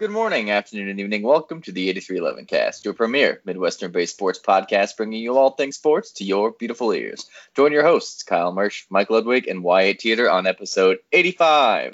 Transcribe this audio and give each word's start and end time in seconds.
Good 0.00 0.10
morning, 0.10 0.50
afternoon, 0.50 0.88
and 0.88 0.98
evening. 0.98 1.22
Welcome 1.22 1.60
to 1.60 1.72
the 1.72 1.90
8311 1.90 2.46
Cast, 2.46 2.86
your 2.86 2.94
premier 2.94 3.42
Midwestern 3.44 3.92
based 3.92 4.14
sports 4.14 4.38
podcast, 4.38 4.96
bringing 4.96 5.22
you 5.22 5.36
all 5.36 5.50
things 5.50 5.76
sports 5.76 6.12
to 6.12 6.24
your 6.24 6.52
beautiful 6.52 6.92
ears. 6.92 7.28
Join 7.54 7.70
your 7.70 7.82
hosts, 7.82 8.22
Kyle 8.22 8.50
Mersch, 8.50 8.86
Mike 8.88 9.10
Ludwig, 9.10 9.46
and 9.46 9.62
Wyatt 9.62 9.98
Teeter 9.98 10.30
on 10.30 10.46
episode 10.46 11.00
85. 11.12 11.92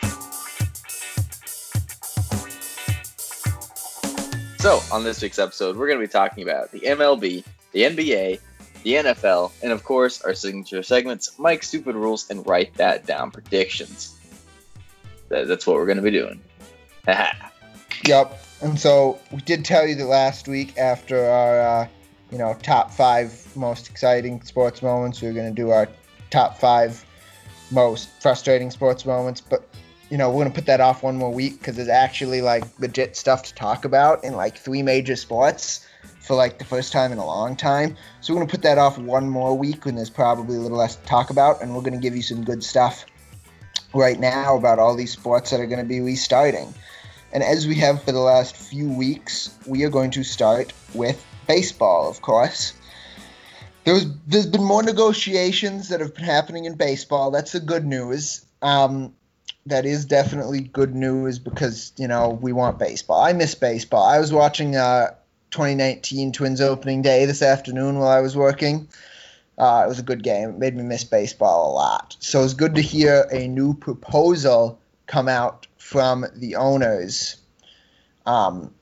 So, 4.60 4.80
on 4.92 5.02
this 5.02 5.20
week's 5.20 5.40
episode, 5.40 5.76
we're 5.76 5.88
going 5.88 5.98
to 5.98 6.06
be 6.06 6.12
talking 6.12 6.44
about 6.44 6.70
the 6.70 6.82
MLB, 6.82 7.42
the 7.72 7.82
NBA, 7.82 8.38
the 8.84 8.92
NFL, 8.92 9.50
and 9.64 9.72
of 9.72 9.82
course, 9.82 10.22
our 10.22 10.34
signature 10.34 10.84
segments 10.84 11.36
Mike's 11.40 11.66
Stupid 11.66 11.96
Rules 11.96 12.30
and 12.30 12.46
Write 12.46 12.72
That 12.74 13.04
Down 13.04 13.32
Predictions. 13.32 14.16
That's 15.28 15.66
what 15.66 15.74
we're 15.74 15.86
going 15.86 15.96
to 15.96 16.04
be 16.04 16.12
doing. 16.12 16.40
Yep. 18.06 18.38
And 18.62 18.78
so 18.78 19.18
we 19.32 19.40
did 19.40 19.64
tell 19.64 19.86
you 19.86 19.96
that 19.96 20.06
last 20.06 20.46
week 20.46 20.78
after 20.78 21.24
our, 21.24 21.60
uh, 21.60 21.88
you 22.30 22.38
know, 22.38 22.56
top 22.62 22.92
five 22.92 23.54
most 23.56 23.90
exciting 23.90 24.40
sports 24.42 24.80
moments, 24.80 25.20
we 25.20 25.28
were 25.28 25.34
going 25.34 25.52
to 25.52 25.62
do 25.62 25.70
our 25.70 25.88
top 26.30 26.58
five 26.58 27.04
most 27.70 28.08
frustrating 28.22 28.70
sports 28.70 29.04
moments. 29.04 29.40
But, 29.40 29.68
you 30.08 30.16
know, 30.16 30.28
we're 30.30 30.44
going 30.44 30.52
to 30.52 30.54
put 30.54 30.66
that 30.66 30.80
off 30.80 31.02
one 31.02 31.16
more 31.16 31.32
week 31.32 31.58
because 31.58 31.76
there's 31.76 31.88
actually 31.88 32.42
like 32.42 32.64
legit 32.78 33.16
stuff 33.16 33.42
to 33.44 33.54
talk 33.54 33.84
about 33.84 34.22
in 34.22 34.34
like 34.34 34.56
three 34.56 34.82
major 34.82 35.16
sports 35.16 35.86
for 36.20 36.36
like 36.36 36.58
the 36.58 36.64
first 36.64 36.92
time 36.92 37.10
in 37.10 37.18
a 37.18 37.26
long 37.26 37.56
time. 37.56 37.96
So 38.20 38.32
we're 38.32 38.38
going 38.38 38.48
to 38.48 38.52
put 38.52 38.62
that 38.62 38.78
off 38.78 38.98
one 38.98 39.28
more 39.28 39.56
week 39.56 39.84
when 39.84 39.96
there's 39.96 40.10
probably 40.10 40.56
a 40.56 40.60
little 40.60 40.78
less 40.78 40.96
to 40.96 41.04
talk 41.06 41.30
about. 41.30 41.60
And 41.60 41.74
we're 41.74 41.82
going 41.82 41.94
to 41.94 42.00
give 42.00 42.14
you 42.14 42.22
some 42.22 42.44
good 42.44 42.62
stuff 42.62 43.04
right 43.94 44.18
now 44.18 44.56
about 44.56 44.78
all 44.78 44.94
these 44.94 45.12
sports 45.12 45.50
that 45.50 45.60
are 45.60 45.66
going 45.66 45.80
to 45.80 45.84
be 45.84 46.00
restarting. 46.00 46.72
And 47.32 47.42
as 47.42 47.66
we 47.66 47.74
have 47.76 48.02
for 48.02 48.12
the 48.12 48.20
last 48.20 48.56
few 48.56 48.90
weeks, 48.90 49.50
we 49.66 49.84
are 49.84 49.90
going 49.90 50.10
to 50.12 50.24
start 50.24 50.72
with 50.94 51.24
baseball, 51.46 52.08
of 52.08 52.22
course. 52.22 52.72
There's 53.84 54.06
there's 54.26 54.46
been 54.46 54.64
more 54.64 54.82
negotiations 54.82 55.90
that 55.90 56.00
have 56.00 56.14
been 56.14 56.24
happening 56.24 56.64
in 56.64 56.74
baseball. 56.74 57.30
That's 57.30 57.52
the 57.52 57.60
good 57.60 57.86
news. 57.86 58.44
Um, 58.62 59.14
that 59.66 59.84
is 59.84 60.04
definitely 60.04 60.60
good 60.60 60.94
news 60.94 61.38
because 61.38 61.92
you 61.96 62.08
know 62.08 62.30
we 62.30 62.52
want 62.52 62.78
baseball. 62.78 63.20
I 63.20 63.32
miss 63.32 63.54
baseball. 63.54 64.04
I 64.04 64.18
was 64.18 64.32
watching 64.32 64.76
uh, 64.76 65.14
2019 65.50 66.32
Twins 66.32 66.60
opening 66.60 67.02
day 67.02 67.26
this 67.26 67.42
afternoon 67.42 67.98
while 67.98 68.08
I 68.08 68.20
was 68.20 68.36
working. 68.36 68.88
Uh, 69.58 69.82
it 69.86 69.88
was 69.88 69.98
a 69.98 70.02
good 70.02 70.22
game. 70.22 70.50
It 70.50 70.58
made 70.58 70.76
me 70.76 70.82
miss 70.82 71.04
baseball 71.04 71.70
a 71.70 71.72
lot. 71.72 72.16
So 72.20 72.44
it's 72.44 72.54
good 72.54 72.74
to 72.74 72.82
hear 72.82 73.26
a 73.32 73.48
new 73.48 73.74
proposal 73.74 74.78
come 75.06 75.28
out 75.28 75.66
from 75.86 76.26
the 76.34 76.56
owners 76.56 77.36
um, 78.26 78.74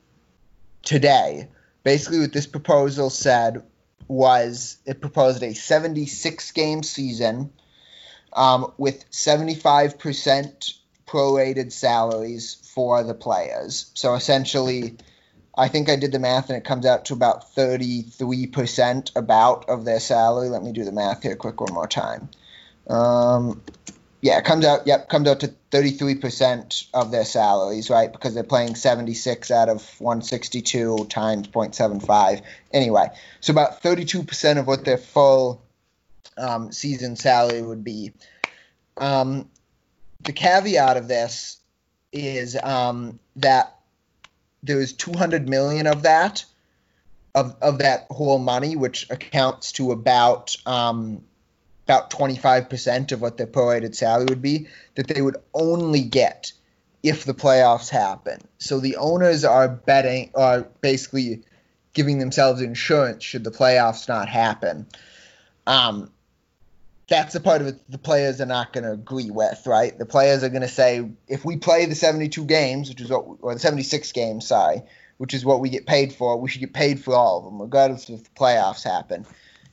today. 0.83 1.49
Basically, 1.83 2.21
what 2.21 2.33
this 2.33 2.47
proposal 2.47 3.11
said 3.11 3.63
was 4.09 4.79
it 4.87 5.03
proposed 5.03 5.43
a 5.43 5.53
76 5.53 6.51
game 6.53 6.83
season 6.83 7.53
um, 8.33 8.73
with 8.79 9.11
75% 9.11 10.75
prorated 11.07 11.73
salaries 11.73 12.55
for 12.75 13.05
the 13.05 13.15
players. 13.15 13.91
So 13.93 14.15
essentially, 14.15 14.97
I 15.57 15.69
think 15.69 15.91
I 15.91 15.97
did 15.97 16.11
the 16.11 16.19
math 16.19 16.49
and 16.49 16.57
it 16.57 16.65
comes 16.65 16.87
out 16.87 17.05
to 17.07 17.13
about 17.13 17.55
33% 17.55 19.15
about 19.15 19.69
of 19.69 19.85
their 19.85 20.01
salary. 20.01 20.49
Let 20.49 20.63
me 20.63 20.73
do 20.73 20.85
the 20.85 20.93
math 20.93 21.23
here 21.23 21.37
quick 21.37 21.61
one 21.61 21.75
more 21.75 21.87
time. 21.87 22.31
Um, 22.89 23.63
yeah, 24.25 24.39
it 24.39 24.45
comes 24.47 24.65
out. 24.65 24.87
Yep, 24.87 25.11
comes 25.11 25.29
out 25.29 25.41
to 25.41 25.49
thirty 25.71 25.91
three 25.91 26.15
percent 26.15 26.85
of 26.95 27.11
their 27.11 27.27
salaries, 27.27 27.91
right? 27.91 28.11
Because 28.11 28.33
they're 28.33 28.43
playing 28.43 28.75
seventy 28.75 29.13
six 29.13 29.51
out 29.51 29.69
of 29.69 29.87
one 30.01 30.23
sixty 30.23 30.63
two 30.63 31.05
times 31.11 31.47
0.75. 31.49 32.41
Anyway, 32.73 33.09
so 33.43 33.53
about 33.53 33.83
thirty 33.83 34.07
two 34.07 34.23
percent 34.23 34.59
of 34.59 34.67
what 34.67 34.87
their 34.87 34.97
full 34.97 35.61
um, 36.39 36.73
season 36.73 37.17
salary 37.17 37.61
would 37.61 37.85
be. 37.85 38.15
Um, 38.97 39.51
the 40.23 40.33
caveat 40.33 40.97
of 40.97 41.07
this 41.07 41.59
is 42.11 42.57
um, 42.63 43.19
that 43.37 43.77
there 44.63 44.81
is 44.81 44.95
two 44.95 45.13
hundred 45.13 45.51
million 45.51 45.87
of 45.87 46.05
that 46.05 46.47
of 47.35 47.57
of 47.61 47.77
that 47.81 48.07
whole 48.11 48.39
money, 48.39 48.75
which 48.75 49.07
accounts 49.11 49.73
to 49.73 49.93
about 49.93 50.57
um, 50.65 51.23
about 51.85 52.11
25% 52.11 53.13
of 53.13 53.21
what 53.21 53.37
their 53.37 53.47
prorated 53.47 53.95
salary 53.95 54.27
would 54.29 54.43
be 54.43 54.69
that 54.95 55.07
they 55.07 55.21
would 55.21 55.37
only 55.53 56.03
get 56.03 56.53
if 57.03 57.25
the 57.25 57.35
playoffs 57.35 57.91
happen. 57.91 58.41
So 58.59 58.81
the 58.81 58.97
owners 58.97 59.45
are 59.45 59.69
betting, 59.69 60.31
are 60.35 60.63
basically 60.81 61.43
giving 61.93 62.19
themselves 62.19 62.63
insurance 62.63 63.23
should 63.23 63.45
the 63.45 63.51
playoffs 63.51 64.09
not 64.09 64.29
happen. 64.29 64.87
Um, 65.67 66.11
that's 67.07 67.35
the 67.35 67.41
part 67.41 67.61
of 67.61 67.67
it 67.67 67.91
the 67.91 67.99
players 67.99 68.41
are 68.41 68.47
not 68.47 68.73
going 68.73 68.85
to 68.85 68.93
agree 68.93 69.31
with, 69.31 69.67
right? 69.67 69.97
The 69.97 70.07
players 70.07 70.43
are 70.43 70.49
going 70.49 70.63
to 70.63 70.69
say, 70.69 71.07
if 71.29 71.45
we 71.45 71.59
play 71.59 71.85
the 71.85 71.95
72 71.95 72.47
games, 72.47 72.89
which 72.89 73.03
is 73.03 73.11
what, 73.11 73.27
or 73.43 73.53
the 73.53 73.61
76 73.61 74.11
games, 74.13 74.47
sorry, 74.47 74.81
which 75.19 75.35
is 75.35 75.45
what 75.45 75.61
we 75.61 75.69
get 75.69 75.87
paid 75.87 76.15
for, 76.15 76.41
we 76.41 76.49
should 76.49 76.63
get 76.63 76.73
paid 76.73 77.05
for 77.05 77.15
all 77.15 77.39
of 77.39 77.45
them, 77.45 77.61
regardless 77.61 78.09
if 78.09 78.25
the 78.25 78.31
playoffs 78.31 78.83
happen 78.83 79.27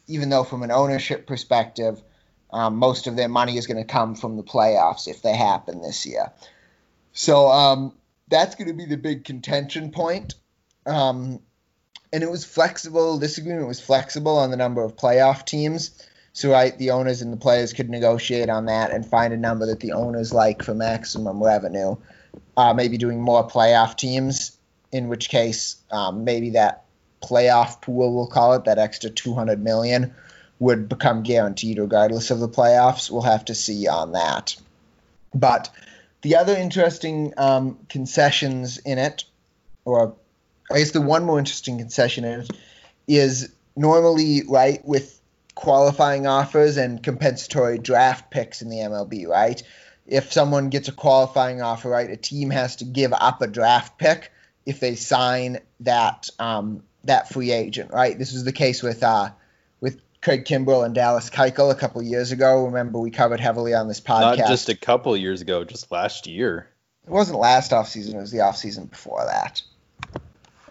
even 0.07 0.29
though 0.29 0.43
from 0.43 0.63
an 0.63 0.71
ownership 0.71 1.27
perspective, 1.27 2.01
um, 2.51 2.77
most 2.77 3.07
of 3.07 3.15
their 3.15 3.29
money 3.29 3.57
is 3.57 3.67
going 3.67 3.77
to 3.77 3.91
come 3.91 4.15
from 4.15 4.37
the 4.37 4.43
playoffs 4.43 5.07
if 5.07 5.21
they 5.21 5.35
happen 5.35 5.81
this 5.81 6.05
year. 6.05 6.31
So 7.13 7.47
um, 7.47 7.93
that's 8.27 8.55
going 8.55 8.67
to 8.67 8.73
be 8.73 8.85
the 8.85 8.97
big 8.97 9.23
contention 9.23 9.91
point. 9.91 10.35
Um, 10.85 11.39
and 12.13 12.23
it 12.23 12.29
was 12.29 12.43
flexible. 12.43 13.17
This 13.17 13.37
agreement 13.37 13.67
was 13.67 13.79
flexible 13.79 14.37
on 14.37 14.51
the 14.51 14.57
number 14.57 14.83
of 14.83 14.97
playoff 14.97 15.45
teams. 15.45 16.05
So 16.33 16.51
right, 16.51 16.77
the 16.77 16.91
owners 16.91 17.21
and 17.21 17.31
the 17.31 17.37
players 17.37 17.73
could 17.73 17.89
negotiate 17.89 18.49
on 18.49 18.65
that 18.65 18.91
and 18.91 19.05
find 19.05 19.33
a 19.33 19.37
number 19.37 19.65
that 19.67 19.79
the 19.79 19.93
owners 19.93 20.33
like 20.33 20.63
for 20.63 20.73
maximum 20.73 21.43
revenue. 21.43 21.95
Uh, 22.55 22.73
maybe 22.73 22.97
doing 22.97 23.21
more 23.21 23.47
playoff 23.47 23.97
teams, 23.97 24.57
in 24.91 25.09
which 25.09 25.29
case 25.29 25.77
um, 25.91 26.23
maybe 26.23 26.51
that 26.51 26.85
playoff 27.21 27.81
pool, 27.81 28.13
we'll 28.13 28.27
call 28.27 28.53
it, 28.53 28.65
that 28.65 28.77
extra 28.77 29.09
200 29.09 29.61
million 29.61 30.13
would 30.59 30.87
become 30.87 31.23
guaranteed 31.23 31.79
regardless 31.79 32.31
of 32.31 32.39
the 32.39 32.49
playoffs. 32.49 33.09
We'll 33.09 33.21
have 33.21 33.45
to 33.45 33.55
see 33.55 33.87
on 33.87 34.11
that. 34.11 34.55
But 35.33 35.69
the 36.21 36.35
other 36.35 36.55
interesting 36.55 37.33
um, 37.37 37.79
concessions 37.89 38.77
in 38.77 38.97
it, 38.97 39.23
or 39.85 40.15
I 40.71 40.77
guess 40.77 40.91
the 40.91 41.01
one 41.01 41.23
more 41.23 41.39
interesting 41.39 41.77
concession 41.77 42.25
it, 42.25 42.49
is 43.07 43.51
normally, 43.75 44.43
right, 44.47 44.85
with 44.85 45.19
qualifying 45.55 46.27
offers 46.27 46.77
and 46.77 47.01
compensatory 47.01 47.77
draft 47.77 48.31
picks 48.31 48.61
in 48.61 48.69
the 48.69 48.77
MLB, 48.77 49.27
right? 49.27 49.61
If 50.05 50.31
someone 50.31 50.69
gets 50.69 50.87
a 50.87 50.91
qualifying 50.91 51.61
offer, 51.61 51.89
right, 51.89 52.09
a 52.09 52.17
team 52.17 52.49
has 52.49 52.77
to 52.77 52.85
give 52.85 53.13
up 53.13 53.41
a 53.41 53.47
draft 53.47 53.97
pick 53.97 54.31
if 54.65 54.79
they 54.79 54.95
sign 54.95 55.59
that 55.81 56.29
um, 56.39 56.83
that 57.05 57.29
free 57.29 57.51
agent, 57.51 57.91
right? 57.91 58.17
This 58.17 58.33
was 58.33 58.43
the 58.43 58.51
case 58.51 58.83
with 58.83 59.03
uh, 59.03 59.31
with 59.79 60.01
Craig 60.21 60.45
Kimbrel 60.45 60.85
and 60.85 60.93
Dallas 60.93 61.29
Keuchel 61.29 61.71
a 61.71 61.75
couple 61.75 62.01
years 62.01 62.31
ago. 62.31 62.65
Remember, 62.65 62.99
we 62.99 63.11
covered 63.11 63.39
heavily 63.39 63.73
on 63.73 63.87
this 63.87 63.99
podcast. 63.99 64.37
Not 64.37 64.47
just 64.47 64.69
a 64.69 64.75
couple 64.75 65.15
years 65.17 65.41
ago, 65.41 65.63
just 65.63 65.91
last 65.91 66.27
year. 66.27 66.67
It 67.05 67.11
wasn't 67.11 67.39
last 67.39 67.73
off 67.73 67.89
season; 67.89 68.17
it 68.17 68.21
was 68.21 68.31
the 68.31 68.41
off 68.41 68.57
season 68.57 68.85
before 68.85 69.25
that. 69.25 69.61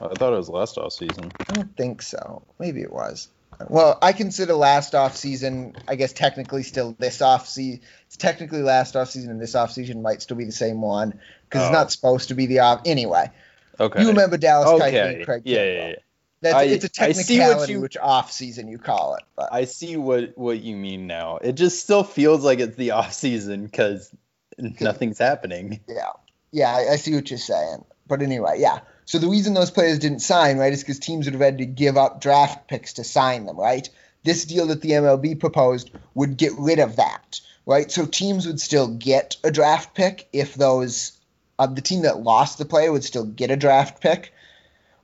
I 0.01 0.15
thought 0.15 0.33
it 0.33 0.37
was 0.37 0.49
last 0.49 0.79
off 0.79 0.93
season. 0.93 1.31
I 1.49 1.53
don't 1.53 1.77
think 1.77 2.01
so. 2.01 2.43
Maybe 2.59 2.81
it 2.81 2.93
was. 2.93 3.29
Well, 3.69 3.99
I 4.01 4.13
consider 4.13 4.55
last 4.55 4.95
off 4.95 5.17
season, 5.17 5.77
I 5.87 5.97
guess 5.97 6.13
technically 6.13 6.63
still 6.63 6.97
this 6.99 7.21
off 7.21 7.47
season. 7.47 7.83
It's 8.07 8.17
technically 8.17 8.63
last 8.63 8.97
off 8.97 9.11
season, 9.11 9.31
and 9.31 9.41
this 9.41 9.55
off 9.55 9.73
season 9.73 10.01
might 10.01 10.23
still 10.23 10.37
be 10.37 10.45
the 10.45 10.53
same 10.53 10.81
one 10.81 11.21
because 11.45 11.63
oh. 11.63 11.67
it's 11.67 11.73
not 11.73 11.93
supposed 11.93 12.29
to 12.29 12.35
be 12.35 12.47
the 12.47 12.61
off. 12.61 12.83
Anyway, 12.87 13.31
okay. 13.79 14.01
You 14.01 14.09
remember 14.09 14.39
Dallas 14.39 14.69
okay. 14.69 14.93
Keuchel 14.93 15.15
and 15.17 15.25
Craig 15.25 15.43
yeah, 15.45 15.59
Kimbrel. 15.59 15.77
Yeah, 15.77 15.89
yeah. 15.89 15.97
That's, 16.43 16.55
I, 16.55 16.63
it's 16.65 16.85
a 16.85 16.89
technicality 16.89 17.75
you, 17.75 17.81
which 17.81 17.99
off 17.99 18.33
season 18.33 18.69
you 18.69 18.79
call 18.79 19.15
it. 19.17 19.25
But. 19.37 19.53
I 19.53 19.65
see 19.67 19.97
what 19.97 20.37
what 20.39 20.61
you 20.61 20.75
mean 20.75 21.07
now. 21.07 21.37
It 21.37 21.53
just 21.53 21.81
still 21.83 22.03
feels 22.03 22.43
like 22.43 22.61
it's 22.61 22.77
the 22.77 22.93
off 22.93 23.13
season 23.13 23.65
because 23.65 24.11
nothing's 24.59 25.19
happening. 25.19 25.81
Yeah, 25.87 26.13
yeah, 26.51 26.75
I, 26.75 26.93
I, 26.93 26.97
see 26.97 27.15
what 27.15 27.31
you're 27.31 27.39
saying. 27.39 27.85
But 28.09 28.23
anyway, 28.23 28.57
yeah. 28.59 28.81
So 29.05 29.19
the 29.19 29.29
reason 29.29 29.53
those 29.53 29.71
players 29.71 29.99
didn't 29.99 30.21
sign, 30.21 30.57
right, 30.57 30.73
is 30.73 30.83
because 30.83 30.99
teams 30.99 31.27
would 31.27 31.35
have 31.35 31.43
had 31.43 31.59
to 31.59 31.67
give 31.67 31.97
up 31.97 32.21
draft 32.21 32.69
picks 32.69 32.95
to 32.95 33.05
sign 33.05 33.45
them, 33.45 33.59
right? 33.59 33.89
This 34.25 34.45
deal 34.45 34.67
that 34.69 34.81
the 34.81 34.93
MLB 34.93 35.39
proposed 35.41 35.91
would 36.15 36.37
get 36.37 36.53
rid 36.59 36.79
of 36.79 36.97
that, 36.97 37.41
right? 37.67 37.91
So 37.91 38.07
teams 38.07 38.47
would 38.47 38.61
still 38.61 38.89
get 38.89 39.37
a 39.45 39.51
draft 39.51 39.95
pick 39.95 40.29
if 40.33 40.55
those 40.55 41.13
uh, 41.59 41.67
the 41.67 41.83
team 41.83 42.03
that 42.03 42.23
lost 42.23 42.57
the 42.57 42.65
player 42.65 42.91
would 42.91 43.05
still 43.05 43.27
get 43.27 43.51
a 43.51 43.57
draft 43.57 44.01
pick 44.01 44.33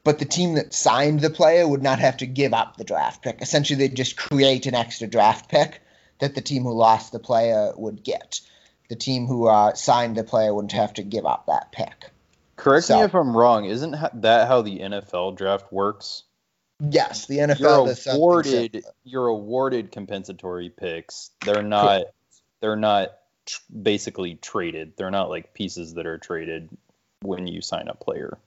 but 0.06 0.20
the 0.20 0.24
team 0.24 0.54
that 0.54 0.72
signed 0.72 1.18
the 1.18 1.30
player 1.30 1.66
would 1.66 1.82
not 1.82 1.98
have 1.98 2.18
to 2.18 2.26
give 2.26 2.54
up 2.54 2.76
the 2.76 2.84
draft 2.84 3.24
pick. 3.24 3.42
Essentially, 3.42 3.76
they'd 3.76 3.96
just 3.96 4.16
create 4.16 4.66
an 4.66 4.74
extra 4.76 5.08
draft 5.08 5.50
pick 5.50 5.82
that 6.20 6.36
the 6.36 6.40
team 6.40 6.62
who 6.62 6.72
lost 6.72 7.10
the 7.10 7.18
player 7.18 7.72
would 7.76 8.04
get. 8.04 8.40
The 8.88 8.94
team 8.94 9.26
who 9.26 9.48
uh, 9.48 9.74
signed 9.74 10.16
the 10.16 10.22
player 10.22 10.54
wouldn't 10.54 10.70
have 10.70 10.94
to 10.94 11.02
give 11.02 11.26
up 11.26 11.46
that 11.46 11.72
pick. 11.72 12.12
Correct 12.54 12.86
So- 12.86 12.98
me 12.98 13.04
if 13.04 13.14
I'm 13.16 13.36
wrong. 13.36 13.64
Isn't 13.64 13.96
that 14.22 14.46
how 14.46 14.62
the 14.62 14.78
NFL 14.78 15.36
draft 15.36 15.72
works? 15.72 16.22
Yes, 16.78 17.26
the 17.26 17.38
NFL 17.38 17.96
You're 18.06 18.14
awarded. 18.14 18.84
You're 19.02 19.26
awarded 19.26 19.90
compensatory 19.90 20.70
picks. 20.70 21.32
They're 21.44 21.64
not. 21.64 22.04
They're 22.60 22.76
not 22.76 23.10
tr- 23.44 23.60
basically 23.82 24.36
traded. 24.36 24.92
They're 24.96 25.10
not 25.10 25.30
like 25.30 25.52
pieces 25.52 25.94
that 25.94 26.06
are 26.06 26.18
traded 26.18 26.68
when 27.22 27.48
you 27.48 27.60
sign 27.60 27.88
a 27.88 27.94
player. 27.94 28.38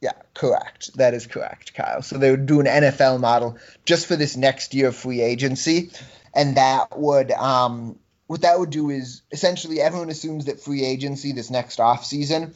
Yeah, 0.00 0.12
correct. 0.34 0.96
That 0.96 1.14
is 1.14 1.26
correct, 1.26 1.74
Kyle. 1.74 2.02
So 2.02 2.18
they 2.18 2.30
would 2.30 2.46
do 2.46 2.60
an 2.60 2.66
NFL 2.66 3.20
model 3.20 3.56
just 3.84 4.06
for 4.06 4.16
this 4.16 4.36
next 4.36 4.74
year 4.74 4.88
of 4.88 4.96
free 4.96 5.22
agency, 5.22 5.90
and 6.34 6.56
that 6.56 6.98
would 6.98 7.30
um, 7.30 7.98
what 8.26 8.42
that 8.42 8.58
would 8.58 8.70
do 8.70 8.90
is 8.90 9.22
essentially 9.30 9.80
everyone 9.80 10.10
assumes 10.10 10.46
that 10.46 10.60
free 10.60 10.84
agency 10.84 11.32
this 11.32 11.50
next 11.50 11.80
off 11.80 12.04
season 12.04 12.54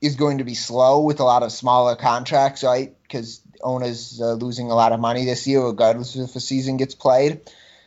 is 0.00 0.16
going 0.16 0.38
to 0.38 0.44
be 0.44 0.54
slow 0.54 1.00
with 1.00 1.20
a 1.20 1.24
lot 1.24 1.42
of 1.42 1.52
smaller 1.52 1.96
contracts, 1.96 2.62
right? 2.62 2.94
Because 3.02 3.42
owners 3.62 4.20
are 4.20 4.34
losing 4.34 4.70
a 4.70 4.74
lot 4.74 4.92
of 4.92 5.00
money 5.00 5.24
this 5.24 5.46
year, 5.46 5.62
regardless 5.62 6.16
if 6.16 6.34
a 6.36 6.40
season 6.40 6.76
gets 6.76 6.94
played. 6.94 7.40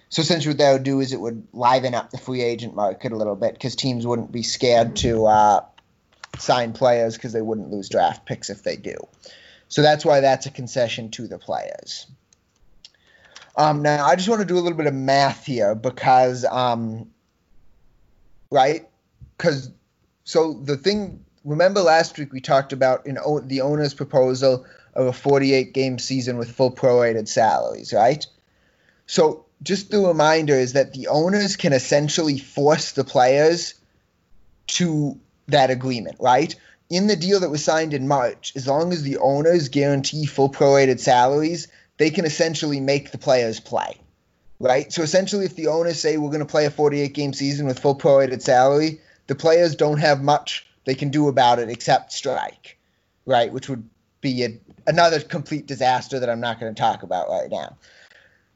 So 0.10 0.22
essentially, 0.22 0.52
what 0.52 0.60
that 0.60 0.74
would 0.74 0.84
do 0.84 1.00
is 1.00 1.12
it 1.12 1.20
would 1.20 1.48
liven 1.54 1.96
up 1.96 2.12
the 2.12 2.20
free 2.20 2.42
agent 2.42 2.76
market 2.76 3.12
a 3.12 3.16
little 3.16 3.36
bit 3.36 3.54
because 3.54 3.76
teams 3.76 4.06
wouldn't 4.06 4.32
be 4.32 4.44
scared 4.44 4.96
to 4.98 5.26
uh, 5.26 5.66
sign 6.38 6.74
players 6.74 7.16
because 7.16 7.34
they 7.34 7.42
wouldn't 7.42 7.72
lose 7.72 7.90
draft 7.90 8.26
picks 8.26 8.50
if 8.50 8.64
they 8.64 8.76
do. 8.76 8.96
So 9.68 9.82
that's 9.82 10.06
why 10.06 10.20
that's 10.20 10.46
a 10.46 10.52
concession 10.52 11.10
to 11.12 11.28
the 11.28 11.38
players. 11.38 12.08
Um, 13.56 13.82
now, 13.82 14.06
I 14.06 14.16
just 14.16 14.30
want 14.30 14.42
to 14.42 14.48
do 14.48 14.56
a 14.56 14.62
little 14.62 14.78
bit 14.78 14.88
of 14.88 14.94
math 14.94 15.46
here 15.46 15.76
because, 15.76 16.44
um, 16.46 17.12
right? 18.50 18.88
Because, 19.38 19.72
so 20.24 20.54
the 20.54 20.78
thing, 20.78 21.24
remember 21.44 21.82
last 21.82 22.18
week 22.18 22.34
we 22.34 22.42
talked 22.42 22.74
about 22.74 23.06
in 23.06 23.18
o- 23.24 23.40
the 23.40 23.62
owner's 23.62 23.94
proposal 23.94 24.66
of 24.96 25.08
a 25.08 25.14
48 25.14 25.74
game 25.74 26.00
season 26.00 26.38
with 26.38 26.52
full 26.52 26.72
prorated 26.72 27.28
salaries, 27.28 27.94
right? 27.94 28.26
So 29.06 29.46
just 29.62 29.92
the 29.92 30.00
reminder 30.00 30.56
is 30.56 30.74
that 30.74 30.94
the 30.94 31.08
owners 31.08 31.56
can 31.56 31.74
essentially 31.74 32.38
force 32.38 32.92
the 32.92 33.04
players 33.04 33.76
to 34.68 35.20
that 35.48 35.70
agreement, 35.70 36.18
right? 36.20 36.56
In 36.90 37.08
the 37.08 37.16
deal 37.16 37.40
that 37.40 37.50
was 37.50 37.64
signed 37.64 37.94
in 37.94 38.08
March, 38.08 38.54
as 38.56 38.68
long 38.68 38.92
as 38.92 39.04
the 39.04 39.18
owners 39.18 39.70
guarantee 39.70 40.26
full 40.26 40.50
prorated 40.50 41.00
salaries, 41.00 41.68
they 41.98 42.10
can 42.10 42.26
essentially 42.26 42.80
make 42.80 43.12
the 43.12 43.18
players 43.18 43.60
play, 43.60 43.98
right? 44.60 44.92
So 44.92 45.02
essentially, 45.02 45.46
if 45.46 45.56
the 45.56 45.68
owners 45.68 46.00
say 46.00 46.18
we're 46.18 46.30
going 46.30 46.40
to 46.40 46.46
play 46.46 46.66
a 46.66 46.72
48 46.72 47.14
game 47.14 47.34
season 47.34 47.66
with 47.66 47.80
full 47.80 47.98
prorated 47.98 48.42
salary, 48.42 49.00
the 49.28 49.36
players 49.36 49.76
don't 49.76 50.00
have 50.00 50.22
much 50.22 50.68
they 50.86 50.96
can 50.96 51.10
do 51.10 51.28
about 51.28 51.60
it 51.60 51.70
except 51.70 52.12
strike, 52.12 52.78
right? 53.26 53.52
Which 53.52 53.70
would 53.70 53.88
be 54.22 54.44
a, 54.44 54.60
another 54.88 55.20
complete 55.20 55.66
disaster 55.66 56.20
that 56.20 56.30
I'm 56.30 56.40
not 56.40 56.60
going 56.60 56.74
to 56.74 56.80
talk 56.80 57.04
about 57.04 57.30
right 57.30 57.50
now. 57.50 57.78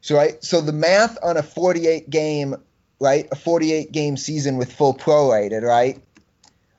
So 0.00 0.16
right, 0.16 0.42
so 0.42 0.60
the 0.60 0.72
math 0.72 1.18
on 1.22 1.36
a 1.36 1.42
48 1.42 2.08
game, 2.08 2.56
right, 3.00 3.26
a 3.32 3.36
48 3.36 3.92
game 3.92 4.16
season 4.16 4.56
with 4.56 4.72
full 4.72 4.94
prorated, 4.94 5.62
right, 5.62 6.00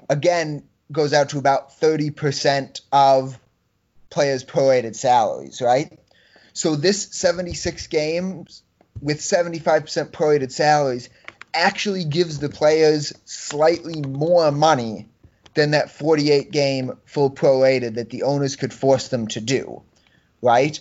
again 0.10 0.64
goes 0.92 1.14
out 1.14 1.30
to 1.30 1.38
about 1.38 1.80
30% 1.80 2.82
of 2.92 3.40
players' 4.10 4.44
prorated 4.44 4.96
salaries, 4.96 5.62
right? 5.62 6.00
So 6.54 6.76
this 6.76 7.10
76 7.12 7.88
games 7.88 8.64
with 9.02 9.20
75% 9.20 10.12
prorated 10.12 10.52
salaries 10.52 11.10
actually 11.54 12.04
gives 12.04 12.40
the 12.40 12.50
players 12.50 13.14
slightly 13.26 14.02
more 14.02 14.52
money 14.52 15.08
than 15.54 15.72
that 15.72 15.92
48 15.92 16.52
game 16.52 16.98
full 17.06 17.32
prorated 17.32 17.96
that 17.96 18.10
the 18.10 18.24
owners 18.24 18.56
could 18.56 18.74
force 18.74 19.08
them 19.08 19.28
to 19.28 19.42
do, 19.42 19.82
right? 20.42 20.80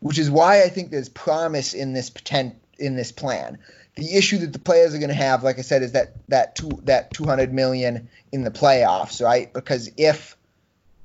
Which 0.00 0.18
is 0.18 0.30
why 0.30 0.62
I 0.62 0.68
think 0.68 0.90
there's 0.90 1.08
promise 1.08 1.74
in 1.74 1.92
this 1.92 2.10
potent, 2.10 2.56
in 2.78 2.96
this 2.96 3.12
plan. 3.12 3.58
The 3.96 4.16
issue 4.16 4.38
that 4.38 4.52
the 4.52 4.58
players 4.58 4.94
are 4.94 4.98
going 4.98 5.08
to 5.08 5.14
have, 5.14 5.44
like 5.44 5.58
I 5.58 5.62
said, 5.62 5.82
is 5.82 5.92
that 5.92 6.14
that 6.28 6.56
two 6.56 6.80
that 6.84 7.12
200 7.12 7.52
million 7.52 8.08
in 8.32 8.42
the 8.42 8.50
playoffs, 8.50 9.24
right? 9.24 9.52
Because 9.52 9.90
if 9.96 10.36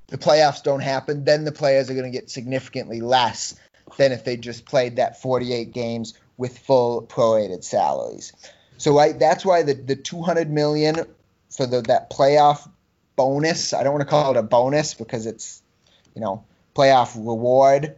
the 0.07 0.17
playoffs 0.17 0.63
don't 0.63 0.79
happen, 0.81 1.23
then 1.23 1.43
the 1.43 1.51
players 1.51 1.89
are 1.89 1.93
going 1.93 2.11
to 2.11 2.17
get 2.17 2.29
significantly 2.29 2.99
less 2.99 3.55
than 3.97 4.11
if 4.11 4.23
they 4.23 4.37
just 4.37 4.65
played 4.65 4.95
that 4.95 5.21
48 5.21 5.71
games 5.71 6.15
with 6.37 6.57
full 6.57 7.03
prorated 7.03 7.63
salaries. 7.63 8.33
So 8.77 8.95
right, 8.95 9.17
that's 9.17 9.45
why 9.45 9.63
the 9.63 9.73
the 9.73 9.95
200 9.95 10.49
million 10.49 11.05
for 11.49 11.65
the 11.65 11.81
that 11.83 12.09
playoff 12.09 12.67
bonus. 13.15 13.73
I 13.73 13.83
don't 13.83 13.93
want 13.93 14.07
to 14.07 14.09
call 14.09 14.31
it 14.31 14.37
a 14.37 14.43
bonus 14.43 14.93
because 14.93 15.25
it's 15.25 15.61
you 16.15 16.21
know 16.21 16.45
playoff 16.75 17.15
reward. 17.15 17.95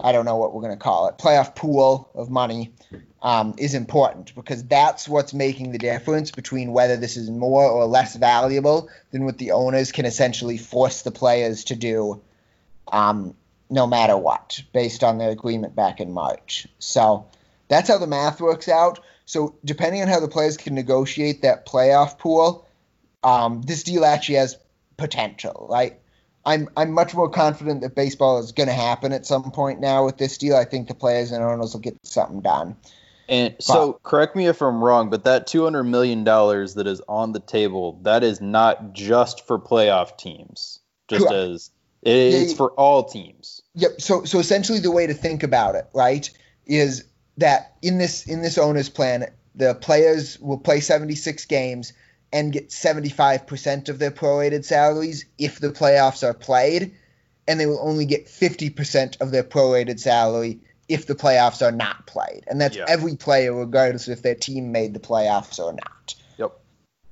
I 0.00 0.12
don't 0.12 0.24
know 0.24 0.36
what 0.36 0.52
we're 0.52 0.62
going 0.62 0.76
to 0.76 0.82
call 0.82 1.08
it. 1.08 1.18
Playoff 1.18 1.54
pool 1.54 2.10
of 2.14 2.28
money 2.28 2.72
um, 3.22 3.54
is 3.58 3.74
important 3.74 4.34
because 4.34 4.64
that's 4.64 5.08
what's 5.08 5.32
making 5.32 5.72
the 5.72 5.78
difference 5.78 6.30
between 6.30 6.72
whether 6.72 6.96
this 6.96 7.16
is 7.16 7.30
more 7.30 7.64
or 7.64 7.86
less 7.86 8.16
valuable 8.16 8.90
than 9.12 9.24
what 9.24 9.38
the 9.38 9.52
owners 9.52 9.92
can 9.92 10.04
essentially 10.04 10.58
force 10.58 11.02
the 11.02 11.10
players 11.10 11.64
to 11.64 11.76
do, 11.76 12.20
um, 12.90 13.34
no 13.70 13.86
matter 13.86 14.16
what, 14.16 14.62
based 14.72 15.04
on 15.04 15.18
their 15.18 15.30
agreement 15.30 15.74
back 15.74 16.00
in 16.00 16.12
March. 16.12 16.66
So 16.78 17.26
that's 17.68 17.88
how 17.88 17.98
the 17.98 18.06
math 18.06 18.40
works 18.40 18.68
out. 18.68 19.00
So 19.26 19.54
depending 19.64 20.02
on 20.02 20.08
how 20.08 20.20
the 20.20 20.28
players 20.28 20.56
can 20.56 20.74
negotiate 20.74 21.42
that 21.42 21.66
playoff 21.66 22.18
pool, 22.18 22.66
um, 23.22 23.62
this 23.62 23.84
deal 23.84 24.04
actually 24.04 24.36
has 24.36 24.58
potential, 24.96 25.66
right? 25.70 25.98
I'm 26.46 26.68
I'm 26.76 26.92
much 26.92 27.14
more 27.14 27.28
confident 27.28 27.80
that 27.82 27.94
baseball 27.94 28.38
is 28.38 28.52
going 28.52 28.68
to 28.68 28.74
happen 28.74 29.12
at 29.12 29.26
some 29.26 29.50
point 29.50 29.80
now 29.80 30.04
with 30.04 30.18
this 30.18 30.36
deal. 30.38 30.56
I 30.56 30.64
think 30.64 30.88
the 30.88 30.94
players 30.94 31.32
and 31.32 31.42
owners 31.42 31.72
will 31.72 31.80
get 31.80 31.96
something 32.04 32.40
done. 32.40 32.76
And 33.28 33.56
so, 33.58 33.98
correct 34.02 34.36
me 34.36 34.48
if 34.48 34.60
I'm 34.60 34.84
wrong, 34.84 35.08
but 35.08 35.24
that 35.24 35.46
200 35.46 35.84
million 35.84 36.24
dollars 36.24 36.74
that 36.74 36.86
is 36.86 37.00
on 37.08 37.32
the 37.32 37.40
table, 37.40 37.98
that 38.02 38.22
is 38.22 38.40
not 38.40 38.92
just 38.92 39.46
for 39.46 39.58
playoff 39.58 40.18
teams, 40.18 40.80
just 41.08 41.26
Correct. 41.26 41.34
as 41.34 41.70
it, 42.02 42.10
it's 42.10 42.52
Yeah, 42.52 42.56
for 42.58 42.70
all 42.72 43.04
teams. 43.04 43.62
Yep. 43.76 44.00
So 44.00 44.24
so 44.24 44.38
essentially 44.38 44.78
the 44.78 44.90
way 44.90 45.06
to 45.06 45.14
think 45.14 45.42
about 45.42 45.74
it, 45.74 45.86
right, 45.94 46.28
is 46.66 47.04
that 47.38 47.76
in 47.80 47.96
this 47.96 48.26
in 48.26 48.42
this 48.42 48.58
owner's 48.58 48.90
plan, 48.90 49.26
the 49.54 49.74
players 49.74 50.38
will 50.40 50.58
play 50.58 50.80
76 50.80 51.44
games 51.46 51.94
and 52.34 52.52
get 52.52 52.68
75% 52.68 53.88
of 53.88 54.00
their 54.00 54.10
prorated 54.10 54.64
salaries 54.64 55.24
if 55.38 55.60
the 55.60 55.70
playoffs 55.70 56.24
are 56.24 56.34
played, 56.34 56.96
and 57.46 57.60
they 57.60 57.66
will 57.66 57.78
only 57.80 58.06
get 58.06 58.26
50% 58.26 59.20
of 59.20 59.30
their 59.30 59.44
prorated 59.44 60.00
salary 60.00 60.58
if 60.88 61.06
the 61.06 61.14
playoffs 61.14 61.64
are 61.64 61.70
not 61.70 62.08
played. 62.08 62.42
And 62.48 62.60
that's 62.60 62.76
Yeah. 62.76 62.86
every 62.88 63.14
player 63.14 63.54
regardless 63.54 64.08
if 64.08 64.20
their 64.20 64.34
team 64.34 64.72
made 64.72 64.94
the 64.94 64.98
playoffs 65.00 65.60
or 65.60 65.72
not. 65.72 66.14
Yep. 66.36 66.52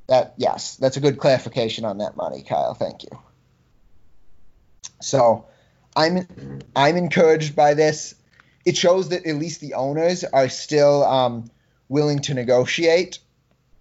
That 0.08 0.34
yes, 0.38 0.74
that's 0.74 0.96
a 0.96 1.00
good 1.00 1.18
clarification 1.18 1.84
on 1.84 1.98
that 1.98 2.16
money, 2.16 2.42
Kyle. 2.42 2.74
Thank 2.74 3.04
you. 3.04 3.10
So, 5.00 5.46
I'm 5.94 6.26
I'm 6.74 6.96
encouraged 6.96 7.54
by 7.54 7.74
this. 7.74 8.16
It 8.64 8.76
shows 8.76 9.10
that 9.10 9.24
at 9.24 9.36
least 9.36 9.60
the 9.60 9.74
owners 9.74 10.24
are 10.24 10.48
still 10.48 11.04
um, 11.04 11.48
willing 11.88 12.18
to 12.22 12.34
negotiate, 12.34 13.20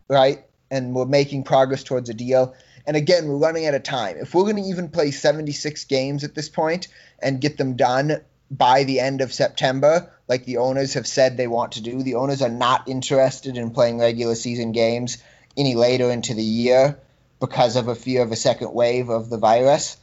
right? 0.07 0.43
And 0.71 0.95
we're 0.95 1.05
making 1.05 1.43
progress 1.43 1.83
towards 1.83 2.09
a 2.09 2.13
deal. 2.15 2.55
And 2.87 2.97
again, 2.97 3.27
we're 3.27 3.37
running 3.37 3.67
out 3.67 3.75
of 3.75 3.83
time. 3.83 4.17
If 4.17 4.33
we're 4.33 4.43
going 4.43 4.55
to 4.55 4.69
even 4.69 4.89
play 4.89 5.11
76 5.11 5.83
games 5.85 6.23
at 6.23 6.33
this 6.33 6.49
point 6.49 6.87
and 7.19 7.39
get 7.39 7.57
them 7.57 7.75
done 7.75 8.21
by 8.49 8.85
the 8.85 8.99
end 8.99 9.21
of 9.21 9.31
September, 9.31 10.11
like 10.27 10.45
the 10.45 10.57
owners 10.57 10.95
have 10.95 11.05
said 11.05 11.37
they 11.37 11.47
want 11.47 11.73
to 11.73 11.81
do, 11.81 12.01
the 12.01 12.15
owners 12.15 12.41
are 12.41 12.49
not 12.49 12.87
interested 12.87 13.57
in 13.57 13.71
playing 13.71 13.99
regular 13.99 14.33
season 14.33 14.71
games 14.71 15.17
any 15.55 15.75
later 15.75 16.09
into 16.09 16.33
the 16.33 16.43
year 16.43 16.97
because 17.39 17.75
of 17.75 17.87
a 17.87 17.95
fear 17.95 18.21
of 18.21 18.31
a 18.31 18.35
second 18.35 18.73
wave 18.73 19.09
of 19.09 19.29
the 19.29 19.37
virus. 19.37 19.97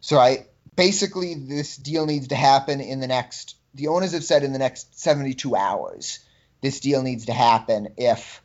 So 0.00 0.18
I 0.18 0.46
basically 0.76 1.34
this 1.34 1.76
deal 1.76 2.06
needs 2.06 2.28
to 2.28 2.36
happen 2.36 2.80
in 2.80 3.00
the 3.00 3.06
next 3.06 3.56
the 3.74 3.88
owners 3.88 4.12
have 4.12 4.24
said 4.24 4.42
in 4.42 4.52
the 4.52 4.58
next 4.58 4.98
72 5.00 5.54
hours 5.56 6.18
this 6.60 6.80
deal 6.80 7.02
needs 7.02 7.26
to 7.26 7.32
happen 7.32 7.88
if 7.96 8.41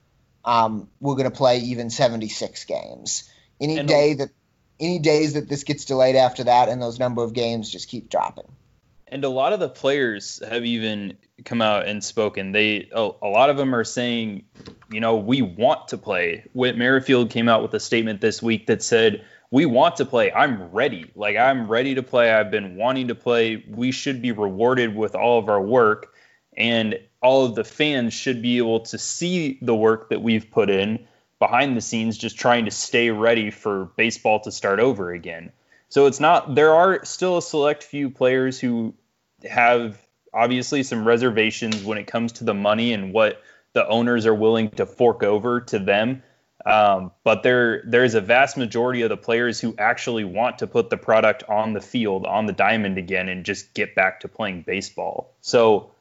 um, 0.48 0.88
we're 1.02 1.16
going 1.16 1.30
to 1.30 1.36
play 1.38 1.60
even 1.60 1.90
76 1.90 2.64
games 2.66 3.30
any 3.60 3.78
And- 3.78 3.88
day 3.88 4.14
that 4.16 4.30
any 4.80 5.00
days 5.00 5.34
that 5.34 5.50
this 5.50 5.64
gets 5.64 5.86
delayed 5.86 6.16
after 6.16 6.44
that 6.46 6.70
and 6.70 6.82
those 6.82 7.00
number 7.00 7.24
of 7.24 7.34
games 7.34 7.70
just 7.72 7.90
keep 7.90 8.10
dropping 8.10 8.46
And 9.08 9.24
a 9.24 9.30
lot 9.30 9.52
of 9.54 9.60
the 9.60 9.70
players 9.70 10.42
have 10.48 10.64
even 10.66 11.18
come 11.46 11.62
out 11.62 11.88
and 11.88 12.04
spoken. 12.04 12.52
They 12.52 12.88
a, 12.92 13.10
a 13.22 13.28
lot 13.28 13.50
of 13.50 13.58
them 13.58 13.74
are 13.76 13.84
saying, 13.84 14.46
you 14.92 15.00
know, 15.00 15.18
we 15.18 15.42
want 15.42 15.90
to 15.90 15.98
play. 15.98 16.44
Whit 16.54 16.78
Merrifield 16.78 17.30
came 17.32 17.50
out 17.50 17.62
with 17.62 17.74
a 17.74 17.80
statement 17.80 18.22
this 18.22 18.42
week 18.42 18.68
that 18.68 18.84
said, 18.84 19.24
"We 19.50 19.66
want 19.66 19.96
to 19.98 20.06
play. 20.06 20.32
I'm 20.32 20.72
ready. 20.72 21.12
Like 21.16 21.38
I'm 21.38 21.68
ready 21.68 21.96
to 21.96 22.04
play. 22.04 22.32
I've 22.32 22.52
been 22.52 22.76
wanting 22.76 23.08
to 23.08 23.16
play. 23.16 23.64
We 23.68 23.92
should 23.92 24.22
be 24.22 24.32
rewarded 24.32 24.96
with 24.96 25.16
all 25.16 25.40
of 25.40 25.50
our 25.50 25.62
work, 25.62 26.14
and 26.56 27.00
all 27.22 27.46
of 27.46 27.56
the 27.56 27.64
fans 27.64 28.14
should 28.14 28.42
be 28.42 28.58
able 28.58 28.82
to 28.82 28.98
see 28.98 29.58
the 29.62 29.76
work 29.76 30.10
that 30.10 30.22
we've 30.22 30.50
put 30.52 30.70
in 30.70 31.08
behind 31.40 31.78
the 31.78 31.82
scenes, 31.82 32.18
just 32.18 32.38
trying 32.38 32.66
to 32.66 32.72
stay 32.72 33.10
ready 33.12 33.52
for 33.52 33.92
baseball 33.96 34.40
to 34.42 34.52
start 34.52 34.80
over 34.80 35.12
again." 35.12 35.52
So 35.90 36.06
it's 36.06 36.20
not. 36.20 36.56
There 36.56 36.74
are 36.74 37.06
still 37.06 37.38
a 37.38 37.42
select 37.42 37.84
few 37.84 38.10
players 38.10 38.60
who 38.60 38.94
have 39.50 39.98
obviously 40.34 40.84
some 40.84 41.08
reservations 41.08 41.84
when 41.84 41.98
it 41.98 42.08
comes 42.08 42.34
to 42.34 42.44
the 42.44 42.54
money 42.54 42.94
and 42.94 43.14
what 43.14 43.42
the 43.74 43.88
owners 43.88 44.26
are 44.26 44.34
willing 44.34 44.70
to 44.72 44.86
fork 44.86 45.24
over 45.24 45.62
to 45.62 45.80
them. 45.80 46.24
Um, 46.66 47.12
but 47.24 47.44
there 47.44 47.84
there 47.86 48.04
is 48.04 48.16
a 48.16 48.22
vast 48.22 48.58
majority 48.58 49.04
of 49.04 49.10
the 49.10 49.18
players 49.18 49.60
who 49.60 49.76
actually 49.78 50.26
want 50.26 50.60
to 50.60 50.68
put 50.68 50.90
the 50.90 50.98
product 50.98 51.44
on 51.48 51.74
the 51.74 51.80
field 51.80 52.26
on 52.26 52.46
the 52.46 52.54
diamond 52.54 52.98
again 52.98 53.30
and 53.30 53.46
just 53.46 53.74
get 53.74 53.96
back 53.96 54.22
to 54.22 54.28
playing 54.28 54.64
baseball. 54.64 55.34
So 55.40 55.92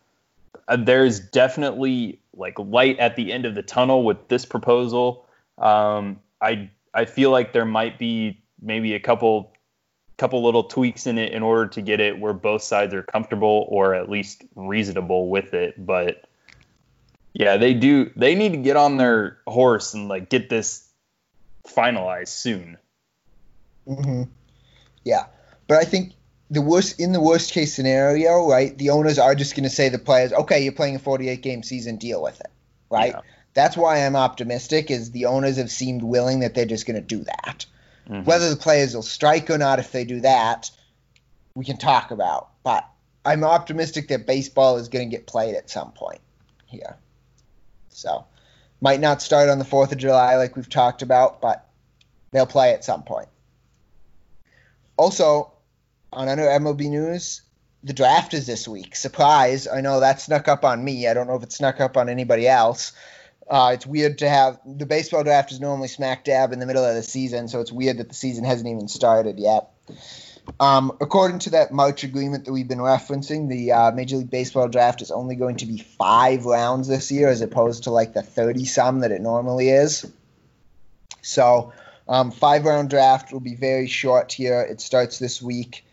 uh, 0.69 0.77
there's 0.77 1.21
definitely 1.21 2.21
like 2.35 2.59
light 2.59 2.99
at 2.99 3.17
the 3.17 3.33
end 3.33 3.47
of 3.47 3.55
the 3.55 3.63
tunnel 3.63 4.05
with 4.05 4.29
this 4.29 4.45
proposal. 4.45 5.27
Um, 5.59 6.21
I 6.41 6.71
I 6.93 7.05
feel 7.05 7.31
like 7.31 7.53
there 7.53 7.65
might 7.65 7.99
be 7.99 8.43
maybe 8.61 8.95
a 8.95 9.01
couple 9.01 9.53
couple 10.17 10.43
little 10.43 10.65
tweaks 10.65 11.07
in 11.07 11.19
it 11.19 11.33
in 11.33 11.43
order 11.43 11.67
to 11.69 11.83
get 11.83 12.01
it 12.01 12.19
where 12.19 12.33
both 12.33 12.63
sides 12.63 12.95
are 12.95 13.03
comfortable 13.03 13.67
or 13.69 13.95
at 13.95 14.09
least 14.09 14.45
reasonable 14.55 15.29
with 15.29 15.53
it. 15.53 15.75
But 15.85 16.25
yeah, 17.35 17.59
they 17.59 17.75
do. 17.75 18.11
They 18.17 18.35
need 18.35 18.53
to 18.53 18.59
get 18.59 18.77
on 18.77 18.97
their 18.97 19.39
horse 19.47 19.93
and 19.93 20.09
like 20.09 20.31
get 20.31 20.49
this 20.49 20.89
finalized 21.67 22.29
soon. 22.29 22.79
Mm-hmm. 23.87 24.23
Yeah, 25.05 25.27
but 25.69 25.77
I 25.77 25.85
think 25.85 26.13
the 26.51 26.63
worst 26.63 27.01
in 27.01 27.13
the 27.13 27.21
worst 27.21 27.53
case 27.53 27.75
scenario, 27.75 28.49
right? 28.49 28.77
The 28.77 28.91
owners 28.91 29.19
are 29.19 29.35
just 29.35 29.55
going 29.55 29.65
to 29.65 29.71
say 29.71 29.91
to 29.91 29.97
the 29.97 30.03
players, 30.03 30.33
"Okay, 30.33 30.63
you're 30.63 30.73
playing 30.73 30.97
a 30.97 31.01
48 31.01 31.43
game 31.43 31.63
season, 31.63 31.97
deal 31.97 32.23
with 32.23 32.41
it." 32.41 32.51
Right? 32.91 33.13
Yeah. 33.13 33.21
That's 33.55 33.77
why 33.77 34.05
I'm 34.05 34.17
optimistic. 34.17 34.91
Is 34.91 35.11
the 35.11 35.27
owners 35.27 35.57
have 35.57 35.71
seemed 35.71 36.03
willing 36.03 36.41
that 36.41 36.55
they're 36.55 36.67
just 36.67 36.87
going 36.87 37.01
to 37.01 37.07
do 37.07 37.25
that. 37.25 37.67
Mm-hmm. 38.09 38.25
Whether 38.25 38.51
the 38.51 38.57
players 38.57 38.95
will 38.95 39.03
strike 39.03 39.51
or 39.51 39.59
not, 39.59 39.79
if 39.79 39.91
they 39.91 40.05
do 40.05 40.21
that, 40.21 40.71
we 41.55 41.65
can 41.65 41.77
talk 41.77 42.13
about. 42.13 42.51
But 42.63 42.89
I'm 43.25 43.43
optimistic 43.43 44.09
that 44.09 44.27
baseball 44.27 44.77
is 44.77 44.89
going 44.89 45.11
to 45.11 45.17
get 45.17 45.27
played 45.27 45.57
at 45.57 45.69
some 45.69 45.91
point 45.93 46.21
here. 46.67 46.97
So, 47.89 48.27
might 48.81 49.01
not 49.01 49.23
start 49.23 49.49
on 49.49 49.59
the 49.59 49.65
4th 49.65 49.91
of 49.91 49.99
July 49.99 50.37
like 50.37 50.55
we've 50.55 50.69
talked 50.69 51.03
about, 51.03 51.41
but 51.41 51.67
they'll 52.31 52.47
play 52.47 52.73
at 52.73 52.85
some 52.85 53.03
point. 53.03 53.29
Also, 54.97 55.53
on 56.13 56.29
other 56.29 56.43
MLB 56.43 56.89
news, 56.91 57.43
the 57.83 57.93
draft 57.93 58.35
is 58.35 58.47
this 58.47 58.67
week. 58.67 58.97
Surprise! 58.97 59.69
I 59.69 59.81
know 59.81 60.01
that 60.01 60.21
snuck 60.21 60.49
up 60.49 60.65
on 60.65 60.85
me. 60.85 61.07
I 61.07 61.15
don't 61.15 61.27
know 61.27 61.37
if 61.37 61.43
it 61.43 61.53
snuck 61.53 61.81
up 61.81 61.97
on 61.97 62.09
anybody 62.09 62.49
else. 62.49 62.93
Uh, 63.49 63.71
it's 63.75 63.87
weird 63.87 64.19
to 64.19 64.29
have 64.29 64.59
the 64.67 64.87
baseball 64.87 65.23
draft 65.23 65.53
is 65.53 65.61
normally 65.61 65.89
smack 65.89 66.25
dab 66.25 66.53
in 66.53 66.59
the 66.59 66.67
middle 66.67 66.85
of 66.85 66.97
the 66.97 67.03
season, 67.03 67.49
so 67.49 67.61
it's 67.61 67.71
weird 67.71 67.99
that 67.99 68.09
the 68.09 68.15
season 68.15 68.45
hasn't 68.45 68.69
even 68.69 68.89
started 68.89 69.39
yet. 69.39 69.71
Um, 70.59 70.97
according 71.01 71.41
to 71.41 71.51
that 71.51 71.73
March 71.73 72.05
agreement 72.05 72.45
that 72.45 72.53
we've 72.53 72.69
been 72.69 72.79
referencing, 72.79 73.49
the 73.49 73.73
uh, 73.73 73.93
Major 73.93 74.17
League 74.17 74.31
Baseball 74.31 74.69
draft 74.69 75.03
is 75.03 75.11
only 75.11 75.37
going 75.37 75.57
to 75.57 75.67
be 75.67 75.79
five 75.79 76.45
rounds 76.45 76.89
this 76.89 77.11
year, 77.11 77.29
as 77.29 77.41
opposed 77.41 77.85
to 77.85 77.91
like 77.91 78.15
the 78.15 78.23
30 78.23 78.65
some 78.65 79.01
that 79.01 79.13
it 79.13 79.21
normally 79.21 79.69
is. 79.69 80.11
So, 81.23 81.73
um, 82.09 82.31
five 82.31 82.65
round 82.65 82.91
draft 82.91 83.33
will 83.33 83.41
be 83.41 83.55
very 83.55 83.87
short 83.87 84.33
here. 84.33 84.61
It 84.61 84.81
starts 84.81 85.19
this 85.19 85.43
week. 85.43 85.85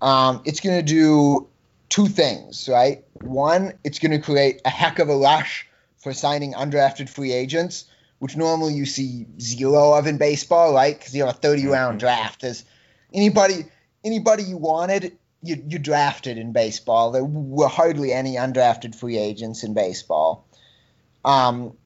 Um, 0.00 0.42
it's 0.44 0.60
going 0.60 0.76
to 0.76 0.82
do 0.82 1.48
two 1.88 2.06
things, 2.06 2.68
right? 2.68 3.04
One, 3.22 3.72
it's 3.84 3.98
going 3.98 4.12
to 4.12 4.18
create 4.18 4.60
a 4.64 4.70
heck 4.70 4.98
of 4.98 5.08
a 5.08 5.16
rush 5.16 5.66
for 5.96 6.12
signing 6.12 6.52
undrafted 6.52 7.08
free 7.08 7.32
agents, 7.32 7.86
which 8.18 8.36
normally 8.36 8.74
you 8.74 8.86
see 8.86 9.26
zero 9.40 9.94
of 9.94 10.06
in 10.06 10.18
baseball, 10.18 10.74
right? 10.74 10.96
Because 10.98 11.14
you 11.14 11.24
have 11.24 11.34
a 11.34 11.38
30 11.38 11.66
round 11.66 11.92
mm-hmm. 11.92 11.98
draft. 11.98 12.42
There's 12.42 12.64
anybody 13.12 13.64
anybody 14.04 14.44
you 14.44 14.56
wanted, 14.56 15.16
you, 15.42 15.62
you 15.66 15.78
drafted 15.78 16.38
in 16.38 16.52
baseball. 16.52 17.10
There 17.10 17.24
were 17.24 17.68
hardly 17.68 18.12
any 18.12 18.36
undrafted 18.36 18.94
free 18.94 19.18
agents 19.18 19.64
in 19.64 19.74
baseball. 19.74 20.46
Um, 21.24 21.76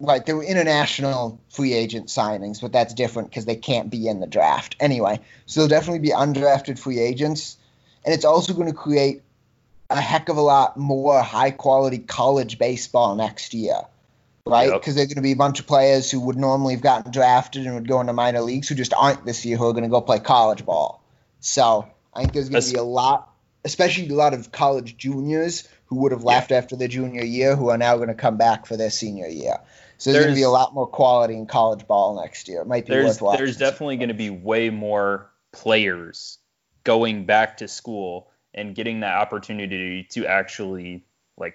right, 0.00 0.24
there 0.24 0.36
were 0.36 0.44
international 0.44 1.40
free 1.50 1.72
agent 1.72 2.08
signings, 2.08 2.60
but 2.60 2.72
that's 2.72 2.94
different 2.94 3.30
because 3.30 3.44
they 3.44 3.56
can't 3.56 3.90
be 3.90 4.08
in 4.08 4.20
the 4.20 4.26
draft. 4.26 4.76
Anyway, 4.80 5.20
so 5.46 5.60
there'll 5.60 5.80
definitely 5.80 6.00
be 6.00 6.10
undrafted 6.10 6.78
free 6.78 6.98
agents. 6.98 7.56
And 8.04 8.14
it's 8.14 8.24
also 8.24 8.52
going 8.52 8.66
to 8.66 8.74
create 8.74 9.22
a 9.90 10.00
heck 10.00 10.28
of 10.28 10.36
a 10.36 10.42
lot 10.42 10.76
more 10.76 11.22
high 11.22 11.50
quality 11.50 11.98
college 11.98 12.58
baseball 12.58 13.14
next 13.14 13.54
year, 13.54 13.80
right? 14.46 14.72
Because 14.72 14.88
yep. 14.88 14.96
there're 14.96 15.06
going 15.06 15.16
to 15.16 15.22
be 15.22 15.32
a 15.32 15.36
bunch 15.36 15.60
of 15.60 15.66
players 15.66 16.10
who 16.10 16.20
would 16.20 16.36
normally 16.36 16.74
have 16.74 16.82
gotten 16.82 17.12
drafted 17.12 17.66
and 17.66 17.74
would 17.74 17.88
go 17.88 18.00
into 18.00 18.12
minor 18.12 18.40
leagues 18.40 18.68
who 18.68 18.74
just 18.74 18.92
aren't 18.94 19.24
this 19.24 19.44
year 19.44 19.56
who 19.56 19.68
are 19.68 19.72
going 19.72 19.84
to 19.84 19.90
go 19.90 20.00
play 20.00 20.18
college 20.18 20.64
ball. 20.64 21.02
So 21.40 21.88
I 22.12 22.20
think 22.20 22.32
there's 22.32 22.48
going 22.48 22.62
to 22.62 22.72
be 22.72 22.78
a 22.78 22.82
lot, 22.82 23.30
especially 23.64 24.08
a 24.08 24.14
lot 24.14 24.34
of 24.34 24.50
college 24.52 24.96
juniors 24.96 25.68
who 25.86 25.96
would 25.96 26.12
have 26.12 26.24
left 26.24 26.50
after 26.50 26.76
their 26.76 26.88
junior 26.88 27.24
year 27.24 27.54
who 27.56 27.68
are 27.68 27.78
now 27.78 27.96
going 27.96 28.08
to 28.08 28.14
come 28.14 28.36
back 28.36 28.66
for 28.66 28.76
their 28.76 28.90
senior 28.90 29.28
year. 29.28 29.58
So 30.04 30.12
there's, 30.12 30.24
there's 30.24 30.26
going 30.26 30.34
to 30.34 30.40
be 30.40 30.44
a 30.44 30.50
lot 30.50 30.74
more 30.74 30.86
quality 30.86 31.32
in 31.32 31.46
college 31.46 31.86
ball 31.86 32.20
next 32.20 32.46
year. 32.46 32.60
It 32.60 32.66
might 32.66 32.84
be 32.84 32.90
there's, 32.90 33.22
worth 33.22 33.38
There's 33.38 33.56
definitely 33.56 33.96
going 33.96 34.08
to 34.08 34.14
be 34.14 34.28
way 34.28 34.68
more 34.68 35.30
players 35.50 36.36
going 36.84 37.24
back 37.24 37.56
to 37.56 37.68
school 37.68 38.30
and 38.52 38.74
getting 38.74 39.00
that 39.00 39.14
opportunity 39.14 40.06
to 40.10 40.26
actually 40.26 41.06
like 41.38 41.54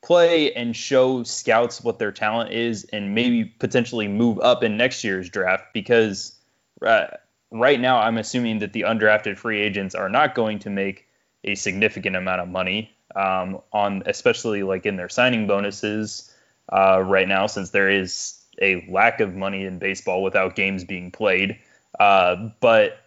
play 0.00 0.52
and 0.52 0.76
show 0.76 1.24
scouts 1.24 1.82
what 1.82 1.98
their 1.98 2.12
talent 2.12 2.52
is 2.52 2.84
and 2.84 3.16
maybe 3.16 3.44
potentially 3.44 4.06
move 4.06 4.38
up 4.38 4.62
in 4.62 4.76
next 4.76 5.02
year's 5.02 5.28
draft 5.28 5.64
because 5.74 6.38
uh, 6.86 7.08
right 7.50 7.80
now 7.80 7.98
I'm 7.98 8.16
assuming 8.16 8.60
that 8.60 8.72
the 8.72 8.82
undrafted 8.82 9.38
free 9.38 9.60
agents 9.60 9.96
are 9.96 10.08
not 10.08 10.36
going 10.36 10.60
to 10.60 10.70
make 10.70 11.08
a 11.42 11.56
significant 11.56 12.14
amount 12.14 12.42
of 12.42 12.48
money 12.48 12.96
um, 13.16 13.58
on 13.72 14.04
especially 14.06 14.62
like 14.62 14.86
in 14.86 14.94
their 14.94 15.08
signing 15.08 15.48
bonuses 15.48 16.32
uh, 16.72 17.02
right 17.04 17.28
now 17.28 17.46
since 17.46 17.70
there 17.70 17.90
is 17.90 18.40
a 18.60 18.86
lack 18.90 19.20
of 19.20 19.34
money 19.34 19.64
in 19.64 19.78
baseball 19.78 20.22
without 20.22 20.56
games 20.56 20.84
being 20.84 21.10
played 21.10 21.58
uh, 22.00 22.36
but 22.60 22.98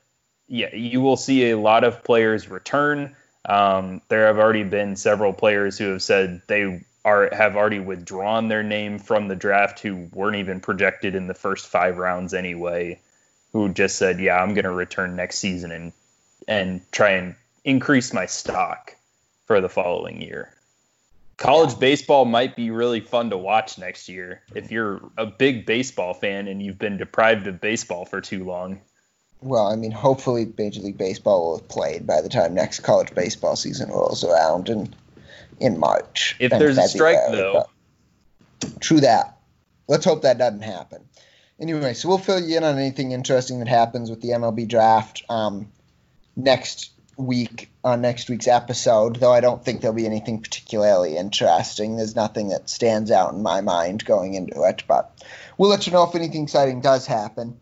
yeah 0.48 0.74
you 0.76 1.02
will 1.02 1.18
see 1.18 1.50
a 1.50 1.58
lot 1.58 1.84
of 1.84 2.04
players 2.04 2.50
return 2.50 3.16
um, 3.46 4.02
there 4.08 4.28
have 4.28 4.38
already 4.38 4.64
been 4.64 4.96
several 4.96 5.34
players 5.34 5.78
who 5.78 5.92
have 5.92 6.04
said 6.04 6.42
they 6.48 6.84
are 7.04 7.30
have 7.34 7.56
already 7.56 7.80
withdrawn 7.80 8.48
their 8.48 8.64
name 8.64 9.00
from 9.00 9.28
the 9.28 9.36
draft 9.36 9.80
who 9.80 10.08
weren't 10.14 10.38
even 10.38 10.60
projected 10.60 11.16
in 11.16 11.28
the 11.28 11.34
first 11.34 11.68
five 11.68 11.98
rounds 11.98 12.34
anyway. 12.34 13.00
Who 13.54 13.70
just 13.70 13.98
said, 13.98 14.20
"Yeah, 14.20 14.42
I'm 14.42 14.54
going 14.54 14.66
to 14.66 14.72
return 14.72 15.16
next 15.16 15.40
season 15.40 15.72
and 15.72 15.94
and 16.48 16.92
try 16.92 17.12
and 17.12 17.36
increase 17.64 18.14
my 18.14 18.28
stock 18.28 18.96
for 19.46 19.60
the 19.60 19.70
following 19.70 20.22
year." 20.22 20.54
College 21.42 21.80
baseball 21.80 22.26
might 22.26 22.56
be 22.56 22.72
really 22.72 23.00
fun 23.00 23.32
to 23.32 23.38
watch 23.38 23.78
next 23.78 24.08
year 24.08 24.44
if 24.54 24.72
you're 24.72 25.02
a 25.18 25.26
big 25.26 25.66
baseball 25.66 26.14
fan 26.14 26.48
and 26.48 26.62
you've 26.62 26.80
been 26.80 26.98
deprived 26.98 27.48
of 27.48 27.60
baseball 27.60 28.06
for 28.06 28.22
too 28.22 28.44
long 28.44 28.80
well, 29.42 29.68
I 29.68 29.76
mean, 29.76 29.92
hopefully 29.92 30.52
Major 30.58 30.82
League 30.82 30.98
Baseball 30.98 31.44
will 31.44 31.58
have 31.58 31.68
played 31.68 32.06
by 32.06 32.22
the 32.22 32.30
time 32.30 32.54
next 32.54 32.82
college 32.82 33.14
baseball 33.14 33.56
season 33.56 33.90
rolls 33.90 34.24
around 34.24 34.70
in 34.70 34.94
in 35.60 35.80
March. 35.80 36.36
If 36.40 36.52
there's 36.52 36.78
a 36.78 36.88
strike, 36.88 37.18
though. 37.32 37.66
True 38.80 39.02
that. 39.02 39.38
Let's 39.88 40.06
hope 40.06 40.22
that 40.22 40.38
doesn't 40.38 40.62
happen. 40.62 41.04
Anyway, 41.60 41.94
so 41.94 42.08
we'll 42.08 42.18
fill 42.18 42.40
you 42.40 42.58
in 42.58 42.64
on 42.64 42.78
anything 42.78 43.12
interesting 43.12 43.60
that 43.60 43.68
happens 43.68 44.10
with 44.10 44.22
the 44.22 44.30
MLB 44.30 44.68
draft 44.68 45.24
um, 45.30 45.72
next 46.36 46.92
week 47.22 47.70
on 47.84 48.02
next 48.02 48.30
week's 48.30 48.48
episode. 48.48 49.18
Though 49.18 49.34
I 49.34 49.42
don't 49.42 49.64
think 49.64 49.82
there'll 49.82 49.96
be 49.96 50.06
anything 50.06 50.42
particularly 50.42 51.18
interesting. 51.18 51.98
There's 51.98 52.16
nothing 52.16 52.50
that 52.50 52.70
stands 52.70 53.12
out 53.12 53.34
in 53.34 53.42
my 53.42 53.62
mind 53.62 54.06
going 54.06 54.34
into 54.34 54.64
it, 54.64 54.84
but 54.88 55.24
we'll 55.58 55.70
let 55.70 55.88
you 55.88 55.94
know 55.94 56.04
if 56.04 56.16
anything 56.16 56.44
exciting 56.44 56.82
does 56.82 57.06
happen. 57.06 57.60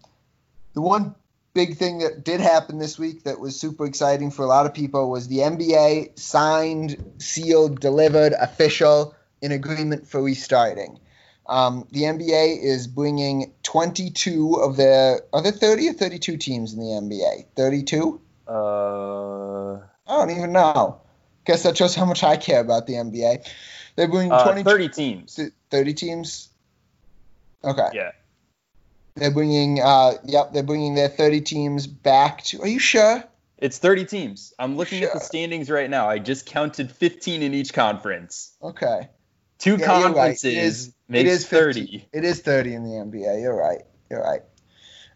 The 0.74 0.82
one 0.82 1.16
big 1.54 1.78
thing 1.78 2.00
that 2.00 2.24
did 2.24 2.40
happen 2.40 2.78
this 2.78 2.98
week 2.98 3.24
that 3.24 3.40
was 3.40 3.60
super 3.60 3.86
exciting 3.86 4.32
for 4.32 4.44
a 4.44 4.48
lot 4.48 4.66
of 4.66 4.74
people 4.74 5.10
was 5.10 5.28
the 5.28 5.40
NBA 5.40 6.18
signed, 6.18 7.14
sealed, 7.18 7.80
delivered, 7.80 8.34
official 8.34 9.16
an 9.42 9.52
agreement 9.52 10.08
for 10.08 10.22
restarting. 10.22 11.00
Um, 11.48 11.88
the 11.92 12.04
NBA 12.04 12.62
is 12.62 12.88
bringing 12.88 13.54
22 13.64 14.56
of 14.56 14.78
the 14.78 15.24
are 15.34 15.42
there 15.42 15.52
30 15.52 15.90
or 15.90 15.94
32 15.94 16.38
teams 16.38 16.74
in 16.74 16.80
the 16.80 16.86
NBA? 16.86 17.48
32? 17.56 18.22
Uh, 18.50 19.76
I 19.76 20.18
don't 20.18 20.32
even 20.32 20.52
know. 20.52 21.02
Guess 21.46 21.64
that 21.64 21.78
shows 21.78 21.96
how 21.96 22.06
much 22.06 22.24
I 22.24 22.38
care 22.38 22.60
about 22.60 22.88
the 22.88 22.94
NBA. 22.94 23.48
They're 23.96 24.08
bringing 24.08 24.32
uh, 24.32 24.44
20 24.44 24.64
30 24.64 24.90
teams. 24.90 25.40
30 25.70 25.94
teams. 25.94 26.50
Okay. 27.64 27.90
Yeah. 27.94 28.12
They're 29.16 29.32
bringing, 29.32 29.82
uh, 29.82 30.14
yep, 30.24 30.54
they're 30.54 30.64
bringing 30.64 30.96
their 30.96 31.10
30 31.10 31.42
teams 31.42 31.88
back 31.88 32.44
to. 32.46 32.62
Are 32.62 32.68
you 32.68 32.80
sure? 32.80 33.24
It's 33.58 33.78
30 33.78 34.06
teams. 34.06 34.54
I'm 34.58 34.78
looking 34.78 35.00
sure. 35.00 35.10
at 35.10 35.14
the 35.14 35.20
standings 35.20 35.70
right 35.70 35.90
now. 35.90 36.10
I 36.10 36.20
just 36.20 36.46
counted 36.46 36.92
15 36.92 37.44
in 37.44 37.54
each 37.54 37.74
conference. 37.74 38.56
Okay. 38.62 39.10
Two 39.58 39.76
yeah, 39.76 39.86
conferences 39.86 40.46
right. 40.46 40.54
it 40.54 40.64
is, 40.64 40.94
makes 41.10 41.30
it 41.30 41.32
is 41.34 41.48
30. 41.48 42.08
It 42.14 42.24
is 42.24 42.40
30 42.40 42.74
in 42.74 42.84
the 42.84 42.92
NBA. 42.92 43.42
You're 43.42 43.56
right. 43.56 43.82
You're 44.10 44.24
right. 44.24 44.44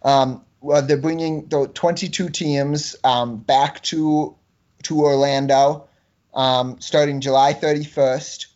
Um, 0.02 0.44
they're 0.64 0.98
bringing 0.98 1.48
the 1.48 1.68
22 1.68 2.30
teams 2.30 2.96
um, 3.04 3.38
back 3.38 3.82
to 3.84 4.36
to 4.84 5.00
Orlando 5.02 5.88
um, 6.34 6.80
starting 6.82 7.22
July 7.22 7.54
31st. 7.54 8.48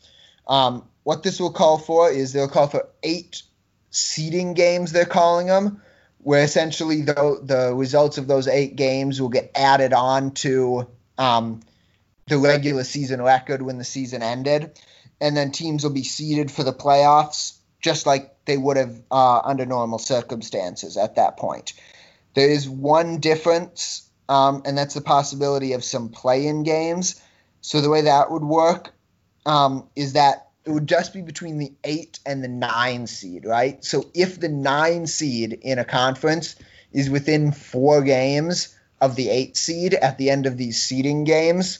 Um, 0.48 0.88
what 1.04 1.24
this 1.24 1.40
will 1.40 1.52
call 1.52 1.78
for 1.78 2.10
is 2.10 2.34
they'll 2.34 2.50
call 2.50 2.68
for 2.68 2.88
eight 3.04 3.44
seeding 3.92 4.54
games. 4.54 4.92
They're 4.92 5.06
calling 5.06 5.48
them, 5.48 5.82
where 6.20 6.44
essentially 6.44 7.02
the 7.02 7.40
the 7.44 7.74
results 7.74 8.18
of 8.18 8.28
those 8.28 8.48
eight 8.48 8.76
games 8.76 9.22
will 9.22 9.30
get 9.30 9.52
added 9.56 9.94
on 9.94 10.32
to 10.36 10.88
um, 11.18 11.62
the 12.28 12.38
regular 12.38 12.84
season 12.84 13.22
record 13.22 13.62
when 13.62 13.78
the 13.78 13.84
season 13.84 14.22
ended, 14.22 14.80
and 15.22 15.36
then 15.36 15.52
teams 15.52 15.84
will 15.84 15.92
be 15.92 16.04
seeded 16.04 16.52
for 16.52 16.64
the 16.64 16.74
playoffs 16.74 17.58
just 17.80 18.06
like 18.06 18.46
they 18.46 18.58
would 18.58 18.78
have 18.78 19.02
uh, 19.12 19.40
under 19.40 19.66
normal 19.66 20.00
circumstances 20.00 20.98
at 20.98 21.16
that 21.16 21.38
point. 21.38 21.74
There 22.38 22.51
is 22.51 22.70
one 22.70 23.17
difference, 23.17 24.08
um, 24.29 24.62
and 24.63 24.77
that's 24.77 24.94
the 24.94 25.01
possibility 25.01 25.74
of 25.74 25.84
some 25.84 26.10
play-in 26.10 26.62
games. 26.62 27.20
So 27.62 27.82
the 27.82 27.89
way 27.89 28.01
that 28.01 28.29
would 28.29 28.44
work 28.44 28.94
um, 29.48 29.88
is 29.96 30.13
that 30.13 30.50
it 30.63 30.70
would 30.70 30.86
just 30.86 31.15
be 31.15 31.24
between 31.24 31.58
the 31.58 31.74
eight 31.84 32.20
and 32.27 32.44
the 32.44 32.48
nine 32.48 33.08
seed, 33.08 33.44
right? 33.44 33.84
So 33.84 34.06
if 34.13 34.39
the 34.39 34.50
nine 34.50 35.08
seed 35.08 35.53
in 35.63 35.79
a 35.79 35.84
conference 35.84 36.56
is 36.91 37.10
within 37.10 37.53
four 37.53 38.03
games 38.03 38.77
of 39.01 39.15
the 39.15 39.29
eight 39.29 39.58
seed 39.58 39.96
at 39.96 40.20
the 40.20 40.29
end 40.29 40.46
of 40.46 40.58
these 40.58 40.79
seeding 40.79 41.24
games, 41.24 41.79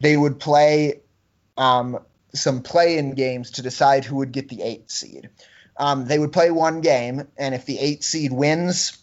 they 0.00 0.16
would 0.16 0.40
play 0.40 1.00
um, 1.58 1.98
some 2.32 2.62
play-in 2.62 3.12
games 3.12 3.50
to 3.50 3.62
decide 3.62 4.06
who 4.06 4.16
would 4.16 4.32
get 4.32 4.48
the 4.48 4.62
eight 4.62 4.90
seed. 4.90 5.28
Um, 5.76 6.06
they 6.06 6.18
would 6.18 6.32
play 6.32 6.50
one 6.50 6.80
game, 6.80 7.28
and 7.36 7.54
if 7.54 7.66
the 7.66 7.78
eight 7.78 8.02
seed 8.02 8.32
wins, 8.32 8.96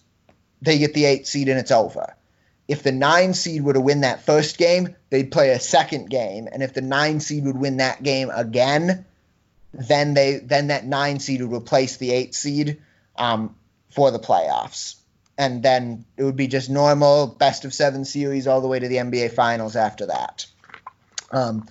they 0.62 0.78
get 0.78 0.94
the 0.94 1.06
eight 1.06 1.28
seed 1.28 1.50
and 1.50 1.60
it's 1.60 1.72
over. 1.72 2.16
If 2.68 2.84
the 2.84 2.92
nine 2.92 3.34
seed 3.34 3.64
were 3.64 3.74
to 3.74 3.82
win 3.82 4.02
that 4.02 4.26
first 4.26 4.58
game, 4.58 4.96
they'd 5.10 5.32
play 5.32 5.52
a 5.52 5.60
second 5.60 6.10
game, 6.10 6.50
and 6.52 6.62
if 6.62 6.74
the 6.74 6.82
nine 6.82 7.22
seed 7.22 7.46
would 7.46 7.58
win 7.58 7.78
that 7.78 8.04
game 8.04 8.30
again, 8.34 9.06
then 9.74 10.14
they 10.14 10.38
then 10.38 10.68
that 10.68 10.86
nine 10.86 11.20
seed 11.20 11.42
would 11.42 11.56
replace 11.56 11.98
the 11.98 12.12
eight 12.12 12.36
seed 12.36 12.82
um, 13.16 13.56
for 13.90 14.12
the 14.12 14.20
playoffs, 14.20 14.96
and 15.38 15.64
then 15.64 16.04
it 16.18 16.24
would 16.24 16.36
be 16.36 16.48
just 16.48 16.70
normal 16.70 17.28
best 17.28 17.64
of 17.64 17.74
seven 17.74 18.04
series 18.04 18.48
all 18.48 18.60
the 18.60 18.68
way 18.68 18.80
to 18.80 18.88
the 18.90 18.98
NBA 18.98 19.34
Finals 19.34 19.78
after 19.78 20.08
that. 20.08 20.46
Um, 21.32 21.68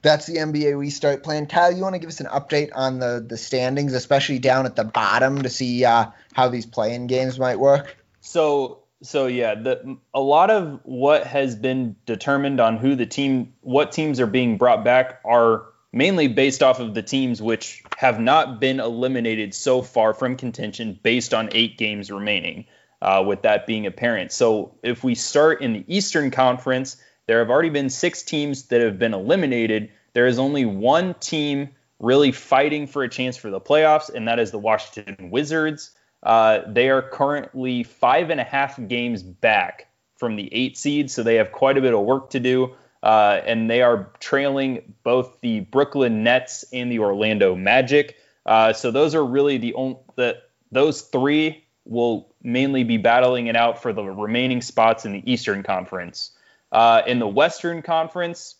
that's 0.00 0.26
the 0.26 0.36
NBA 0.36 0.78
restart 0.78 1.24
plan. 1.24 1.46
Kyle, 1.46 1.72
you 1.72 1.82
want 1.82 1.94
to 1.94 1.98
give 1.98 2.08
us 2.08 2.20
an 2.20 2.26
update 2.26 2.70
on 2.74 3.00
the 3.00 3.24
the 3.26 3.36
standings, 3.36 3.92
especially 3.92 4.38
down 4.38 4.64
at 4.64 4.76
the 4.76 4.84
bottom, 4.84 5.42
to 5.42 5.50
see 5.50 5.84
uh, 5.84 6.06
how 6.32 6.48
these 6.48 6.64
play-in 6.64 7.06
games 7.06 7.38
might 7.38 7.58
work? 7.58 7.97
So 8.20 8.84
so 9.02 9.26
yeah, 9.26 9.54
the 9.54 9.98
a 10.12 10.20
lot 10.20 10.50
of 10.50 10.80
what 10.84 11.26
has 11.26 11.54
been 11.54 11.96
determined 12.06 12.60
on 12.60 12.76
who 12.76 12.94
the 12.94 13.06
team, 13.06 13.54
what 13.60 13.92
teams 13.92 14.20
are 14.20 14.26
being 14.26 14.58
brought 14.58 14.84
back, 14.84 15.20
are 15.24 15.66
mainly 15.92 16.28
based 16.28 16.62
off 16.62 16.80
of 16.80 16.94
the 16.94 17.02
teams 17.02 17.40
which 17.40 17.82
have 17.96 18.20
not 18.20 18.60
been 18.60 18.80
eliminated 18.80 19.54
so 19.54 19.82
far 19.82 20.14
from 20.14 20.36
contention, 20.36 20.98
based 21.02 21.32
on 21.32 21.48
eight 21.52 21.78
games 21.78 22.10
remaining. 22.10 22.66
Uh, 23.00 23.22
with 23.24 23.42
that 23.42 23.64
being 23.64 23.86
apparent. 23.86 24.32
So 24.32 24.74
if 24.82 25.04
we 25.04 25.14
start 25.14 25.62
in 25.62 25.72
the 25.72 25.84
Eastern 25.86 26.32
Conference, 26.32 26.96
there 27.28 27.38
have 27.38 27.48
already 27.48 27.68
been 27.68 27.90
six 27.90 28.24
teams 28.24 28.64
that 28.64 28.80
have 28.80 28.98
been 28.98 29.14
eliminated. 29.14 29.92
There 30.14 30.26
is 30.26 30.40
only 30.40 30.64
one 30.64 31.14
team 31.14 31.68
really 32.00 32.32
fighting 32.32 32.88
for 32.88 33.04
a 33.04 33.08
chance 33.08 33.36
for 33.36 33.50
the 33.50 33.60
playoffs, 33.60 34.12
and 34.12 34.26
that 34.26 34.40
is 34.40 34.50
the 34.50 34.58
Washington 34.58 35.30
Wizards. 35.30 35.92
Uh, 36.22 36.60
they 36.66 36.90
are 36.90 37.02
currently 37.02 37.82
five 37.82 38.30
and 38.30 38.40
a 38.40 38.44
half 38.44 38.78
games 38.88 39.22
back 39.22 39.88
from 40.16 40.36
the 40.36 40.52
eight 40.52 40.76
seed, 40.76 41.10
so 41.10 41.22
they 41.22 41.36
have 41.36 41.52
quite 41.52 41.78
a 41.78 41.80
bit 41.80 41.94
of 41.94 42.00
work 42.00 42.30
to 42.30 42.40
do. 42.40 42.74
Uh, 43.02 43.40
and 43.46 43.70
they 43.70 43.80
are 43.82 44.10
trailing 44.18 44.94
both 45.04 45.40
the 45.40 45.60
Brooklyn 45.60 46.24
Nets 46.24 46.64
and 46.72 46.90
the 46.90 46.98
Orlando 46.98 47.54
Magic. 47.54 48.16
Uh, 48.44 48.72
so 48.72 48.90
those 48.90 49.14
are 49.14 49.24
really 49.24 49.58
the 49.58 49.74
only 49.74 49.98
the, 50.16 50.38
those 50.72 51.02
three 51.02 51.64
will 51.84 52.34
mainly 52.42 52.84
be 52.84 52.96
battling 52.96 53.46
it 53.46 53.56
out 53.56 53.82
for 53.82 53.92
the 53.92 54.02
remaining 54.02 54.60
spots 54.60 55.04
in 55.04 55.12
the 55.12 55.32
Eastern 55.32 55.62
Conference. 55.62 56.32
Uh, 56.72 57.02
in 57.06 57.18
the 57.18 57.28
Western 57.28 57.82
Conference, 57.82 58.56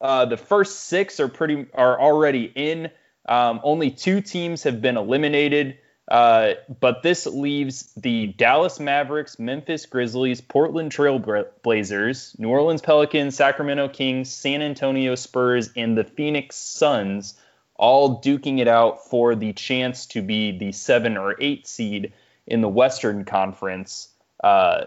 uh, 0.00 0.26
the 0.26 0.36
first 0.36 0.80
six 0.80 1.18
are 1.18 1.28
pretty 1.28 1.66
are 1.72 1.98
already 2.00 2.44
in. 2.54 2.90
Um, 3.28 3.60
only 3.64 3.90
two 3.90 4.20
teams 4.20 4.62
have 4.64 4.80
been 4.80 4.96
eliminated, 4.96 5.78
uh, 6.08 6.52
but 6.80 7.02
this 7.02 7.26
leaves 7.26 7.92
the 7.96 8.28
Dallas 8.28 8.78
Mavericks, 8.78 9.38
Memphis 9.38 9.86
Grizzlies, 9.86 10.40
Portland 10.40 10.92
Trail 10.92 11.18
Blazers, 11.62 12.36
New 12.38 12.48
Orleans 12.48 12.80
Pelicans, 12.80 13.34
Sacramento 13.34 13.88
Kings, 13.88 14.30
San 14.30 14.62
Antonio 14.62 15.16
Spurs, 15.16 15.70
and 15.76 15.98
the 15.98 16.04
Phoenix 16.04 16.56
Suns 16.56 17.34
all 17.74 18.22
duking 18.22 18.60
it 18.60 18.68
out 18.68 19.04
for 19.08 19.34
the 19.34 19.52
chance 19.52 20.06
to 20.06 20.22
be 20.22 20.56
the 20.56 20.72
seven 20.72 21.16
or 21.16 21.34
eight 21.40 21.66
seed 21.66 22.12
in 22.46 22.60
the 22.60 22.68
Western 22.68 23.24
Conference 23.24 24.08
uh, 24.42 24.84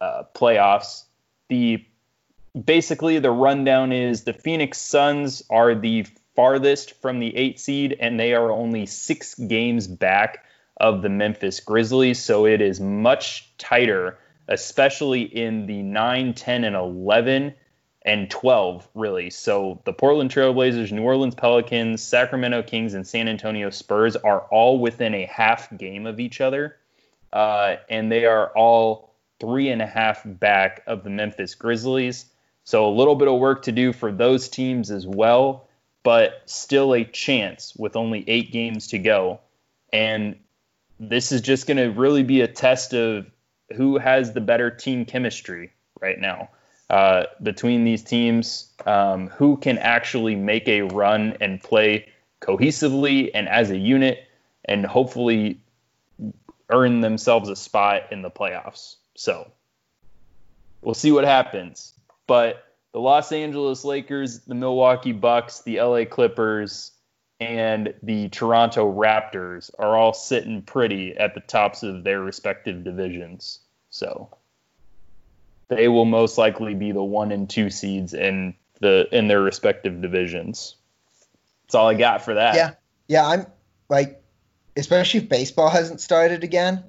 uh, 0.00 0.22
playoffs. 0.34 1.04
The 1.48 1.84
basically 2.64 3.18
the 3.18 3.30
rundown 3.30 3.92
is 3.92 4.24
the 4.24 4.32
Phoenix 4.32 4.78
Suns 4.78 5.42
are 5.50 5.74
the 5.74 6.06
farthest 6.34 7.00
from 7.02 7.18
the 7.18 7.36
eight 7.36 7.60
seed, 7.60 7.96
and 8.00 8.18
they 8.18 8.32
are 8.32 8.50
only 8.50 8.86
six 8.86 9.34
games 9.34 9.86
back 9.86 10.44
of 10.78 11.02
the 11.02 11.08
Memphis 11.08 11.60
Grizzlies. 11.60 12.22
So 12.22 12.46
it 12.46 12.60
is 12.60 12.80
much 12.80 13.52
tighter, 13.58 14.18
especially 14.48 15.22
in 15.22 15.66
the 15.66 15.82
9, 15.82 16.34
10, 16.34 16.64
and 16.64 16.76
11 16.76 17.54
and 18.02 18.30
12, 18.30 18.88
really. 18.94 19.30
So 19.30 19.80
the 19.84 19.92
Portland 19.92 20.30
Trailblazers, 20.30 20.92
New 20.92 21.02
Orleans 21.02 21.34
Pelicans, 21.34 22.02
Sacramento 22.02 22.62
Kings, 22.62 22.94
and 22.94 23.06
San 23.06 23.28
Antonio 23.28 23.70
Spurs 23.70 24.16
are 24.16 24.40
all 24.50 24.78
within 24.78 25.14
a 25.14 25.26
half 25.26 25.74
game 25.76 26.06
of 26.06 26.20
each 26.20 26.40
other. 26.40 26.76
Uh, 27.32 27.76
and 27.88 28.12
they 28.12 28.26
are 28.26 28.48
all 28.56 29.14
three 29.40 29.70
and 29.70 29.82
a 29.82 29.86
half 29.86 30.22
back 30.24 30.82
of 30.86 31.02
the 31.02 31.10
Memphis 31.10 31.54
Grizzlies. 31.54 32.26
So 32.64 32.86
a 32.86 32.92
little 32.94 33.14
bit 33.14 33.28
of 33.28 33.38
work 33.38 33.62
to 33.62 33.72
do 33.72 33.92
for 33.92 34.12
those 34.12 34.48
teams 34.48 34.90
as 34.90 35.06
well, 35.06 35.68
but 36.02 36.42
still 36.46 36.94
a 36.94 37.04
chance 37.04 37.74
with 37.76 37.96
only 37.96 38.24
eight 38.28 38.52
games 38.52 38.88
to 38.88 38.98
go. 38.98 39.40
And 39.92 40.36
this 40.98 41.32
is 41.32 41.40
just 41.40 41.66
going 41.66 41.76
to 41.76 41.88
really 41.88 42.22
be 42.22 42.40
a 42.40 42.48
test 42.48 42.94
of 42.94 43.26
who 43.74 43.98
has 43.98 44.32
the 44.32 44.40
better 44.40 44.70
team 44.70 45.04
chemistry 45.04 45.72
right 46.00 46.18
now 46.18 46.50
uh, 46.90 47.24
between 47.42 47.84
these 47.84 48.02
teams, 48.02 48.72
um, 48.86 49.28
who 49.28 49.56
can 49.56 49.78
actually 49.78 50.36
make 50.36 50.68
a 50.68 50.82
run 50.82 51.36
and 51.40 51.62
play 51.62 52.08
cohesively 52.40 53.30
and 53.34 53.48
as 53.48 53.70
a 53.70 53.76
unit, 53.76 54.28
and 54.64 54.84
hopefully 54.84 55.60
earn 56.70 57.00
themselves 57.00 57.48
a 57.48 57.56
spot 57.56 58.12
in 58.12 58.22
the 58.22 58.30
playoffs. 58.30 58.96
So 59.14 59.50
we'll 60.82 60.94
see 60.94 61.12
what 61.12 61.24
happens. 61.24 61.92
But 62.26 62.64
the 62.92 63.00
Los 63.00 63.32
Angeles 63.32 63.84
Lakers, 63.84 64.40
the 64.40 64.54
Milwaukee 64.54 65.12
Bucks, 65.12 65.62
the 65.62 65.80
LA 65.80 66.04
Clippers, 66.04 66.92
and 67.40 67.94
the 68.02 68.28
Toronto 68.28 68.92
Raptors 68.92 69.70
are 69.78 69.96
all 69.96 70.12
sitting 70.12 70.62
pretty 70.62 71.16
at 71.16 71.34
the 71.34 71.40
tops 71.40 71.82
of 71.82 72.04
their 72.04 72.20
respective 72.20 72.84
divisions. 72.84 73.60
So 73.90 74.30
they 75.68 75.88
will 75.88 76.04
most 76.04 76.38
likely 76.38 76.74
be 76.74 76.92
the 76.92 77.02
one 77.02 77.32
and 77.32 77.48
two 77.48 77.70
seeds 77.70 78.14
in 78.14 78.54
the 78.80 79.08
in 79.12 79.28
their 79.28 79.40
respective 79.42 80.00
divisions. 80.00 80.76
That's 81.64 81.74
all 81.74 81.88
I 81.88 81.94
got 81.94 82.24
for 82.24 82.34
that. 82.34 82.54
Yeah. 82.54 82.70
Yeah, 83.06 83.26
I'm 83.26 83.46
like 83.88 84.22
especially 84.76 85.20
if 85.20 85.28
baseball 85.28 85.70
hasn't 85.70 86.00
started 86.00 86.44
again. 86.44 86.84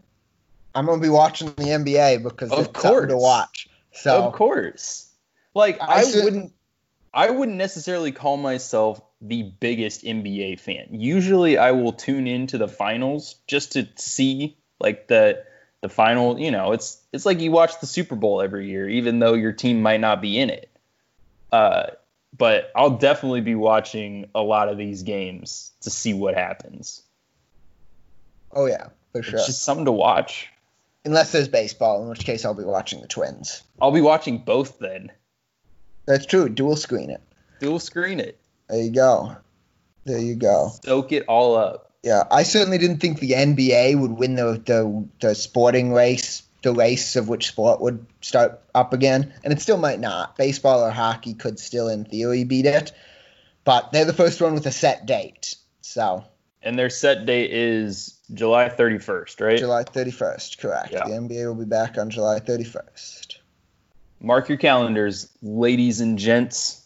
I'm 0.73 0.85
gonna 0.85 1.01
be 1.01 1.09
watching 1.09 1.47
the 1.47 1.63
NBA 1.63 2.23
because 2.23 2.51
of 2.51 2.59
it's 2.59 2.79
course 2.79 3.09
to 3.09 3.17
watch. 3.17 3.69
So 3.91 4.23
of 4.23 4.33
course, 4.33 5.09
like 5.53 5.81
I, 5.81 6.01
I 6.01 6.03
wouldn't, 6.23 6.53
I 7.15 7.29
wouldn't 7.29 7.57
necessarily 7.57 8.11
call 8.11 8.35
myself 8.35 9.01
the 9.21 9.43
biggest 9.43 10.03
NBA 10.03 10.59
fan. 10.59 10.87
Usually, 10.91 11.57
I 11.57 11.71
will 11.71 11.93
tune 11.93 12.27
into 12.27 12.57
the 12.57 12.67
finals 12.67 13.35
just 13.47 13.71
to 13.71 13.87
see 13.95 14.57
like 14.81 15.07
the 15.07 15.45
the 15.79 15.87
final. 15.87 16.37
You 16.37 16.51
know, 16.51 16.73
it's 16.73 17.01
it's 17.13 17.25
like 17.25 17.39
you 17.39 17.51
watch 17.51 17.79
the 17.79 17.87
Super 17.87 18.17
Bowl 18.17 18.41
every 18.41 18.69
year, 18.69 18.89
even 18.89 19.19
though 19.19 19.33
your 19.33 19.53
team 19.53 19.81
might 19.81 20.01
not 20.01 20.21
be 20.21 20.37
in 20.37 20.49
it. 20.49 20.69
Uh, 21.53 21.85
but 22.37 22.69
I'll 22.75 22.97
definitely 22.97 23.39
be 23.39 23.55
watching 23.55 24.29
a 24.35 24.41
lot 24.41 24.67
of 24.67 24.77
these 24.77 25.03
games 25.03 25.71
to 25.81 25.89
see 25.89 26.13
what 26.13 26.35
happens. 26.35 27.01
Oh 28.51 28.65
yeah, 28.65 28.89
for 29.13 29.23
sure. 29.23 29.35
It's 29.35 29.45
just 29.45 29.63
something 29.63 29.85
to 29.85 29.91
watch. 29.93 30.49
Unless 31.05 31.31
there's 31.31 31.47
baseball, 31.47 32.03
in 32.03 32.09
which 32.09 32.25
case 32.25 32.43
I'll 32.43 32.53
be 32.53 32.63
watching 32.63 32.99
the 32.99 33.07
Twins. 33.07 33.61
I'll 33.81 33.91
be 33.91 34.01
watching 34.01 34.39
both 34.39 34.79
then. 34.79 35.11
That's 36.05 36.25
true. 36.25 36.49
Dual 36.49 36.75
screen 36.75 37.09
it. 37.09 37.21
Dual 37.59 37.79
screen 37.79 38.19
it. 38.19 38.39
There 38.69 38.81
you 38.81 38.91
go. 38.91 39.35
There 40.05 40.19
you 40.19 40.35
go. 40.35 40.71
Soak 40.83 41.11
it 41.11 41.25
all 41.27 41.55
up. 41.55 41.91
Yeah, 42.03 42.23
I 42.29 42.43
certainly 42.43 42.77
didn't 42.77 42.99
think 42.99 43.19
the 43.19 43.31
NBA 43.31 43.99
would 43.99 44.11
win 44.11 44.35
the 44.35 44.61
the, 44.63 45.07
the 45.19 45.35
sporting 45.35 45.91
race 45.91 46.43
the 46.65 46.73
race 46.73 47.15
of 47.15 47.29
which 47.29 47.47
sport 47.47 47.79
would 47.79 48.05
start 48.21 48.59
up 48.73 48.91
again, 48.91 49.31
and 49.43 49.53
it 49.53 49.61
still 49.61 49.77
might 49.77 49.99
not. 49.99 50.35
Baseball 50.35 50.83
or 50.83 50.89
hockey 50.89 51.35
could 51.35 51.59
still, 51.59 51.87
in 51.87 52.05
theory, 52.05 52.43
beat 52.43 52.65
it, 52.65 52.91
but 53.63 53.91
they're 53.91 54.03
the 54.03 54.13
first 54.13 54.41
one 54.41 54.55
with 54.55 54.65
a 54.65 54.71
set 54.71 55.05
date. 55.05 55.55
So. 55.81 56.25
And 56.63 56.77
their 56.77 56.89
set 56.89 57.27
date 57.27 57.51
is 57.51 58.19
July 58.33 58.69
31st, 58.69 59.41
right? 59.41 59.59
July 59.59 59.83
31st, 59.83 60.57
correct. 60.57 60.91
Yeah. 60.91 61.07
The 61.07 61.13
NBA 61.13 61.45
will 61.45 61.63
be 61.63 61.65
back 61.65 61.99
on 61.99 62.09
July 62.09 62.39
31st. 62.39 63.37
Mark 64.25 64.49
your 64.49 64.57
calendars, 64.57 65.29
ladies 65.43 66.01
and 66.01 66.17
gents. 66.17 66.83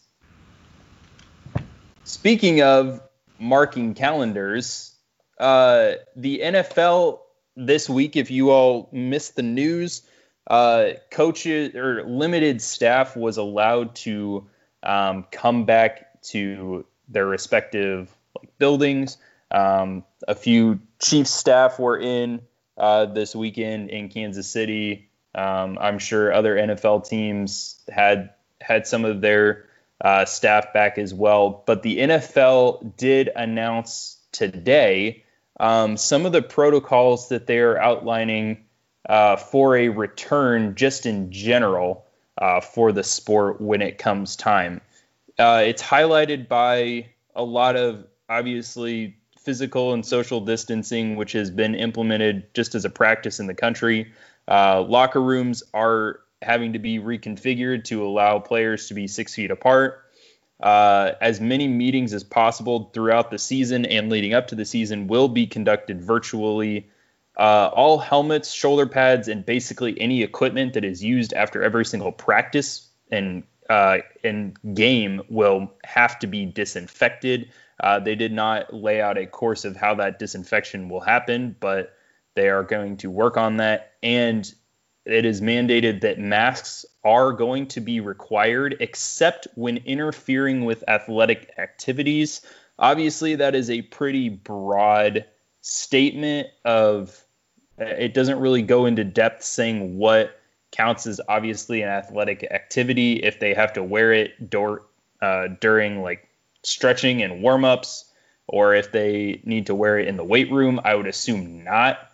Speaking 2.04 2.60
of 2.60 3.00
marking 3.38 3.94
calendars, 3.94 4.94
uh, 5.38 5.92
the 6.14 6.40
NFL 6.44 7.20
this 7.56 7.88
week, 7.88 8.16
if 8.16 8.30
you 8.30 8.50
all 8.50 8.90
missed 8.92 9.36
the 9.36 9.42
news, 9.42 10.02
uh, 10.48 10.90
coaches 11.10 11.74
or 11.74 12.04
limited 12.04 12.60
staff 12.60 13.16
was 13.16 13.38
allowed 13.38 13.94
to 13.94 14.46
um, 14.82 15.24
come 15.32 15.64
back 15.64 16.20
to 16.24 16.84
their 17.08 17.24
respective 17.24 18.14
like 18.38 18.50
buildings. 18.58 19.16
Um, 19.50 20.04
a 20.28 20.34
few 20.34 20.80
chief 21.02 21.26
staff 21.26 21.78
were 21.78 21.98
in 21.98 22.42
uh, 22.76 23.06
this 23.06 23.34
weekend 23.34 23.88
in 23.88 24.10
Kansas 24.10 24.46
City. 24.46 25.09
Um, 25.34 25.78
I'm 25.80 25.98
sure 25.98 26.32
other 26.32 26.56
NFL 26.56 27.08
teams 27.08 27.80
had 27.88 28.30
had 28.60 28.86
some 28.86 29.04
of 29.04 29.20
their 29.20 29.66
uh, 30.00 30.24
staff 30.24 30.72
back 30.72 30.98
as 30.98 31.12
well. 31.14 31.62
But 31.66 31.82
the 31.82 31.98
NFL 31.98 32.96
did 32.96 33.30
announce 33.34 34.18
today 34.32 35.24
um, 35.58 35.96
some 35.96 36.26
of 36.26 36.32
the 36.32 36.42
protocols 36.42 37.28
that 37.28 37.46
they 37.46 37.58
are 37.58 37.78
outlining 37.78 38.64
uh, 39.08 39.36
for 39.36 39.76
a 39.76 39.88
return, 39.88 40.74
just 40.74 41.06
in 41.06 41.30
general, 41.32 42.06
uh, 42.38 42.60
for 42.60 42.92
the 42.92 43.04
sport 43.04 43.60
when 43.60 43.82
it 43.82 43.98
comes 43.98 44.36
time. 44.36 44.80
Uh, 45.38 45.62
it's 45.66 45.82
highlighted 45.82 46.48
by 46.48 47.08
a 47.34 47.42
lot 47.42 47.76
of 47.76 48.06
obviously 48.28 49.16
physical 49.38 49.92
and 49.92 50.04
social 50.04 50.40
distancing, 50.40 51.16
which 51.16 51.32
has 51.32 51.50
been 51.50 51.74
implemented 51.74 52.52
just 52.54 52.74
as 52.74 52.84
a 52.84 52.90
practice 52.90 53.40
in 53.40 53.46
the 53.46 53.54
country. 53.54 54.12
Uh, 54.50 54.82
locker 54.82 55.22
rooms 55.22 55.62
are 55.72 56.20
having 56.42 56.72
to 56.72 56.78
be 56.78 56.98
reconfigured 56.98 57.84
to 57.84 58.04
allow 58.04 58.38
players 58.40 58.88
to 58.88 58.94
be 58.94 59.06
six 59.06 59.34
feet 59.34 59.50
apart. 59.50 60.04
Uh, 60.60 61.12
as 61.20 61.40
many 61.40 61.68
meetings 61.68 62.12
as 62.12 62.24
possible 62.24 62.90
throughout 62.92 63.30
the 63.30 63.38
season 63.38 63.86
and 63.86 64.10
leading 64.10 64.34
up 64.34 64.48
to 64.48 64.54
the 64.54 64.64
season 64.64 65.06
will 65.06 65.28
be 65.28 65.46
conducted 65.46 66.02
virtually. 66.02 66.90
Uh, 67.38 67.70
all 67.72 67.98
helmets, 67.98 68.50
shoulder 68.50 68.86
pads, 68.86 69.28
and 69.28 69.46
basically 69.46 69.98
any 69.98 70.22
equipment 70.22 70.74
that 70.74 70.84
is 70.84 71.02
used 71.02 71.32
after 71.32 71.62
every 71.62 71.84
single 71.84 72.12
practice 72.12 72.88
and 73.10 73.44
uh, 73.70 73.98
and 74.24 74.58
game 74.74 75.22
will 75.28 75.72
have 75.84 76.18
to 76.18 76.26
be 76.26 76.44
disinfected. 76.44 77.50
Uh, 77.78 78.00
they 78.00 78.16
did 78.16 78.32
not 78.32 78.74
lay 78.74 79.00
out 79.00 79.16
a 79.16 79.26
course 79.26 79.64
of 79.64 79.76
how 79.76 79.94
that 79.94 80.18
disinfection 80.18 80.88
will 80.88 81.00
happen, 81.00 81.54
but 81.60 81.94
they 82.34 82.48
are 82.48 82.62
going 82.62 82.96
to 82.98 83.10
work 83.10 83.36
on 83.36 83.58
that. 83.58 83.92
And 84.02 84.52
it 85.04 85.24
is 85.24 85.40
mandated 85.40 86.02
that 86.02 86.18
masks 86.18 86.84
are 87.02 87.32
going 87.32 87.66
to 87.68 87.80
be 87.80 88.00
required 88.00 88.76
except 88.80 89.48
when 89.54 89.78
interfering 89.78 90.64
with 90.64 90.84
athletic 90.88 91.52
activities. 91.58 92.42
Obviously, 92.78 93.36
that 93.36 93.54
is 93.54 93.70
a 93.70 93.82
pretty 93.82 94.28
broad 94.28 95.24
statement 95.62 96.48
of 96.64 97.24
it 97.78 98.14
doesn't 98.14 98.40
really 98.40 98.62
go 98.62 98.86
into 98.86 99.04
depth 99.04 99.42
saying 99.42 99.96
what 99.96 100.38
counts 100.70 101.06
as 101.06 101.20
obviously 101.28 101.82
an 101.82 101.88
athletic 101.88 102.46
activity 102.50 103.14
if 103.14 103.40
they 103.40 103.54
have 103.54 103.72
to 103.72 103.82
wear 103.82 104.12
it 104.12 104.32
uh, 105.20 105.48
during 105.60 106.02
like 106.02 106.28
stretching 106.62 107.22
and 107.22 107.42
warm 107.42 107.64
ups, 107.64 108.04
or 108.46 108.74
if 108.74 108.92
they 108.92 109.40
need 109.44 109.66
to 109.66 109.74
wear 109.74 109.98
it 109.98 110.08
in 110.08 110.16
the 110.16 110.24
weight 110.24 110.50
room. 110.50 110.80
I 110.84 110.94
would 110.94 111.06
assume 111.06 111.64
not. 111.64 112.09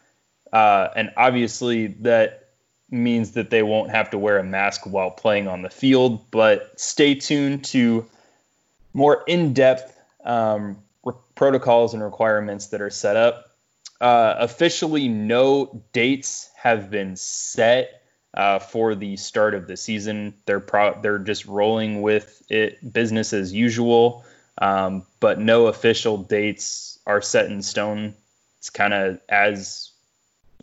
Uh, 0.53 0.89
and 0.95 1.13
obviously, 1.17 1.89
that 1.89 2.51
means 2.91 3.33
that 3.33 3.51
they 3.51 3.63
won't 3.63 3.91
have 3.91 4.11
to 4.11 4.19
wear 4.19 4.39
a 4.39 4.45
mask 4.45 4.87
while 4.87 5.11
playing 5.11 5.49
on 5.49 5.63
the 5.63 5.71
field. 5.71 6.31
But 6.31 6.79
stay 6.81 7.15
tuned 7.15 7.65
to 7.67 8.07
more 8.93 9.25
in 9.27 9.53
depth 9.53 9.99
um, 10.25 10.79
re- 11.05 11.15
protocols 11.35 11.95
and 11.95 12.03
requirements 12.03 12.69
that 12.69 12.81
are 12.81 12.91
set 12.91 13.17
up. 13.17 13.51
Uh, 14.01 14.35
officially, 14.39 15.09
no 15.09 15.83
dates 15.93 16.51
have 16.57 16.91
been 16.91 17.17
set 17.17 18.03
uh, 18.35 18.59
for 18.59 18.95
the 18.95 19.17
start 19.17 19.55
of 19.55 19.67
the 19.67 19.77
season. 19.77 20.35
They're 20.45 20.61
pro- 20.61 21.01
they're 21.01 21.19
just 21.19 21.47
rolling 21.47 22.03
with 22.03 22.43
it 22.51 22.93
business 22.93 23.33
as 23.33 23.53
usual 23.53 24.25
um, 24.59 25.05
but 25.21 25.39
no 25.39 25.67
official 25.67 26.17
dates 26.19 26.99
are 27.07 27.23
set 27.23 27.47
in 27.47 27.63
stone. 27.63 28.15
It's 28.59 28.71
kind 28.71 28.95
of 28.95 29.21
as 29.29 29.91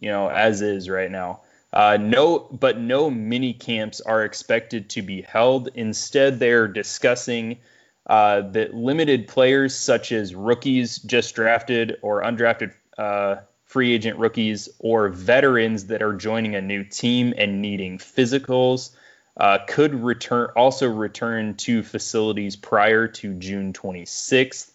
you 0.04 0.10
know 0.10 0.28
as 0.28 0.62
is 0.62 0.90
right 0.90 1.10
now. 1.10 1.40
Uh, 1.72 1.98
no, 2.00 2.38
but 2.38 2.78
no 2.78 3.10
mini 3.10 3.54
camps 3.54 4.00
are 4.02 4.24
expected 4.24 4.92
to 4.92 5.02
be 5.02 5.24
held. 5.24 5.70
Instead, 5.74 6.38
they're 6.38 6.68
discussing 6.68 7.58
uh, 8.06 8.42
that 8.42 8.76
limited 8.76 9.28
players 9.28 9.74
such 9.74 10.12
as 10.12 10.36
rookies 10.36 11.00
just 11.00 11.34
drafted 11.34 11.98
or 12.04 12.22
undrafted 12.22 12.74
uh, 12.98 13.38
free 13.66 13.94
agent 13.94 14.20
rookies 14.20 14.70
or 14.78 15.10
veterans 15.10 15.88
that 15.88 16.04
are 16.04 16.14
joining 16.14 16.54
a 16.54 16.62
new 16.62 16.84
team 16.84 17.34
and 17.36 17.62
needing 17.62 17.98
physicals 17.98 18.92
uh, 19.38 19.58
could 19.68 19.96
return 19.96 20.52
also 20.56 20.88
return 20.88 21.56
to 21.56 21.82
facilities 21.82 22.56
prior 22.56 23.08
to 23.08 23.34
June 23.34 23.74
26th. 23.74 24.70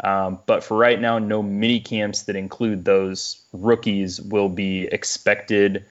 Um, 0.00 0.40
but 0.46 0.64
for 0.64 0.76
right 0.76 1.00
now, 1.00 1.18
no 1.18 1.42
mini 1.42 1.80
camps 1.80 2.22
that 2.22 2.36
include 2.36 2.84
those 2.84 3.40
rookies 3.52 4.20
will 4.20 4.48
be 4.48 4.84
expected 4.84 5.84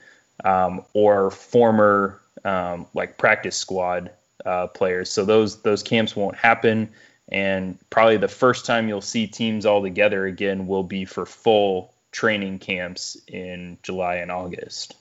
um, 0.43 0.83
or 0.93 1.31
former 1.31 2.19
um, 2.43 2.87
like 2.93 3.17
practice 3.17 3.55
squad 3.55 4.11
uh, 4.45 4.67
players. 4.67 5.09
So 5.09 5.25
those 5.25 5.61
those 5.61 5.83
camps 5.83 6.15
won't 6.15 6.35
happen, 6.35 6.89
and 7.29 7.77
probably 7.89 8.17
the 8.17 8.27
first 8.27 8.65
time 8.65 8.87
you'll 8.87 9.01
see 9.01 9.27
teams 9.27 9.65
all 9.65 9.81
together 9.81 10.25
again 10.25 10.67
will 10.67 10.83
be 10.83 11.05
for 11.05 11.25
full 11.25 11.93
training 12.11 12.59
camps 12.59 13.17
in 13.27 13.77
July 13.83 14.15
and 14.15 14.31
August. 14.31 14.95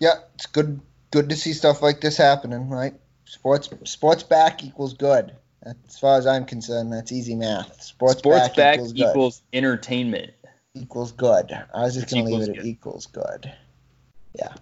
Yeah, 0.00 0.14
it's 0.34 0.46
good 0.46 0.80
good 1.10 1.28
to 1.30 1.36
see 1.36 1.52
stuff 1.52 1.82
like 1.82 2.00
this 2.00 2.16
happening, 2.16 2.68
right? 2.68 2.94
Sports 3.26 3.68
sports 3.84 4.22
back 4.22 4.64
equals 4.64 4.94
good. 4.94 5.32
As 5.66 5.98
far 5.98 6.16
as 6.16 6.26
I'm 6.26 6.44
concerned, 6.44 6.92
that's 6.92 7.10
easy 7.10 7.34
math. 7.34 7.82
Sports, 7.82 8.18
sports 8.18 8.48
back, 8.48 8.56
back 8.56 8.74
equals, 8.74 8.94
equals 8.94 9.42
entertainment. 9.52 10.32
Equals 10.74 11.10
good. 11.12 11.50
I 11.74 11.82
was 11.82 11.94
just 11.94 12.08
going 12.08 12.24
to 12.24 12.30
leave 12.30 12.48
it 12.48 12.58
at 12.58 12.64
equals 12.64 13.06
good. 13.06 13.52
Yeah, 14.34 14.54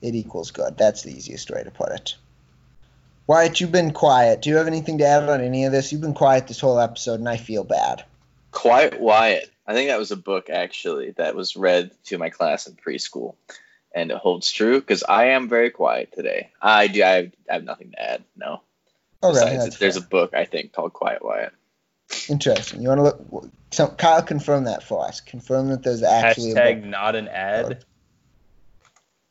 it 0.00 0.14
equals 0.14 0.52
good. 0.52 0.78
That's 0.78 1.02
the 1.02 1.12
easiest 1.12 1.50
way 1.50 1.62
to 1.62 1.70
put 1.70 1.92
it. 1.92 2.16
Wyatt, 3.26 3.60
you've 3.60 3.72
been 3.72 3.92
quiet. 3.92 4.40
Do 4.40 4.50
you 4.50 4.56
have 4.56 4.68
anything 4.68 4.98
to 4.98 5.06
add 5.06 5.28
on 5.28 5.40
any 5.40 5.64
of 5.64 5.72
this? 5.72 5.92
You've 5.92 6.00
been 6.00 6.14
quiet 6.14 6.46
this 6.46 6.60
whole 6.60 6.78
episode, 6.78 7.18
and 7.18 7.28
I 7.28 7.36
feel 7.36 7.64
bad. 7.64 8.04
Quiet 8.52 9.00
Wyatt. 9.00 9.50
I 9.66 9.74
think 9.74 9.90
that 9.90 9.98
was 9.98 10.12
a 10.12 10.16
book 10.16 10.48
actually 10.48 11.10
that 11.12 11.34
was 11.34 11.56
read 11.56 11.90
to 12.04 12.18
my 12.18 12.30
class 12.30 12.68
in 12.68 12.74
preschool 12.74 13.34
and 13.96 14.10
it 14.10 14.16
holds 14.16 14.52
true 14.52 14.78
because 14.78 15.02
I 15.02 15.26
am 15.28 15.48
very 15.48 15.70
quiet 15.70 16.12
today. 16.12 16.50
I 16.62 16.86
do. 16.86 17.02
I 17.02 17.08
have, 17.08 17.32
I 17.50 17.52
have 17.54 17.64
nothing 17.64 17.90
to 17.90 18.00
add. 18.00 18.22
No. 18.36 18.60
Okay, 19.30 19.56
Besides, 19.56 19.78
there's 19.78 19.96
fair. 19.96 20.04
a 20.04 20.08
book 20.08 20.34
I 20.34 20.44
think 20.44 20.72
called 20.72 20.92
Quiet 20.92 21.24
Wyatt. 21.24 21.52
Interesting. 22.28 22.82
You 22.82 22.88
want 22.88 22.98
to 22.98 23.02
look? 23.02 23.50
So 23.70 23.88
Kyle, 23.88 24.22
confirm 24.22 24.64
that 24.64 24.82
for 24.82 25.06
us. 25.06 25.20
Confirm 25.20 25.68
that 25.68 25.82
there's 25.82 26.02
actually 26.02 26.54
hashtag 26.54 26.84
not 26.84 27.16
an 27.16 27.28
ad. 27.28 27.84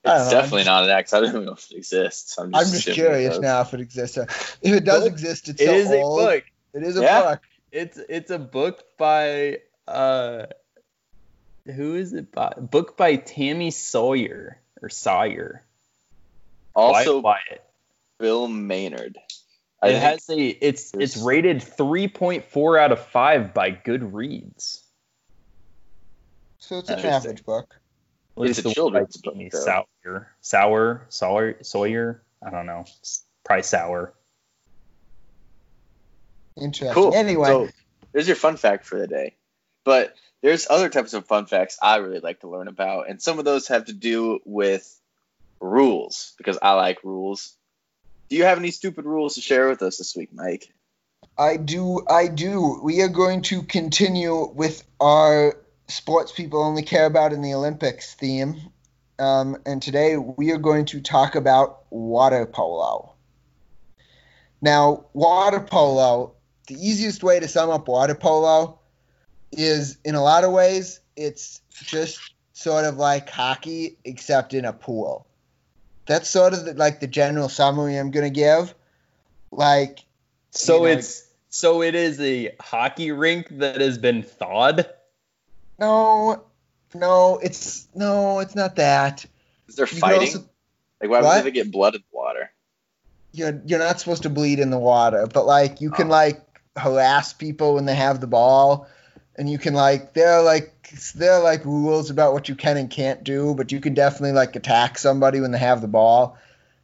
It's 0.03 0.29
definitely 0.29 0.65
not 0.65 0.83
an 0.83 0.89
ad. 0.91 1.05
I 1.11 1.19
don't 1.19 1.29
even 1.29 1.45
know 1.45 1.53
if 1.53 1.71
it 1.71 1.77
exists. 1.77 2.37
I'm 2.37 2.51
just, 2.51 2.65
I'm 2.65 2.71
just 2.71 2.89
curious 2.93 3.39
now 3.39 3.61
if 3.61 3.73
it 3.73 3.79
exists. 3.79 4.17
If 4.17 4.59
it 4.63 4.83
does 4.83 5.03
book? 5.03 5.13
exist, 5.13 5.49
it's 5.49 5.61
it 5.61 5.65
so 5.65 5.73
is 5.73 5.91
old. 5.91 6.19
a 6.19 6.23
book. 6.23 6.43
It 6.73 6.83
is 6.83 6.97
a 6.97 7.01
yeah. 7.01 7.21
book. 7.21 7.41
It's 7.71 7.99
it's 8.09 8.31
a 8.31 8.39
book 8.39 8.83
by 8.97 9.59
uh 9.87 10.45
who 11.65 11.95
is 11.95 12.13
it 12.13 12.31
by? 12.31 12.53
Book 12.57 12.95
by 12.97 13.15
Tammy 13.15 13.71
Sawyer 13.71 14.59
or 14.81 14.89
Sawyer. 14.89 15.63
Also, 16.75 17.19
Wyatt. 17.19 17.63
Bill 18.19 18.47
Maynard. 18.47 19.17
I 19.81 19.89
it 19.89 20.01
has 20.01 20.29
a 20.29 20.47
it's 20.47 20.93
it's 20.93 21.17
rated 21.17 21.57
3.4 21.57 22.79
out 22.79 22.91
of 22.91 23.05
5 23.07 23.53
by 23.53 23.71
Goodreads. 23.71 24.81
So 26.59 26.79
it's 26.79 26.89
an 26.89 26.99
average 26.99 27.45
book. 27.45 27.79
it's 28.37 28.59
a 28.59 28.73
children's 28.73 29.17
book. 29.17 29.35
Sawyer, 29.51 30.31
sour, 30.41 31.05
Sawyer, 31.09 31.57
Sawyer. 31.61 32.23
I 32.43 32.49
don't 32.49 32.65
know. 32.65 32.85
Probably 33.43 33.63
sour. 33.63 34.13
Interesting. 36.59 36.93
Cool. 36.93 37.13
Anyway, 37.13 37.47
so 37.47 37.69
there's 38.11 38.27
your 38.27 38.35
fun 38.35 38.57
fact 38.57 38.85
for 38.85 38.97
the 38.97 39.07
day. 39.07 39.35
But 39.83 40.15
there's 40.41 40.67
other 40.69 40.89
types 40.89 41.13
of 41.13 41.25
fun 41.25 41.45
facts 41.45 41.77
I 41.81 41.97
really 41.97 42.19
like 42.19 42.39
to 42.41 42.47
learn 42.47 42.67
about, 42.67 43.09
and 43.09 43.21
some 43.21 43.39
of 43.39 43.45
those 43.45 43.67
have 43.67 43.85
to 43.85 43.93
do 43.93 44.39
with 44.45 44.99
rules 45.59 46.33
because 46.37 46.57
I 46.61 46.73
like 46.73 47.03
rules. 47.03 47.55
Do 48.29 48.35
you 48.35 48.43
have 48.43 48.57
any 48.57 48.71
stupid 48.71 49.05
rules 49.05 49.35
to 49.35 49.41
share 49.41 49.69
with 49.69 49.81
us 49.81 49.97
this 49.97 50.15
week, 50.15 50.29
Mike? 50.33 50.73
I 51.37 51.57
do. 51.57 52.03
I 52.09 52.27
do. 52.27 52.79
We 52.83 53.01
are 53.01 53.09
going 53.09 53.41
to 53.43 53.61
continue 53.63 54.45
with 54.45 54.83
our 54.99 55.55
sports 55.87 56.31
people 56.31 56.61
only 56.63 56.81
care 56.81 57.05
about 57.05 57.33
in 57.33 57.41
the 57.41 57.53
Olympics 57.53 58.13
theme. 58.15 58.55
Um, 59.19 59.57
and 59.65 59.81
today 59.81 60.17
we 60.17 60.51
are 60.51 60.57
going 60.57 60.85
to 60.85 61.01
talk 61.01 61.35
about 61.35 61.83
water 61.89 62.45
polo. 62.45 63.13
Now, 64.61 65.05
water 65.13 65.59
polo, 65.59 66.33
the 66.67 66.75
easiest 66.75 67.23
way 67.23 67.39
to 67.39 67.47
sum 67.47 67.69
up 67.69 67.87
water 67.87 68.15
polo 68.15 68.79
is 69.51 69.97
in 70.03 70.15
a 70.15 70.23
lot 70.23 70.43
of 70.43 70.51
ways, 70.51 70.99
it's 71.15 71.61
just 71.71 72.19
sort 72.53 72.85
of 72.85 72.97
like 72.97 73.29
hockey, 73.29 73.97
except 74.03 74.53
in 74.53 74.65
a 74.65 74.73
pool. 74.73 75.27
That's 76.05 76.29
sort 76.29 76.53
of 76.53 76.65
the, 76.65 76.73
like 76.73 76.99
the 76.99 77.07
general 77.07 77.49
summary 77.49 77.97
I'm 77.97 78.11
going 78.11 78.25
to 78.25 78.29
give. 78.29 78.73
Like, 79.51 79.99
So 80.51 80.75
You 80.85 80.93
know, 80.93 80.97
it's 80.99 81.27
so 81.49 81.81
it 81.81 81.95
is 81.95 82.19
a 82.19 82.53
hockey 82.59 83.11
rink 83.11 83.47
that 83.59 83.79
has 83.81 83.97
been 83.97 84.21
thawed. 84.23 84.85
no, 85.79 86.43
no, 86.93 87.39
it's 87.41 87.87
no, 87.95 88.39
it's 88.39 88.55
not 88.55 88.75
that. 88.77 89.25
Is 89.67 89.75
there 89.75 89.87
You 89.87 89.97
fighting? 89.99 90.19
also- 90.27 90.49
like, 91.01 91.09
why 91.09 91.21
What? 91.21 91.37
would 91.37 91.45
they 91.45 91.51
get 91.51 91.71
blood 91.71 91.95
in 91.95 92.01
the 92.01 92.17
water? 92.17 92.51
you're 93.33 93.61
you're 93.65 93.79
not 93.79 93.99
supposed 93.99 94.23
to 94.23 94.29
bleed 94.29 94.59
in 94.59 94.69
the 94.69 94.79
water, 94.79 95.27
but 95.27 95.45
like 95.45 95.81
you 95.81 95.91
can 95.91 96.07
Oh. 96.07 96.11
like 96.11 96.41
harass 96.77 97.33
people 97.33 97.73
when 97.75 97.83
they 97.85 97.95
have 97.95 98.21
the 98.21 98.27
ball, 98.27 98.87
and 99.37 99.49
you 99.49 99.57
can 99.57 99.73
like 99.73 100.13
there 100.13 100.33
are 100.33 100.43
like 100.43 100.71
there 101.15 101.33
are 101.33 101.43
like 101.43 101.65
rules 101.65 102.09
about 102.09 102.33
what 102.33 102.49
you 102.49 102.55
can 102.55 102.77
and 102.77 102.89
can't 102.89 103.23
do, 103.23 103.53
but 103.55 103.71
you 103.71 103.79
can 103.79 103.93
definitely 103.93 104.31
like 104.31 104.55
attack 104.55 104.97
somebody 104.97 105.39
when 105.41 105.51
they 105.51 105.57
have 105.57 105.81
the 105.81 105.87
ball, 105.87 106.37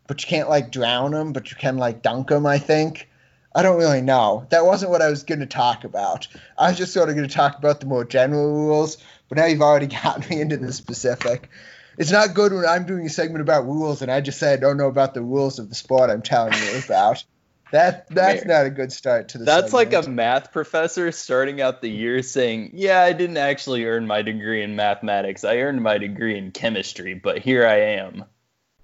but 0.08 0.22
you 0.24 0.28
can't 0.28 0.50
like 0.50 0.72
drown 0.72 1.12
them, 1.12 1.34
but 1.34 1.52
you 1.52 1.58
can 1.58 1.78
like 1.78 2.02
dunk 2.02 2.30
them. 2.30 2.46
I 2.46 2.58
think. 2.58 3.08
I 3.54 3.64
don't 3.64 3.78
really 3.78 4.02
know. 4.02 4.48
That 4.50 4.66
wasn't 4.66 4.92
what 4.92 5.02
I 5.02 5.10
was 5.10 5.24
going 5.24 5.42
to 5.42 5.46
talk 5.46 5.84
about. 5.84 6.30
I 6.58 6.70
was 6.70 6.78
just 6.78 6.94
sort 6.94 7.10
of 7.10 7.16
going 7.16 7.28
to 7.28 7.36
talk 7.36 7.58
about 7.58 7.82
the 7.82 7.86
more 7.86 8.06
general 8.06 8.50
rules, 8.50 8.98
but 9.28 9.38
now 9.38 9.46
you've 9.46 9.62
already 9.62 9.88
gotten 10.04 10.24
me 10.30 10.40
into 10.42 10.56
the 10.56 10.72
specific. 10.72 11.50
It's 11.98 12.12
not 12.12 12.34
good 12.34 12.54
when 12.54 12.66
I'm 12.66 12.86
doing 12.86 13.06
a 13.06 13.10
segment 13.10 13.42
about 13.42 13.66
rules 13.66 14.02
and 14.02 14.10
I 14.10 14.22
just 14.22 14.40
say 14.40 14.54
I 14.54 14.58
don't 14.58 14.78
know 14.78 14.88
about 14.88 15.14
the 15.14 15.22
rules 15.22 15.60
of 15.60 15.68
the 15.68 15.76
sport 15.76 16.10
I'm 16.10 16.22
telling 16.22 16.54
you 16.54 16.82
about. 16.86 17.26
That 17.72 18.10
that's 18.10 18.46
Mayor. 18.46 18.58
not 18.58 18.66
a 18.66 18.70
good 18.70 18.92
start 18.92 19.30
to 19.30 19.38
the. 19.38 19.46
That's 19.46 19.72
like 19.72 19.94
a 19.94 20.04
math 20.10 20.52
professor 20.52 21.12
starting 21.14 21.62
out 21.62 21.82
the 21.82 21.90
year 21.90 22.22
saying, 22.22 22.72
"Yeah, 22.74 23.02
I 23.02 23.14
didn't 23.14 23.38
actually 23.38 23.86
earn 23.86 24.08
my 24.08 24.22
degree 24.22 24.62
in 24.62 24.76
mathematics. 24.76 25.46
I 25.46 25.58
earned 25.58 25.82
my 25.82 25.98
degree 25.98 26.38
in 26.38 26.52
chemistry, 26.52 27.14
but 27.14 27.38
here 27.38 27.66
I 27.66 27.78
am." 27.78 28.26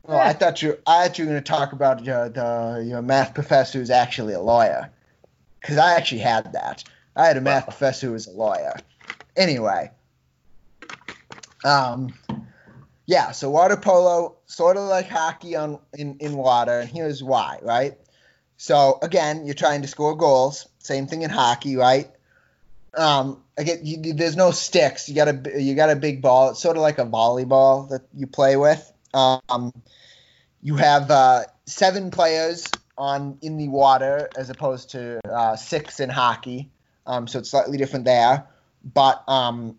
Oh, 0.08 0.18
I 0.18 0.32
thought 0.32 0.62
you. 0.62 0.78
I 0.88 1.08
thought 1.08 1.20
you 1.20 1.26
were 1.26 1.32
going 1.32 1.44
to 1.44 1.52
talk 1.52 1.74
about 1.74 2.06
your 2.06 2.30
the 2.30 2.86
your 2.88 3.02
math 3.02 3.34
professor 3.34 3.78
who's 3.80 3.90
actually 3.90 4.34
a 4.34 4.40
lawyer, 4.42 4.90
because 5.60 5.78
I 5.78 5.96
actually 5.96 6.22
had 6.22 6.54
that. 6.54 6.86
I 7.14 7.26
had 7.28 7.36
a 7.36 7.42
math 7.42 7.64
Wow. 7.64 7.72
professor 7.72 8.08
who 8.08 8.14
was 8.14 8.28
a 8.28 8.32
lawyer. 8.32 8.78
Anyway, 9.36 9.92
um, 11.66 12.14
yeah. 13.06 13.32
So 13.32 13.50
water 13.50 13.76
polo, 13.76 14.38
sort 14.46 14.78
of 14.78 14.84
like 14.84 15.10
hockey 15.10 15.58
on 15.58 15.80
in 15.94 16.16
in 16.20 16.38
water, 16.38 16.80
and 16.80 16.90
here's 16.90 17.22
why, 17.22 17.60
right? 17.62 17.98
So 18.58 18.98
again, 19.02 19.46
you're 19.46 19.56
trying 19.56 19.84
to 19.84 19.88
score 19.88 20.16
goals. 20.16 20.68
Same 20.80 21.08
thing 21.08 21.22
in 21.22 21.30
hockey, 21.30 21.76
right? 21.76 22.10
Um, 22.96 23.44
again, 23.56 23.80
you, 23.84 24.14
there's 24.14 24.36
no 24.36 24.52
sticks. 24.52 25.08
You 25.08 25.16
got 25.16 25.28
a 25.28 25.62
you 25.62 25.76
got 25.76 25.92
a 25.92 25.96
big 25.96 26.22
ball. 26.22 26.50
It's 26.50 26.62
sort 26.62 26.76
of 26.76 26.82
like 26.82 26.98
a 26.98 27.06
volleyball 27.06 27.90
that 27.90 28.02
you 28.16 28.26
play 28.28 28.58
with. 28.58 28.92
Um, 29.14 29.72
you 30.62 30.76
have 30.76 31.10
uh, 31.12 31.44
seven 31.66 32.12
players 32.12 32.68
on 32.98 33.38
in 33.42 33.58
the 33.58 33.68
water 33.68 34.30
as 34.36 34.50
opposed 34.50 34.92
to 34.92 35.20
uh, 35.30 35.56
six 35.56 36.00
in 36.00 36.10
hockey. 36.10 36.70
Um, 37.06 37.28
so 37.28 37.40
it's 37.40 37.52
slightly 37.52 37.78
different 37.78 38.06
there. 38.06 38.48
But 38.84 39.24
um, 39.28 39.78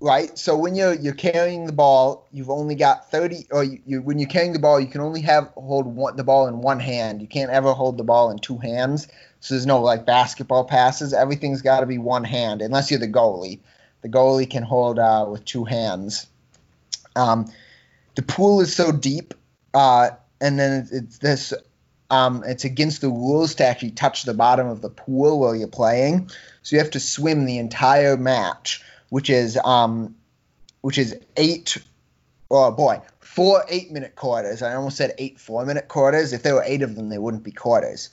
right, 0.00 0.38
so 0.38 0.56
when 0.56 0.74
you're 0.74 0.94
you're 0.94 1.14
carrying 1.14 1.66
the 1.66 1.72
ball, 1.72 2.26
you've 2.32 2.50
only 2.50 2.74
got 2.74 3.10
thirty. 3.10 3.46
Or 3.50 3.64
you, 3.64 3.80
you 3.86 4.02
when 4.02 4.18
you're 4.18 4.28
carrying 4.28 4.52
the 4.52 4.58
ball, 4.58 4.80
you 4.80 4.86
can 4.86 5.00
only 5.00 5.20
have 5.22 5.48
hold 5.54 5.86
one, 5.86 6.16
the 6.16 6.24
ball 6.24 6.46
in 6.46 6.60
one 6.60 6.80
hand. 6.80 7.20
You 7.20 7.28
can't 7.28 7.50
ever 7.50 7.72
hold 7.72 7.98
the 7.98 8.04
ball 8.04 8.30
in 8.30 8.38
two 8.38 8.58
hands. 8.58 9.08
So 9.40 9.54
there's 9.54 9.66
no 9.66 9.80
like 9.80 10.04
basketball 10.06 10.64
passes. 10.64 11.12
Everything's 11.12 11.62
got 11.62 11.80
to 11.80 11.86
be 11.86 11.98
one 11.98 12.24
hand, 12.24 12.62
unless 12.62 12.90
you're 12.90 13.00
the 13.00 13.08
goalie. 13.08 13.60
The 14.02 14.08
goalie 14.08 14.48
can 14.48 14.62
hold 14.62 14.98
uh, 14.98 15.26
with 15.28 15.44
two 15.44 15.64
hands. 15.64 16.26
Um, 17.16 17.52
the 18.14 18.22
pool 18.22 18.60
is 18.60 18.74
so 18.74 18.92
deep, 18.92 19.34
uh, 19.74 20.10
and 20.40 20.58
then 20.58 20.88
it's, 20.90 21.18
this. 21.18 21.52
Um, 22.10 22.42
it's 22.46 22.64
against 22.64 23.02
the 23.02 23.10
rules 23.10 23.56
to 23.56 23.66
actually 23.66 23.90
touch 23.90 24.22
the 24.22 24.32
bottom 24.32 24.66
of 24.66 24.80
the 24.80 24.88
pool 24.88 25.40
while 25.40 25.54
you're 25.54 25.68
playing. 25.68 26.30
So 26.62 26.74
you 26.74 26.80
have 26.80 26.92
to 26.92 27.00
swim 27.00 27.44
the 27.44 27.58
entire 27.58 28.16
match, 28.16 28.82
which 29.10 29.30
is 29.30 29.58
um, 29.64 30.14
which 30.80 30.98
is 30.98 31.16
eight. 31.36 31.78
Oh 32.50 32.70
boy, 32.70 33.00
four 33.20 33.64
eight 33.68 33.90
minute 33.90 34.14
quarters. 34.14 34.62
I 34.62 34.74
almost 34.74 34.96
said 34.96 35.14
eight 35.18 35.38
four 35.40 35.64
minute 35.66 35.88
quarters. 35.88 36.32
If 36.32 36.42
there 36.42 36.54
were 36.54 36.64
eight 36.64 36.82
of 36.82 36.96
them, 36.96 37.08
they 37.08 37.18
wouldn't 37.18 37.44
be 37.44 37.52
quarters. 37.52 38.10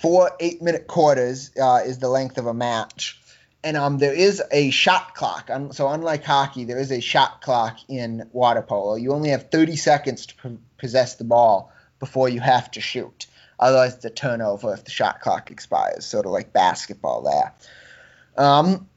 Four 0.00 0.30
eight 0.40 0.62
minute 0.62 0.86
quarters 0.86 1.50
uh, 1.60 1.80
is 1.84 1.98
the 1.98 2.08
length 2.08 2.38
of 2.38 2.46
a 2.46 2.54
match 2.54 3.20
and 3.64 3.76
um, 3.76 3.98
there 3.98 4.12
is 4.12 4.42
a 4.50 4.70
shot 4.70 5.14
clock. 5.14 5.48
Um, 5.50 5.72
so 5.72 5.88
unlike 5.88 6.24
hockey, 6.24 6.64
there 6.64 6.78
is 6.78 6.90
a 6.90 7.00
shot 7.00 7.42
clock 7.42 7.78
in 7.88 8.28
water 8.32 8.62
polo. 8.62 8.96
You 8.96 9.12
only 9.12 9.30
have 9.30 9.50
30 9.50 9.76
seconds 9.76 10.26
to 10.26 10.34
p- 10.36 10.58
possess 10.78 11.16
the 11.16 11.24
ball 11.24 11.72
before 12.00 12.28
you 12.28 12.40
have 12.40 12.70
to 12.72 12.80
shoot. 12.80 13.26
Otherwise, 13.60 13.94
it's 13.94 14.04
a 14.04 14.10
turnover 14.10 14.74
if 14.74 14.84
the 14.84 14.90
shot 14.90 15.20
clock 15.20 15.50
expires, 15.50 16.04
sort 16.04 16.26
of 16.26 16.32
like 16.32 16.52
basketball 16.52 17.22
there. 17.22 17.54
Um, 18.36 18.88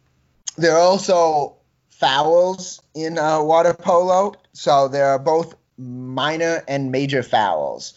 there 0.58 0.74
are 0.74 0.80
also 0.80 1.56
fouls 1.89 2.82
in 2.94 3.18
uh, 3.18 3.41
water 3.41 3.74
polo. 3.74 4.34
So 4.54 4.88
there 4.88 5.08
are 5.08 5.20
both 5.20 5.56
minor 5.78 6.63
and 6.68 6.91
major 6.91 7.24
fouls. 7.24 7.94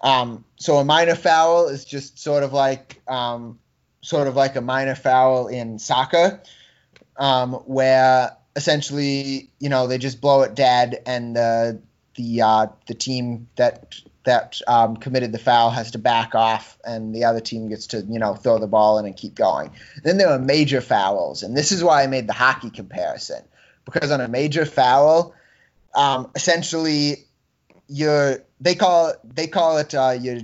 Um, 0.00 0.44
so 0.56 0.76
a 0.76 0.84
minor 0.84 1.14
foul 1.14 1.68
is 1.68 1.84
just 1.84 2.18
sort 2.18 2.42
of 2.42 2.52
like 2.52 3.00
um, 3.08 3.58
sort 4.00 4.28
of 4.28 4.36
like 4.36 4.56
a 4.56 4.60
minor 4.60 4.94
foul 4.94 5.48
in 5.48 5.78
soccer, 5.78 6.40
um, 7.16 7.54
where 7.66 8.36
essentially 8.54 9.50
you 9.58 9.68
know 9.68 9.86
they 9.86 9.98
just 9.98 10.20
blow 10.20 10.42
it 10.42 10.54
dead, 10.54 11.02
and 11.04 11.34
the 11.34 11.80
the 12.14 12.42
uh, 12.42 12.66
the 12.86 12.94
team 12.94 13.48
that 13.56 13.96
that 14.28 14.60
um, 14.68 14.96
committed 14.96 15.32
the 15.32 15.38
foul 15.38 15.70
has 15.70 15.90
to 15.92 15.98
back 15.98 16.34
off, 16.34 16.78
and 16.84 17.14
the 17.14 17.24
other 17.24 17.40
team 17.40 17.68
gets 17.68 17.88
to 17.88 18.00
you 18.02 18.18
know 18.18 18.34
throw 18.34 18.58
the 18.58 18.66
ball 18.66 18.98
in 18.98 19.06
and 19.06 19.16
keep 19.16 19.34
going. 19.34 19.70
Then 20.04 20.18
there 20.18 20.28
are 20.28 20.38
major 20.38 20.80
fouls, 20.80 21.42
and 21.42 21.56
this 21.56 21.72
is 21.72 21.82
why 21.82 22.02
I 22.02 22.06
made 22.06 22.26
the 22.26 22.34
hockey 22.34 22.70
comparison 22.70 23.42
because 23.84 24.10
on 24.10 24.20
a 24.20 24.28
major 24.28 24.66
foul, 24.66 25.34
um, 25.94 26.30
essentially 26.34 27.24
you're 27.88 28.44
they 28.60 28.74
call 28.74 29.08
it 29.08 29.16
they 29.24 29.46
call 29.46 29.78
it 29.78 29.94
uh, 29.94 30.14
you're 30.20 30.40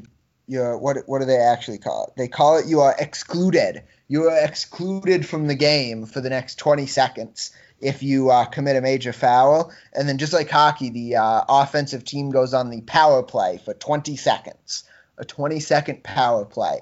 you're 0.47 0.79
what 0.79 0.97
what 1.07 1.21
do 1.21 1.27
they 1.27 1.37
actually 1.37 1.79
call 1.79 2.07
it? 2.07 2.17
They 2.17 2.29
call 2.29 2.59
it 2.59 2.67
you 2.67 2.81
are 2.81 2.95
excluded. 2.99 3.83
You 4.09 4.25
are 4.25 4.45
excluded 4.45 5.27
from 5.27 5.47
the 5.47 5.55
game 5.55 6.07
for 6.07 6.21
the 6.21 6.31
next 6.31 6.57
20 6.57 6.87
seconds 6.87 7.53
if 7.85 8.03
you 8.03 8.31
uh, 8.31 8.47
commit 8.47 8.77
a 8.77 8.81
major 8.81 9.13
foul. 9.13 9.71
And 9.93 10.09
then 10.09 10.17
just 10.17 10.33
like 10.33 10.49
hockey, 10.49 10.89
the 10.89 11.17
uh, 11.17 11.45
offensive 11.49 12.05
team 12.05 12.31
goes 12.31 12.55
on 12.55 12.71
the 12.71 12.81
power 12.81 13.23
play 13.23 13.61
for 13.63 13.75
20 13.75 14.17
seconds, 14.17 14.85
a 15.19 15.25
20 15.25 15.61
second 15.61 16.03
power 16.03 16.47
play 16.47 16.81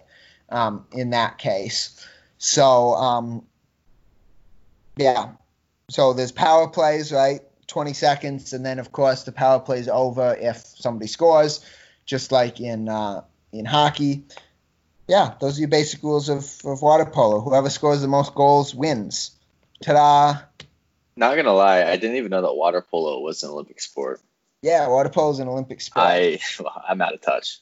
um, 0.48 0.86
in 0.92 1.10
that 1.10 1.38
case. 1.38 2.06
So 2.38 2.94
um, 2.94 3.44
yeah, 4.96 5.32
so 5.90 6.12
there's 6.12 6.32
power 6.32 6.68
plays, 6.68 7.12
right? 7.12 7.40
20 7.66 7.94
seconds, 7.94 8.52
and 8.52 8.64
then 8.64 8.78
of 8.78 8.92
course 8.92 9.24
the 9.24 9.32
power 9.32 9.58
play 9.58 9.78
is 9.78 9.88
over 9.88 10.36
if 10.38 10.58
somebody 10.58 11.06
scores, 11.08 11.64
just 12.04 12.30
like 12.30 12.60
in 12.60 12.88
uh, 12.88 13.22
in 13.52 13.64
hockey. 13.64 14.24
Yeah, 15.08 15.34
those 15.40 15.58
are 15.58 15.60
your 15.60 15.68
basic 15.68 16.02
rules 16.02 16.28
of, 16.28 16.44
of 16.64 16.80
water 16.80 17.06
polo. 17.06 17.40
Whoever 17.40 17.70
scores 17.70 18.02
the 18.02 18.08
most 18.08 18.34
goals 18.34 18.74
wins. 18.74 19.32
Ta-da! 19.82 20.42
Not 21.16 21.36
gonna 21.36 21.52
lie, 21.52 21.84
I 21.84 21.96
didn't 21.96 22.16
even 22.16 22.30
know 22.30 22.42
that 22.42 22.54
water 22.54 22.80
polo 22.82 23.20
was 23.20 23.42
an 23.42 23.50
Olympic 23.50 23.80
sport. 23.80 24.20
Yeah, 24.62 24.88
water 24.88 25.08
polo 25.08 25.30
is 25.32 25.38
an 25.40 25.48
Olympic 25.48 25.80
sport. 25.80 26.06
I 26.06 26.38
I'm 26.88 27.00
out 27.00 27.14
of 27.14 27.20
touch. 27.20 27.58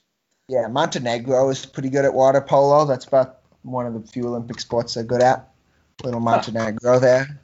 Yeah, 0.49 0.67
Montenegro 0.69 1.49
is 1.51 1.65
pretty 1.65 1.91
good 1.91 2.05
at 2.05 2.13
water 2.15 2.41
polo. 2.41 2.85
That's 2.85 3.05
about 3.05 3.39
one 3.63 3.87
of 3.87 3.95
the 3.95 4.01
few 4.01 4.27
Olympic 4.27 4.61
sports 4.61 4.95
they're 4.95 5.05
good 5.05 5.23
at. 5.23 5.49
Little 6.03 6.21
Montenegro 6.21 6.99
there 6.99 7.39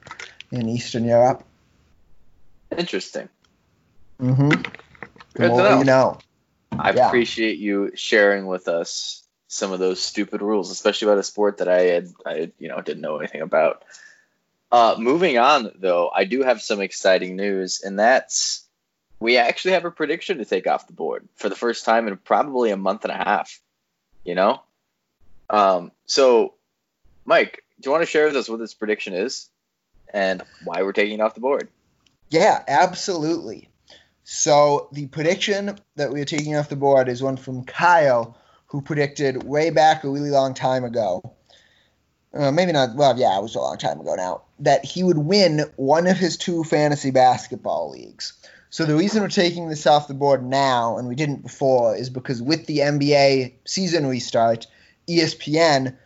in 0.50 0.68
Eastern 0.68 1.04
Europe. 1.04 1.44
Interesting. 2.76 3.28
Mm-hmm. 4.20 4.62
Good 5.34 5.50
know. 5.52 5.78
you 5.78 5.84
know. 5.84 6.18
I 6.78 6.92
Yeah. 6.92 7.08
appreciate 7.08 7.58
you 7.58 7.92
sharing 7.94 8.46
with 8.46 8.68
us 8.68 9.22
some 9.48 9.72
of 9.72 9.78
those 9.78 10.00
stupid 10.00 10.42
rules, 10.42 10.70
especially 10.70 11.08
about 11.08 11.18
a 11.18 11.22
sport 11.22 11.58
that 11.58 11.68
I 11.68 11.82
had, 11.82 12.08
I 12.24 12.52
you 12.58 12.68
know 12.68 12.80
didn't 12.80 13.02
know 13.02 13.18
anything 13.18 13.42
about. 13.42 13.84
Uh, 14.72 14.96
moving 14.98 15.38
on 15.38 15.70
though, 15.78 16.10
I 16.14 16.24
do 16.24 16.42
have 16.42 16.60
some 16.60 16.80
exciting 16.80 17.36
news, 17.36 17.82
and 17.82 17.98
that's 17.98 18.64
we 19.20 19.38
actually 19.38 19.72
have 19.72 19.84
a 19.84 19.90
prediction 19.90 20.38
to 20.38 20.44
take 20.44 20.66
off 20.66 20.86
the 20.86 20.92
board 20.92 21.28
for 21.36 21.48
the 21.48 21.56
first 21.56 21.84
time 21.84 22.08
in 22.08 22.16
probably 22.16 22.70
a 22.70 22.76
month 22.76 23.04
and 23.04 23.12
a 23.12 23.16
half. 23.16 23.60
You 24.24 24.34
know, 24.34 24.62
um, 25.48 25.92
so 26.06 26.54
Mike, 27.24 27.62
do 27.80 27.88
you 27.88 27.92
want 27.92 28.02
to 28.02 28.10
share 28.10 28.26
with 28.26 28.36
us 28.36 28.48
what 28.48 28.58
this 28.58 28.74
prediction 28.74 29.14
is 29.14 29.48
and 30.12 30.42
why 30.64 30.82
we're 30.82 30.92
taking 30.92 31.18
it 31.18 31.22
off 31.22 31.34
the 31.34 31.40
board? 31.40 31.68
Yeah, 32.30 32.62
absolutely. 32.66 33.68
So 34.24 34.88
the 34.92 35.06
prediction 35.06 35.78
that 35.94 36.12
we 36.12 36.20
are 36.20 36.26
taking 36.26 36.56
off 36.56 36.68
the 36.68 36.76
board 36.76 37.08
is 37.08 37.22
one 37.22 37.36
from 37.36 37.64
Kyle, 37.64 38.36
who 38.66 38.82
predicted 38.82 39.44
way 39.44 39.70
back 39.70 40.02
a 40.02 40.08
really 40.08 40.30
long 40.30 40.54
time 40.54 40.84
ago. 40.84 41.35
Uh, 42.36 42.52
maybe 42.52 42.72
not. 42.72 42.94
Well, 42.94 43.18
yeah, 43.18 43.36
it 43.38 43.42
was 43.42 43.54
a 43.54 43.60
long 43.60 43.78
time 43.78 44.00
ago 44.00 44.14
now. 44.14 44.42
That 44.58 44.84
he 44.84 45.02
would 45.02 45.18
win 45.18 45.64
one 45.76 46.06
of 46.06 46.16
his 46.16 46.36
two 46.36 46.64
fantasy 46.64 47.10
basketball 47.10 47.90
leagues. 47.90 48.32
So 48.70 48.84
the 48.84 48.96
reason 48.96 49.22
we're 49.22 49.28
taking 49.28 49.68
this 49.68 49.86
off 49.86 50.08
the 50.08 50.14
board 50.14 50.44
now, 50.44 50.98
and 50.98 51.08
we 51.08 51.14
didn't 51.14 51.42
before, 51.42 51.96
is 51.96 52.10
because 52.10 52.42
with 52.42 52.66
the 52.66 52.78
NBA 52.78 53.54
season 53.64 54.06
restart, 54.06 54.66
ESPN 55.08 55.96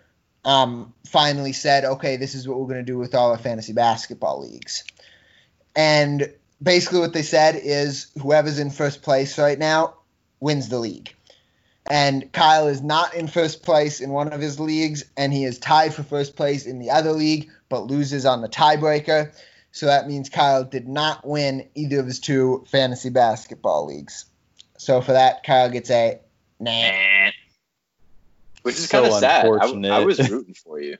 um, 0.44 0.94
finally 1.06 1.52
said, 1.52 1.84
okay, 1.84 2.16
this 2.16 2.34
is 2.34 2.46
what 2.46 2.58
we're 2.58 2.66
going 2.66 2.84
to 2.84 2.92
do 2.92 2.98
with 2.98 3.14
all 3.14 3.30
our 3.30 3.38
fantasy 3.38 3.72
basketball 3.72 4.40
leagues. 4.40 4.84
And 5.74 6.32
basically, 6.62 7.00
what 7.00 7.12
they 7.12 7.22
said 7.22 7.56
is 7.56 8.10
whoever's 8.20 8.58
in 8.58 8.70
first 8.70 9.02
place 9.02 9.38
right 9.38 9.58
now 9.58 9.94
wins 10.38 10.68
the 10.68 10.78
league. 10.78 11.14
And 11.90 12.30
Kyle 12.32 12.68
is 12.68 12.80
not 12.82 13.14
in 13.14 13.26
first 13.26 13.64
place 13.64 14.00
in 14.00 14.10
one 14.10 14.32
of 14.32 14.40
his 14.40 14.60
leagues, 14.60 15.04
and 15.16 15.32
he 15.32 15.44
is 15.44 15.58
tied 15.58 15.92
for 15.92 16.04
first 16.04 16.36
place 16.36 16.64
in 16.64 16.78
the 16.78 16.90
other 16.92 17.10
league, 17.12 17.50
but 17.68 17.86
loses 17.88 18.24
on 18.24 18.42
the 18.42 18.48
tiebreaker. 18.48 19.32
So 19.72 19.86
that 19.86 20.06
means 20.06 20.28
Kyle 20.28 20.62
did 20.62 20.86
not 20.88 21.26
win 21.26 21.68
either 21.74 21.98
of 21.98 22.06
his 22.06 22.20
two 22.20 22.64
fantasy 22.70 23.10
basketball 23.10 23.86
leagues. 23.86 24.24
So 24.78 25.00
for 25.00 25.12
that, 25.12 25.42
Kyle 25.42 25.68
gets 25.68 25.90
a 25.90 26.20
nah. 26.60 27.30
Which 28.62 28.76
is 28.76 28.88
So 28.88 29.00
kind 29.02 29.12
of 29.12 29.18
sad. 29.18 29.44
I, 29.44 29.48
unfortunate. 29.48 29.90
I 29.92 30.04
was 30.04 30.30
rooting 30.30 30.54
for 30.54 30.80
you. 30.80 30.96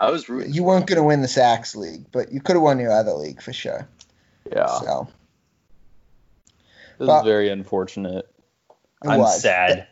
I 0.00 0.10
was 0.10 0.28
rooting. 0.28 0.52
You 0.52 0.64
weren't 0.64 0.86
going 0.86 0.96
to 0.98 1.04
win 1.04 1.22
the 1.22 1.28
Sacks 1.28 1.76
league, 1.76 2.06
but 2.10 2.32
you 2.32 2.40
could 2.40 2.54
have 2.56 2.62
won 2.62 2.80
your 2.80 2.92
other 2.92 3.12
league 3.12 3.40
for 3.42 3.52
sure. 3.52 3.86
Yeah, 4.50 4.66
So 4.66 5.08
this 6.98 7.06
but- 7.06 7.20
is 7.20 7.24
very 7.24 7.50
unfortunate. 7.50 8.28
it 9.04 9.08
I'm 9.08 9.20
was. 9.20 9.42
sad 9.42 9.86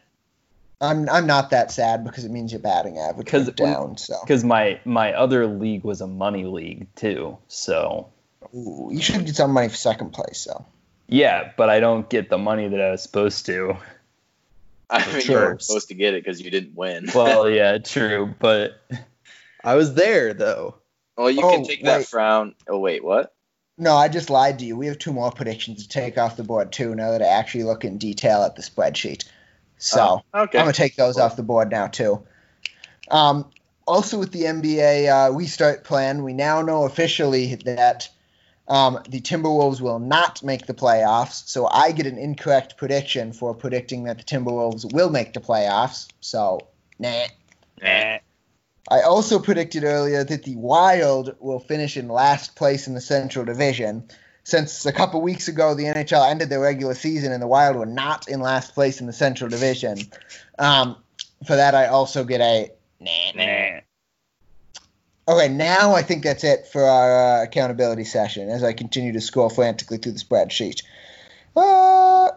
I'm 0.80 1.08
I'm 1.08 1.26
not 1.26 1.50
that 1.50 1.70
sad 1.72 2.04
because 2.04 2.24
it 2.24 2.30
means 2.30 2.52
your 2.52 2.60
batting 2.60 2.98
average 2.98 3.24
Because 3.26 3.48
down. 3.50 3.96
So 3.96 4.14
because 4.22 4.44
my 4.44 4.78
my 4.84 5.12
other 5.14 5.46
league 5.46 5.84
was 5.84 6.00
a 6.00 6.06
money 6.06 6.44
league 6.44 6.86
too. 6.94 7.38
So 7.48 8.10
Ooh, 8.54 8.90
you 8.92 9.00
should 9.00 9.24
get 9.24 9.36
some 9.36 9.52
money 9.52 9.68
for 9.68 9.76
second 9.76 10.10
place. 10.12 10.38
So 10.38 10.64
yeah, 11.08 11.52
but 11.56 11.70
I 11.70 11.80
don't 11.80 12.08
get 12.10 12.28
the 12.28 12.38
money 12.38 12.68
that 12.68 12.80
I 12.80 12.90
was 12.90 13.02
supposed 13.02 13.46
to. 13.46 13.76
I 14.90 15.04
mean, 15.06 15.14
you 15.16 15.20
Sure. 15.22 15.46
weren't 15.46 15.62
supposed 15.62 15.88
to 15.88 15.94
get 15.94 16.14
it 16.14 16.22
because 16.24 16.40
you 16.40 16.50
didn't 16.50 16.76
win. 16.76 17.06
Well, 17.14 17.48
yeah, 17.50 17.78
true, 17.78 18.34
but 18.38 18.80
I 19.64 19.74
was 19.74 19.94
there 19.94 20.32
though. 20.34 20.76
well, 21.16 21.30
you 21.30 21.42
Oh, 21.42 21.50
can 21.50 21.64
take 21.64 21.84
that 21.84 22.04
frown. 22.04 22.54
Oh 22.68 22.78
wait, 22.78 23.02
what? 23.02 23.32
no, 23.78 23.94
I 23.96 24.08
just 24.08 24.30
lied 24.30 24.58
to 24.60 24.64
you. 24.66 24.76
We 24.76 24.86
have 24.86 24.98
two 24.98 25.12
more 25.12 25.30
predictions 25.32 25.82
to 25.82 25.88
take 25.88 26.18
off 26.18 26.36
the 26.36 26.44
board 26.44 26.70
too. 26.70 26.94
Now 26.94 27.12
that 27.12 27.22
I 27.22 27.26
actually 27.26 27.64
look 27.64 27.84
in 27.84 27.98
detail 27.98 28.42
at 28.42 28.56
the 28.56 28.62
spreadsheet, 28.62 29.24
so 29.78 30.22
Oh, 30.32 30.42
okay. 30.42 30.58
I'm 30.58 30.64
gonna 30.64 30.72
take 30.72 30.96
those 30.96 31.18
off 31.18 31.36
the 31.36 31.42
board 31.42 31.70
now 31.70 31.86
too. 31.86 32.22
Um, 33.10 33.50
also 33.86 34.18
with 34.18 34.32
the 34.32 34.42
NBA 34.42 35.08
uh, 35.08 35.32
restart 35.32 35.84
plan, 35.84 36.24
we 36.24 36.32
now 36.32 36.62
know 36.62 36.84
officially 36.84 37.54
that 37.64 38.08
um, 38.68 38.98
the 39.08 39.20
Timberwolves 39.20 39.80
will 39.80 40.00
not 40.00 40.42
make 40.42 40.66
the 40.66 40.74
playoffs. 40.74 41.48
So 41.48 41.68
I 41.68 41.92
get 41.92 42.06
an 42.06 42.18
incorrect 42.18 42.76
prediction 42.76 43.32
for 43.32 43.54
predicting 43.54 44.04
that 44.04 44.18
the 44.18 44.24
Timberwolves 44.24 44.92
will 44.92 45.10
make 45.10 45.32
the 45.32 45.40
playoffs. 45.40 46.08
So 46.20 46.60
nah. 46.98 47.26
Eh. 47.82 48.18
I 48.88 49.02
also 49.02 49.40
predicted 49.40 49.84
earlier 49.84 50.22
that 50.22 50.44
the 50.44 50.56
Wild 50.56 51.34
will 51.40 51.58
finish 51.58 51.96
in 51.96 52.08
last 52.08 52.54
place 52.54 52.86
in 52.86 52.94
the 52.94 53.00
Central 53.00 53.44
Division. 53.44 54.08
Since 54.46 54.86
a 54.86 54.92
couple 54.92 55.20
weeks 55.22 55.48
ago, 55.48 55.74
the 55.74 55.86
NHL 55.86 56.30
ended 56.30 56.50
their 56.50 56.60
regular 56.60 56.94
season 56.94 57.32
and 57.32 57.42
the 57.42 57.48
Wild 57.48 57.74
were 57.74 57.84
not 57.84 58.28
in 58.28 58.38
last 58.38 58.74
place 58.74 59.00
in 59.00 59.08
the 59.08 59.12
Central 59.12 59.50
Division. 59.50 59.98
Um, 60.56 60.98
for 61.44 61.56
that, 61.56 61.74
I 61.74 61.86
also 61.86 62.22
get 62.22 62.40
a 62.40 62.70
nah, 63.00 63.10
nah. 63.34 63.80
Okay, 65.26 65.48
now 65.48 65.96
I 65.96 66.02
think 66.02 66.22
that's 66.22 66.44
it 66.44 66.68
for 66.68 66.84
our 66.84 67.40
uh, 67.40 67.42
accountability 67.42 68.04
session 68.04 68.48
as 68.48 68.62
I 68.62 68.72
continue 68.72 69.14
to 69.14 69.20
scroll 69.20 69.48
frantically 69.48 69.98
through 69.98 70.12
the 70.12 70.20
spreadsheet. 70.20 70.84
Uh, 71.56 72.28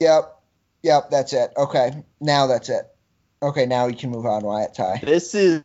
yep, 0.00 0.38
yep, 0.82 1.08
that's 1.08 1.32
it. 1.32 1.50
Okay, 1.56 2.04
now 2.20 2.46
that's 2.46 2.68
it. 2.68 2.94
Okay, 3.40 3.64
now 3.64 3.86
we 3.86 3.94
can 3.94 4.10
move 4.10 4.26
on, 4.26 4.42
Wyatt 4.42 4.74
Ty. 4.74 5.00
This 5.02 5.34
is 5.34 5.62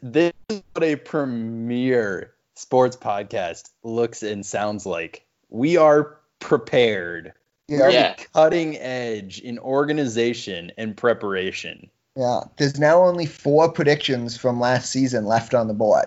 this 0.00 0.32
is 0.48 0.62
what 0.72 0.84
a 0.84 0.94
premier 0.94 2.33
sports 2.54 2.96
podcast 2.96 3.70
looks 3.82 4.22
and 4.22 4.44
sounds 4.44 4.86
like. 4.86 5.24
We 5.48 5.76
are 5.76 6.18
prepared. 6.38 7.32
Yeah, 7.68 7.88
Yeah. 7.88 8.14
Cutting 8.32 8.76
edge 8.76 9.40
in 9.40 9.58
organization 9.58 10.72
and 10.76 10.96
preparation. 10.96 11.90
Yeah, 12.16 12.40
there's 12.56 12.78
now 12.78 13.02
only 13.02 13.26
four 13.26 13.72
predictions 13.72 14.36
from 14.36 14.60
last 14.60 14.90
season 14.90 15.26
left 15.26 15.54
on 15.54 15.66
the 15.66 15.74
board. 15.74 16.06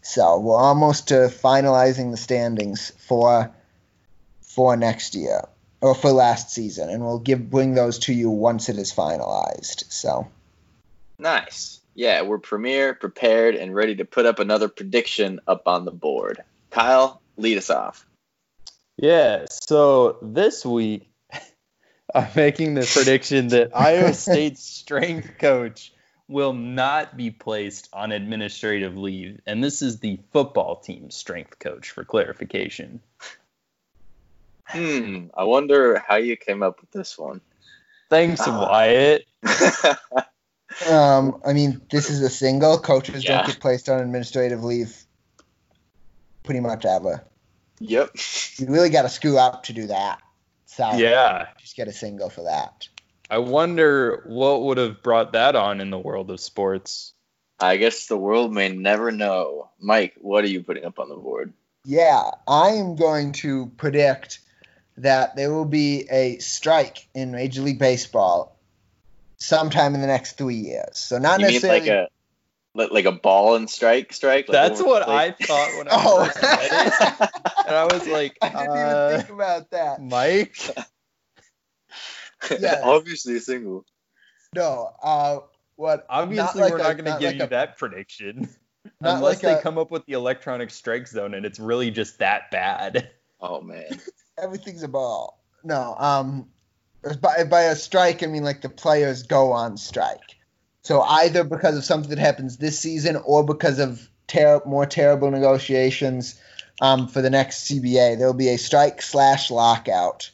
So 0.00 0.38
we're 0.38 0.56
almost 0.56 1.08
to 1.08 1.14
finalizing 1.14 2.10
the 2.10 2.16
standings 2.16 2.92
for 3.08 3.50
for 4.42 4.76
next 4.76 5.14
year 5.14 5.42
or 5.80 5.94
for 5.94 6.12
last 6.12 6.50
season, 6.50 6.88
and 6.88 7.02
we'll 7.02 7.18
give 7.18 7.50
bring 7.50 7.74
those 7.74 7.98
to 8.00 8.14
you 8.14 8.30
once 8.30 8.68
it 8.68 8.78
is 8.78 8.92
finalized. 8.92 9.84
So 9.90 10.28
Nice. 11.18 11.80
Yeah, 11.94 12.22
we're 12.22 12.38
premier, 12.38 12.94
prepared, 12.94 13.54
and 13.54 13.74
ready 13.74 13.96
to 13.96 14.04
put 14.04 14.26
up 14.26 14.38
another 14.40 14.68
prediction 14.68 15.40
up 15.46 15.68
on 15.68 15.84
the 15.84 15.92
board. 15.92 16.42
Kyle, 16.70 17.22
lead 17.36 17.58
us 17.58 17.70
off. 17.70 18.04
Yeah, 18.96 19.46
so 19.50 20.18
this 20.22 20.64
week 20.64 21.08
I'm 22.14 22.28
making 22.34 22.74
the 22.74 22.90
prediction 22.92 23.48
that 23.48 23.70
Iowa 23.76 24.12
State's 24.14 24.62
strength 24.62 25.38
coach 25.38 25.92
will 26.26 26.52
not 26.52 27.16
be 27.16 27.30
placed 27.30 27.88
on 27.92 28.10
administrative 28.10 28.96
leave. 28.96 29.40
And 29.46 29.62
this 29.62 29.82
is 29.82 30.00
the 30.00 30.18
football 30.32 30.76
team's 30.76 31.14
strength 31.14 31.58
coach 31.58 31.90
for 31.90 32.04
clarification. 32.04 33.00
Hmm. 34.66 35.26
I 35.36 35.44
wonder 35.44 35.98
how 35.98 36.16
you 36.16 36.36
came 36.36 36.62
up 36.62 36.80
with 36.80 36.90
this 36.90 37.18
one. 37.18 37.40
Thanks, 38.08 38.40
Ah. 38.46 38.68
Wyatt. 38.68 39.26
Um, 40.90 41.40
I 41.46 41.52
mean, 41.52 41.80
this 41.90 42.10
is 42.10 42.20
a 42.20 42.30
single. 42.30 42.78
Coaches 42.78 43.24
Yeah. 43.24 43.38
don't 43.38 43.46
get 43.46 43.60
placed 43.60 43.88
on 43.88 44.00
administrative 44.00 44.62
leave 44.64 44.96
pretty 46.42 46.60
much 46.60 46.84
ever. 46.84 47.24
yep. 47.80 48.10
You 48.56 48.66
really 48.68 48.90
got 48.90 49.02
to 49.02 49.08
screw 49.08 49.36
up 49.38 49.64
to 49.64 49.72
do 49.72 49.86
that. 49.88 50.20
So 50.66 50.92
Yeah. 50.94 51.48
just 51.60 51.76
get 51.76 51.88
a 51.88 51.92
single 51.92 52.30
for 52.30 52.42
that. 52.44 52.88
I 53.30 53.38
wonder 53.38 54.22
what 54.26 54.62
would 54.62 54.78
have 54.78 55.02
brought 55.02 55.32
that 55.32 55.56
on 55.56 55.80
in 55.80 55.90
the 55.90 55.98
world 55.98 56.30
of 56.30 56.38
sports. 56.40 57.12
I 57.58 57.76
guess 57.76 58.06
the 58.06 58.16
world 58.18 58.52
may 58.52 58.68
never 58.68 59.10
know. 59.10 59.70
Mike, 59.80 60.14
what 60.20 60.44
are 60.44 60.48
you 60.48 60.62
putting 60.62 60.84
up 60.84 60.98
on 60.98 61.08
the 61.08 61.16
board? 61.16 61.52
Yeah, 61.84 62.30
I 62.46 62.70
am 62.70 62.96
going 62.96 63.32
to 63.34 63.66
predict 63.76 64.40
that 64.96 65.36
there 65.36 65.52
will 65.52 65.64
be 65.64 66.06
a 66.10 66.38
strike 66.38 67.06
in 67.14 67.32
Major 67.32 67.62
League 67.62 67.78
Baseball 67.78 68.56
sometime 69.44 69.94
in 69.94 70.00
the 70.00 70.06
next 70.06 70.36
three 70.38 70.56
years. 70.56 70.98
So 70.98 71.18
not 71.18 71.40
You 71.40 71.46
mean 71.46 71.54
necessarily. 71.54 71.80
like 71.80 71.88
a 71.88 72.08
like 72.74 73.04
a 73.04 73.12
ball 73.12 73.54
and 73.54 73.68
strike 73.70 74.12
strike? 74.12 74.48
Like 74.48 74.52
That's 74.52 74.82
what? 74.82 75.08
I 75.08 75.32
thought 75.32 75.78
when 75.78 75.88
I 75.88 75.90
oh, 75.94 76.24
first 76.24 76.42
read 76.42 76.70
it. 76.72 77.30
And 77.66 77.76
I 77.76 77.84
was 77.84 78.06
like, 78.08 78.36
I 78.42 78.48
didn't 78.48 78.68
uh, 78.70 79.06
even 79.10 79.20
think 79.20 79.30
about 79.30 79.70
that. 79.70 80.02
Mike? 80.02 80.56
Yeah. 82.58 82.80
Obviously 82.84 83.38
single. 83.38 83.84
No, 84.54 84.90
uh, 85.02 85.38
what? 85.76 86.06
Obviously, 86.08 86.62
like 86.62 86.72
we're 86.72 86.78
not 86.78 86.96
going 86.96 87.12
to 87.12 87.18
give 87.18 87.30
like 87.30 87.36
you 87.36 87.44
a- 87.44 87.48
that 87.48 87.78
prediction. 87.78 88.48
Not 89.00 89.16
Unless 89.16 89.22
like 89.22 89.40
they 89.40 89.52
a- 89.54 89.62
come 89.62 89.78
up 89.78 89.90
with 89.90 90.04
the 90.06 90.12
electronic 90.12 90.70
strike 90.70 91.08
zone 91.08 91.34
and 91.34 91.46
it's 91.46 91.58
really 91.58 91.90
just 91.90 92.18
that 92.18 92.50
bad. 92.50 93.10
Oh 93.40 93.60
man. 93.60 94.00
Everything's 94.38 94.82
a 94.82 94.88
ball. 94.88 95.42
No, 95.64 95.94
um, 95.98 96.48
by 97.20 97.44
by 97.44 97.62
a 97.62 97.76
strike, 97.76 98.22
I 98.22 98.26
mean 98.26 98.44
like 98.44 98.62
the 98.62 98.68
players 98.68 99.22
go 99.24 99.52
on 99.52 99.76
strike. 99.76 100.36
So 100.82 101.00
either 101.00 101.44
because 101.44 101.76
of 101.76 101.84
something 101.84 102.10
that 102.10 102.18
happens 102.18 102.58
this 102.58 102.78
season 102.78 103.16
or 103.16 103.44
because 103.44 103.78
of 103.78 104.06
ter- 104.26 104.60
more 104.66 104.84
terrible 104.84 105.30
negotiations 105.30 106.38
um, 106.80 107.08
for 107.08 107.22
the 107.22 107.30
next 107.30 107.70
CBA, 107.70 108.18
there'll 108.18 108.34
be 108.34 108.50
a 108.50 108.58
strike 108.58 109.00
slash 109.00 109.50
lockout 109.50 110.30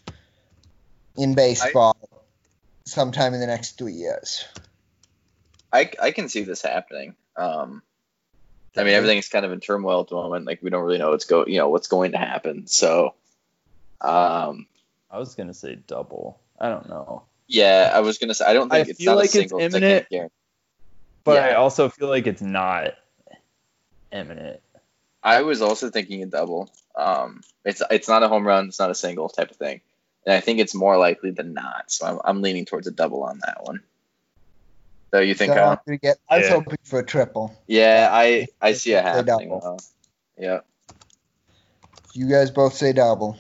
in 1.16 1.34
baseball 1.34 1.96
sometime 2.84 3.34
in 3.34 3.40
the 3.40 3.46
next 3.46 3.78
three 3.78 3.92
years. 3.92 4.44
I, 5.72 5.90
I 6.02 6.10
can 6.10 6.28
see 6.28 6.42
this 6.42 6.62
happening. 6.62 7.14
Um, 7.36 7.82
I 8.76 8.84
mean, 8.84 8.94
everything's 8.94 9.28
kind 9.28 9.44
of 9.44 9.52
in 9.52 9.60
turmoil 9.60 10.00
at 10.00 10.08
the 10.08 10.16
moment. 10.16 10.46
Like 10.46 10.62
we 10.62 10.70
don't 10.70 10.82
really 10.82 10.98
know 10.98 11.10
what's 11.10 11.24
go, 11.24 11.46
you 11.46 11.58
know, 11.58 11.68
what's 11.68 11.88
going 11.88 12.12
to 12.12 12.18
happen. 12.18 12.66
So, 12.66 13.14
um, 14.00 14.66
I 15.11 15.18
was 15.18 15.34
gonna 15.34 15.54
say 15.54 15.76
double. 15.86 16.38
I 16.58 16.68
don't 16.68 16.88
know, 16.88 17.22
Yeah, 17.48 17.90
I 17.92 18.00
was 18.00 18.18
gonna 18.18 18.34
say 18.34 18.44
I 18.44 18.52
don't 18.52 18.70
think 18.70 18.86
I 18.88 18.90
it's 18.90 18.98
feel 18.98 19.12
not 19.12 19.16
like 19.18 19.24
a 19.24 19.26
it's 19.26 19.32
single. 19.34 19.58
'cause 19.58 19.74
I 19.74 19.80
can't 19.80 20.06
imminent. 20.11 20.32
but 21.24 21.36
Yeah. 21.36 21.46
I 21.48 21.54
also 21.54 21.88
feel 21.88 22.08
like 22.08 22.26
it's 22.26 22.42
not 22.42 22.94
imminent. 24.12 24.61
I 25.22 25.42
was 25.42 25.61
also 25.62 25.90
thinking 25.90 26.22
a 26.22 26.26
double. 26.26 26.70
Um, 26.94 27.42
it's 27.64 27.82
it's 27.90 28.08
not 28.08 28.22
a 28.22 28.28
home 28.28 28.46
run. 28.46 28.68
It's 28.68 28.78
not 28.78 28.90
a 28.90 28.94
single 28.94 29.28
type 29.28 29.50
of 29.50 29.56
thing, 29.56 29.80
and 30.26 30.34
I 30.34 30.40
think 30.40 30.61
it's 30.61 30.74
more 30.74 30.96
likely 30.96 31.30
than 31.30 31.52
not. 31.54 31.90
So 31.90 32.06
I'm, 32.06 32.20
I'm 32.24 32.42
leaning 32.42 32.64
towards 32.64 32.86
a 32.86 32.90
double 32.90 33.22
on 33.24 33.40
that 33.44 33.62
one. 33.64 33.80
So 35.12 35.20
you 35.20 35.34
think? 35.34 35.52
So 35.52 35.56
Kyle? 35.56 35.82
I'm 35.86 35.96
get, 35.96 36.18
I 36.28 36.38
was 36.38 36.46
Yeah. 36.46 36.54
hoping 36.54 36.78
for 36.84 37.00
a 37.00 37.04
triple. 37.06 37.54
Yeah, 37.66 38.08
I 38.11 38.46
I 38.61 38.72
see 38.72 38.92
a 38.94 39.02
happening. 39.02 39.48
double. 39.48 39.61
though. 39.61 39.78
Yeah. 40.38 40.61
You 42.14 42.28
guys 42.28 42.50
both 42.50 42.74
say 42.74 42.92
double. 42.92 43.36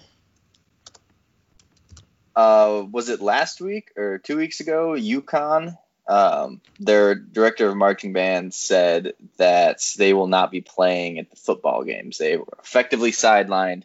Uh, 2.34 2.84
was 2.90 3.08
it 3.08 3.20
last 3.20 3.60
week 3.60 3.92
or 3.96 4.18
two 4.18 4.36
weeks 4.36 4.60
ago? 4.60 4.92
UConn, 4.92 5.76
um, 6.06 6.60
their 6.78 7.14
director 7.14 7.68
of 7.68 7.76
marching 7.76 8.12
band 8.12 8.54
said 8.54 9.14
that 9.36 9.80
they 9.96 10.12
will 10.12 10.26
not 10.26 10.50
be 10.50 10.60
playing 10.60 11.18
at 11.18 11.30
the 11.30 11.36
football 11.36 11.84
games. 11.84 12.18
They 12.18 12.36
were 12.36 12.46
effectively 12.62 13.12
sidelined 13.12 13.82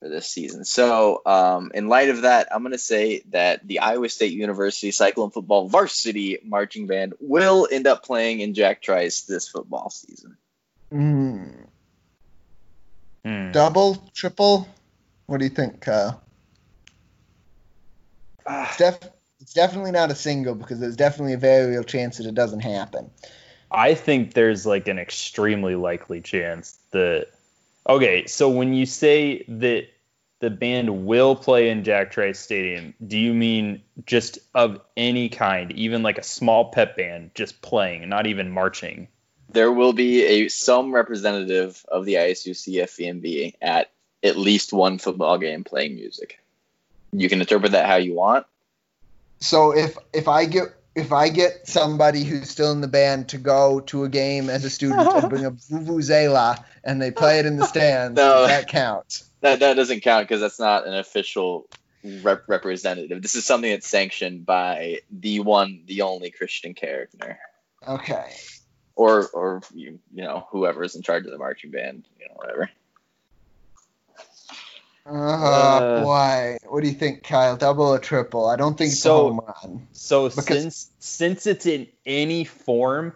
for 0.00 0.08
this 0.08 0.28
season. 0.28 0.64
So, 0.64 1.22
um, 1.24 1.72
in 1.74 1.88
light 1.88 2.10
of 2.10 2.22
that, 2.22 2.48
I'm 2.52 2.62
going 2.62 2.72
to 2.72 2.78
say 2.78 3.22
that 3.30 3.66
the 3.66 3.80
Iowa 3.80 4.08
State 4.08 4.32
University 4.32 4.90
Cyclone 4.90 5.30
Football 5.30 5.68
Varsity 5.68 6.38
Marching 6.44 6.86
Band 6.86 7.14
will 7.20 7.68
end 7.70 7.86
up 7.86 8.04
playing 8.04 8.40
in 8.40 8.54
Jack 8.54 8.82
Trice 8.82 9.22
this 9.22 9.48
football 9.48 9.90
season. 9.90 10.36
Mm. 10.92 11.66
Hmm. 13.24 13.52
Double, 13.52 14.10
triple. 14.14 14.68
What 15.26 15.38
do 15.38 15.44
you 15.44 15.50
think, 15.50 15.80
Kyle? 15.80 16.23
It's, 18.48 18.76
def- 18.76 19.10
it's 19.40 19.52
definitely 19.52 19.92
not 19.92 20.10
a 20.10 20.14
single 20.14 20.54
because 20.54 20.80
there's 20.80 20.96
definitely 20.96 21.34
a 21.34 21.38
very 21.38 21.70
real 21.70 21.84
chance 21.84 22.18
that 22.18 22.26
it 22.26 22.34
doesn't 22.34 22.60
happen. 22.60 23.10
I 23.70 23.94
think 23.94 24.34
there's 24.34 24.64
like 24.64 24.88
an 24.88 24.98
extremely 24.98 25.74
likely 25.74 26.20
chance 26.20 26.78
that. 26.92 27.28
Okay, 27.88 28.26
so 28.26 28.48
when 28.48 28.72
you 28.72 28.86
say 28.86 29.44
that 29.48 29.88
the 30.40 30.50
band 30.50 31.06
will 31.06 31.36
play 31.36 31.68
in 31.70 31.84
Jack 31.84 32.10
Trice 32.10 32.38
Stadium, 32.38 32.94
do 33.06 33.18
you 33.18 33.34
mean 33.34 33.82
just 34.06 34.38
of 34.54 34.80
any 34.96 35.28
kind, 35.28 35.72
even 35.72 36.02
like 36.02 36.18
a 36.18 36.22
small 36.22 36.70
pep 36.70 36.96
band 36.96 37.30
just 37.34 37.62
playing, 37.62 38.08
not 38.08 38.26
even 38.26 38.50
marching? 38.50 39.08
There 39.50 39.72
will 39.72 39.92
be 39.92 40.24
a 40.24 40.48
some 40.48 40.94
representative 40.94 41.84
of 41.88 42.04
the 42.04 42.14
ISU 42.14 42.50
CFVMB 42.50 43.54
at 43.60 43.90
at 44.22 44.36
least 44.36 44.72
one 44.72 44.98
football 44.98 45.38
game 45.38 45.64
playing 45.64 45.94
music. 45.94 46.38
You 47.16 47.28
can 47.28 47.40
interpret 47.40 47.72
that 47.72 47.86
how 47.86 47.96
you 47.96 48.14
want. 48.14 48.46
So 49.40 49.76
if 49.76 49.96
if 50.12 50.28
I 50.28 50.46
get 50.46 50.64
if 50.94 51.12
I 51.12 51.28
get 51.28 51.66
somebody 51.66 52.24
who's 52.24 52.48
still 52.50 52.72
in 52.72 52.80
the 52.80 52.88
band 52.88 53.28
to 53.30 53.38
go 53.38 53.80
to 53.80 54.04
a 54.04 54.08
game 54.08 54.48
as 54.48 54.64
a 54.64 54.70
student 54.70 55.00
and 55.14 55.28
bring 55.28 55.44
a 55.44 55.50
vuvuzela 55.70 56.64
and 56.84 57.00
they 57.02 57.10
play 57.10 57.40
it 57.40 57.46
in 57.46 57.56
the 57.56 57.66
stands, 57.66 58.16
No. 58.16 58.46
that 58.46 58.68
counts. 58.68 59.28
That 59.40 59.60
that 59.60 59.74
doesn't 59.74 60.00
count 60.00 60.26
because 60.28 60.40
that's 60.40 60.58
not 60.60 60.86
an 60.86 60.94
official 60.94 61.68
rep- 62.22 62.48
representative. 62.48 63.20
This 63.22 63.34
is 63.34 63.44
something 63.44 63.70
that's 63.70 63.86
sanctioned 63.88 64.46
by 64.46 65.00
the 65.10 65.40
one, 65.40 65.82
the 65.86 66.02
only 66.02 66.30
Christian 66.30 66.74
Carichner, 66.74 67.36
Okay. 67.86 68.32
or 68.94 69.26
or 69.28 69.62
you, 69.74 69.98
you 70.14 70.22
know 70.22 70.46
whoever's 70.50 70.94
in 70.96 71.02
charge 71.02 71.24
of 71.26 71.32
the 71.32 71.38
marching 71.38 71.70
band, 71.70 72.06
you 72.18 72.28
know 72.28 72.34
whatever. 72.36 72.70
Uh, 75.06 75.12
Uh, 75.12 76.02
boy, 76.04 76.56
what 76.66 76.82
do 76.82 76.88
you 76.88 76.94
think, 76.94 77.22
Kyle? 77.24 77.56
Double 77.56 77.84
or 77.84 77.98
triple? 77.98 78.46
I 78.46 78.56
don't 78.56 78.76
think 78.76 78.92
So- 78.92 79.28
home 79.28 79.40
run. 79.46 79.86
So 79.92 80.28
Because- 80.28 80.46
since 80.62 80.90
since 80.98 81.46
it's 81.46 81.66
in 81.66 81.86
any 82.06 82.44
form, 82.44 83.14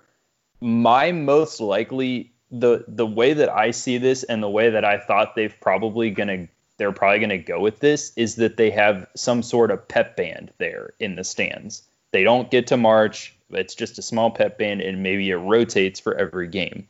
my 0.60 1.12
most 1.12 1.60
likely 1.60 2.32
the 2.50 2.84
the 2.88 3.06
way 3.06 3.32
that 3.34 3.48
I 3.50 3.70
see 3.70 3.98
this 3.98 4.22
and 4.22 4.42
the 4.42 4.50
way 4.50 4.70
that 4.70 4.84
I 4.84 4.98
thought 4.98 5.34
they've 5.34 5.54
probably 5.60 6.10
gonna 6.10 6.48
they're 6.76 6.92
probably 6.92 7.18
gonna 7.20 7.38
go 7.38 7.58
with 7.60 7.80
this 7.80 8.12
is 8.16 8.36
that 8.36 8.56
they 8.56 8.70
have 8.70 9.06
some 9.16 9.42
sort 9.42 9.70
of 9.70 9.88
pep 9.88 10.16
band 10.16 10.52
there 10.58 10.92
in 11.00 11.16
the 11.16 11.24
stands. 11.24 11.82
They 12.12 12.22
don't 12.22 12.50
get 12.50 12.68
to 12.68 12.76
march. 12.76 13.34
It's 13.50 13.74
just 13.74 13.98
a 13.98 14.02
small 14.02 14.30
pep 14.30 14.58
band 14.58 14.80
and 14.82 15.02
maybe 15.02 15.28
it 15.30 15.36
rotates 15.36 16.00
for 16.00 16.14
every 16.14 16.48
game. 16.48 16.86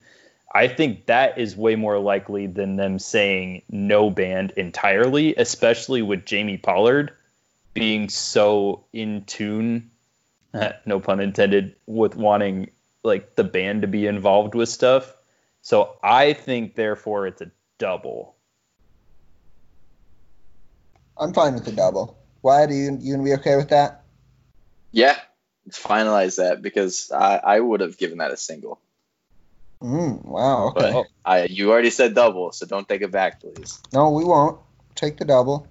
I 0.53 0.69
think 0.69 1.07
that 1.07 1.39
is 1.39 1.57
way 1.57 1.77
more 1.77 1.99
likely 1.99 2.47
than 2.47 2.77
them 2.77 2.99
saying 2.99 3.63
no 3.69 4.11
band 4.11 4.53
entirely, 4.57 5.35
especially 5.37 6.01
with 6.03 6.25
Jamie 6.25 6.57
Pollard 6.57 7.13
being 7.75 8.09
so 8.09 8.85
in 8.93 9.25
tune, 9.25 9.91
eh, 10.55 10.73
no 10.87 11.01
pun 11.01 11.21
intended, 11.21 11.77
with 11.87 12.17
wanting 12.17 12.71
like 13.05 13.37
the 13.37 13.45
band 13.45 13.83
to 13.83 13.89
be 13.89 14.07
involved 14.07 14.55
with 14.55 14.69
stuff. 14.69 15.13
So 15.61 15.97
I 16.03 16.33
think 16.33 16.75
therefore 16.75 17.27
it's 17.27 17.43
a 17.43 17.51
double. 17.79 18.35
I'm 21.17 21.35
fine 21.35 21.55
with 21.55 21.65
the 21.65 21.73
double. 21.73 22.19
Why 22.41 22.67
do 22.67 22.75
you, 22.75 22.97
you 23.01 23.13
gonna 23.13 23.25
be 23.25 23.35
okay 23.35 23.57
with 23.57 23.69
that? 23.69 24.03
Yeah, 24.93 25.17
let's 25.67 25.83
finalize 25.83 26.37
that 26.37 26.63
because 26.63 27.11
I, 27.13 27.37
I 27.37 27.61
would 27.61 27.81
have 27.81 27.99
given 27.99 28.19
that 28.19 28.31
a 28.31 28.37
single. 28.37 28.81
Mm, 29.83 30.25
wow. 30.25 30.69
Okay. 30.77 30.93
But 30.93 31.07
I 31.25 31.45
you 31.45 31.71
already 31.71 31.91
said 31.91 32.15
double, 32.15 32.53
so 32.53 32.67
don't 32.67 32.89
take 32.89 33.03
it 33.03 33.11
back, 33.13 33.41
please. 33.41 33.79
No, 33.93 34.11
we 34.11 34.25
won't. 34.25 34.59
Take 34.95 35.19
the 35.19 35.25
double. 35.25 35.67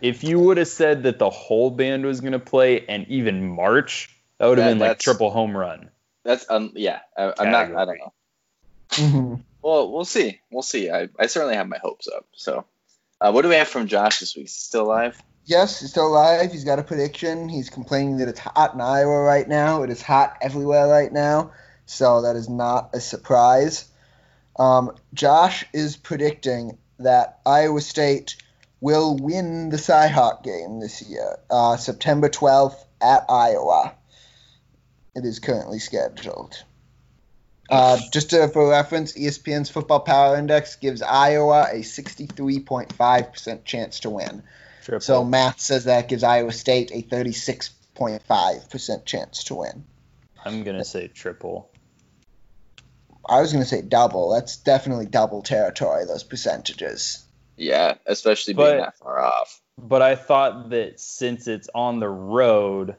If 0.00 0.22
you 0.24 0.38
would 0.38 0.56
have 0.58 0.68
said 0.68 1.02
that 1.02 1.18
the 1.18 1.28
whole 1.28 1.70
band 1.70 2.06
was 2.06 2.20
going 2.20 2.32
to 2.32 2.38
play 2.38 2.86
and 2.86 3.06
even 3.08 3.48
march, 3.48 4.08
that 4.38 4.46
would 4.46 4.58
have 4.58 4.64
That- 4.66 4.70
been 4.70 4.78
like 4.78 4.98
triple 4.98 5.30
home 5.30 5.56
run. 5.56 5.90
That's 6.24 6.48
um 6.50 6.72
yeah. 6.74 7.00
I, 7.16 7.32
I'm 7.38 7.50
not. 7.50 7.66
I 7.66 7.68
don't 7.68 7.74
Category. 7.76 7.98
know. 7.98 8.12
hmm 8.92 9.34
Well, 9.62 9.92
we'll 9.92 10.04
see. 10.04 10.40
We'll 10.50 10.62
see. 10.62 10.90
I, 10.90 11.08
I 11.18 11.26
certainly 11.26 11.56
have 11.56 11.68
my 11.68 11.78
hopes 11.78 12.08
up. 12.08 12.26
So, 12.32 12.64
uh, 13.20 13.30
what 13.32 13.42
do 13.42 13.48
we 13.48 13.54
have 13.56 13.68
from 13.68 13.86
Josh 13.86 14.20
this 14.20 14.36
week? 14.36 14.46
Is 14.46 14.54
he 14.54 14.60
still 14.60 14.84
alive? 14.86 15.20
Yes, 15.44 15.80
he's 15.80 15.90
still 15.90 16.08
alive. 16.08 16.52
He's 16.52 16.64
got 16.64 16.78
a 16.78 16.82
prediction. 16.82 17.48
He's 17.48 17.70
complaining 17.70 18.18
that 18.18 18.28
it's 18.28 18.40
hot 18.40 18.74
in 18.74 18.80
Iowa 18.80 19.22
right 19.22 19.48
now. 19.48 19.82
It 19.82 19.90
is 19.90 20.02
hot 20.02 20.36
everywhere 20.42 20.86
right 20.86 21.10
now, 21.12 21.52
so 21.88 22.22
that 22.22 22.36
is 22.36 22.48
not 22.48 22.90
a 22.92 23.00
surprise. 23.00 23.86
Um, 24.58 24.92
Josh 25.14 25.64
is 25.72 25.96
predicting 25.96 26.78
that 26.98 27.40
Iowa 27.46 27.80
State 27.80 28.36
will 28.80 29.16
win 29.16 29.70
the 29.70 29.76
Cyhawk 29.76 30.44
game 30.44 30.80
this 30.80 31.02
year, 31.02 31.38
uh, 31.50 31.76
September 31.76 32.28
12th 32.28 32.76
at 33.00 33.24
Iowa. 33.28 33.94
It 35.14 35.24
is 35.24 35.38
currently 35.38 35.78
scheduled. 35.78 36.62
Uh, 37.70 37.98
just 38.12 38.30
to, 38.30 38.48
for 38.48 38.68
reference, 38.68 39.12
ESPN's 39.12 39.70
Football 39.70 40.00
Power 40.00 40.36
Index 40.36 40.76
gives 40.76 41.02
Iowa 41.02 41.68
a 41.70 41.80
63.5% 41.80 43.64
chance 43.64 44.00
to 44.00 44.10
win. 44.10 44.42
Triple. 44.84 45.00
So 45.00 45.24
math 45.24 45.60
says 45.60 45.84
that 45.84 46.08
gives 46.08 46.22
Iowa 46.22 46.52
State 46.52 46.90
a 46.92 47.02
36.5% 47.02 49.04
chance 49.04 49.44
to 49.44 49.54
win. 49.54 49.84
I'm 50.44 50.62
going 50.62 50.78
to 50.78 50.84
say 50.84 51.08
triple. 51.08 51.70
I 53.28 53.40
was 53.40 53.52
going 53.52 53.62
to 53.62 53.68
say 53.68 53.82
double. 53.82 54.30
That's 54.32 54.56
definitely 54.56 55.06
double 55.06 55.42
territory, 55.42 56.04
those 56.06 56.22
percentages. 56.24 57.24
Yeah, 57.56 57.94
especially 58.06 58.54
being 58.54 58.68
But- 58.68 58.78
that 58.78 58.98
far 58.98 59.20
off. 59.20 59.60
But 59.80 60.02
I 60.02 60.16
thought 60.16 60.70
that 60.70 60.98
since 60.98 61.46
it's 61.46 61.68
on 61.72 62.00
the 62.00 62.08
road, 62.08 62.96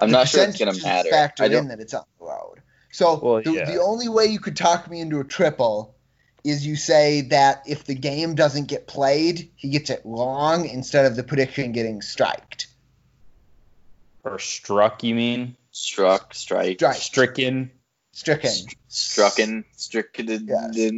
I'm 0.00 0.10
not 0.12 0.28
sure 0.28 0.44
it's 0.44 0.56
gonna 0.58 0.72
matter. 0.82 1.10
Factor 1.10 1.42
I 1.42 1.46
in 1.46 1.52
don't. 1.52 1.68
that 1.68 1.80
it's 1.80 1.94
on 1.94 2.04
the 2.20 2.24
road. 2.26 2.62
So 2.92 3.18
Well, 3.20 3.42
the, 3.42 3.52
yeah. 3.52 3.64
the 3.64 3.80
only 3.82 4.08
way 4.08 4.26
you 4.26 4.38
could 4.38 4.56
talk 4.56 4.88
me 4.88 5.00
into 5.00 5.18
a 5.18 5.24
triple 5.24 5.96
is 6.44 6.64
you 6.66 6.76
say 6.76 7.22
that 7.22 7.62
if 7.66 7.84
the 7.84 7.94
game 7.94 8.34
doesn't 8.36 8.66
get 8.68 8.86
played, 8.86 9.50
he 9.56 9.68
gets 9.70 9.90
it 9.90 10.00
wrong 10.04 10.68
instead 10.68 11.06
of 11.06 11.16
the 11.16 11.22
prediction 11.24 11.72
getting 11.72 12.00
striked. 12.02 12.68
or 14.24 14.38
struck, 14.38 15.02
you 15.02 15.16
mean? 15.16 15.56
Struck, 15.72 16.34
strike, 16.34 16.76
Strike. 16.78 16.96
Stricken. 16.96 17.70
Stricken. 18.12 18.50
strucken, 18.90 19.64
stricken. 19.76 20.46
Yes. 20.46 20.92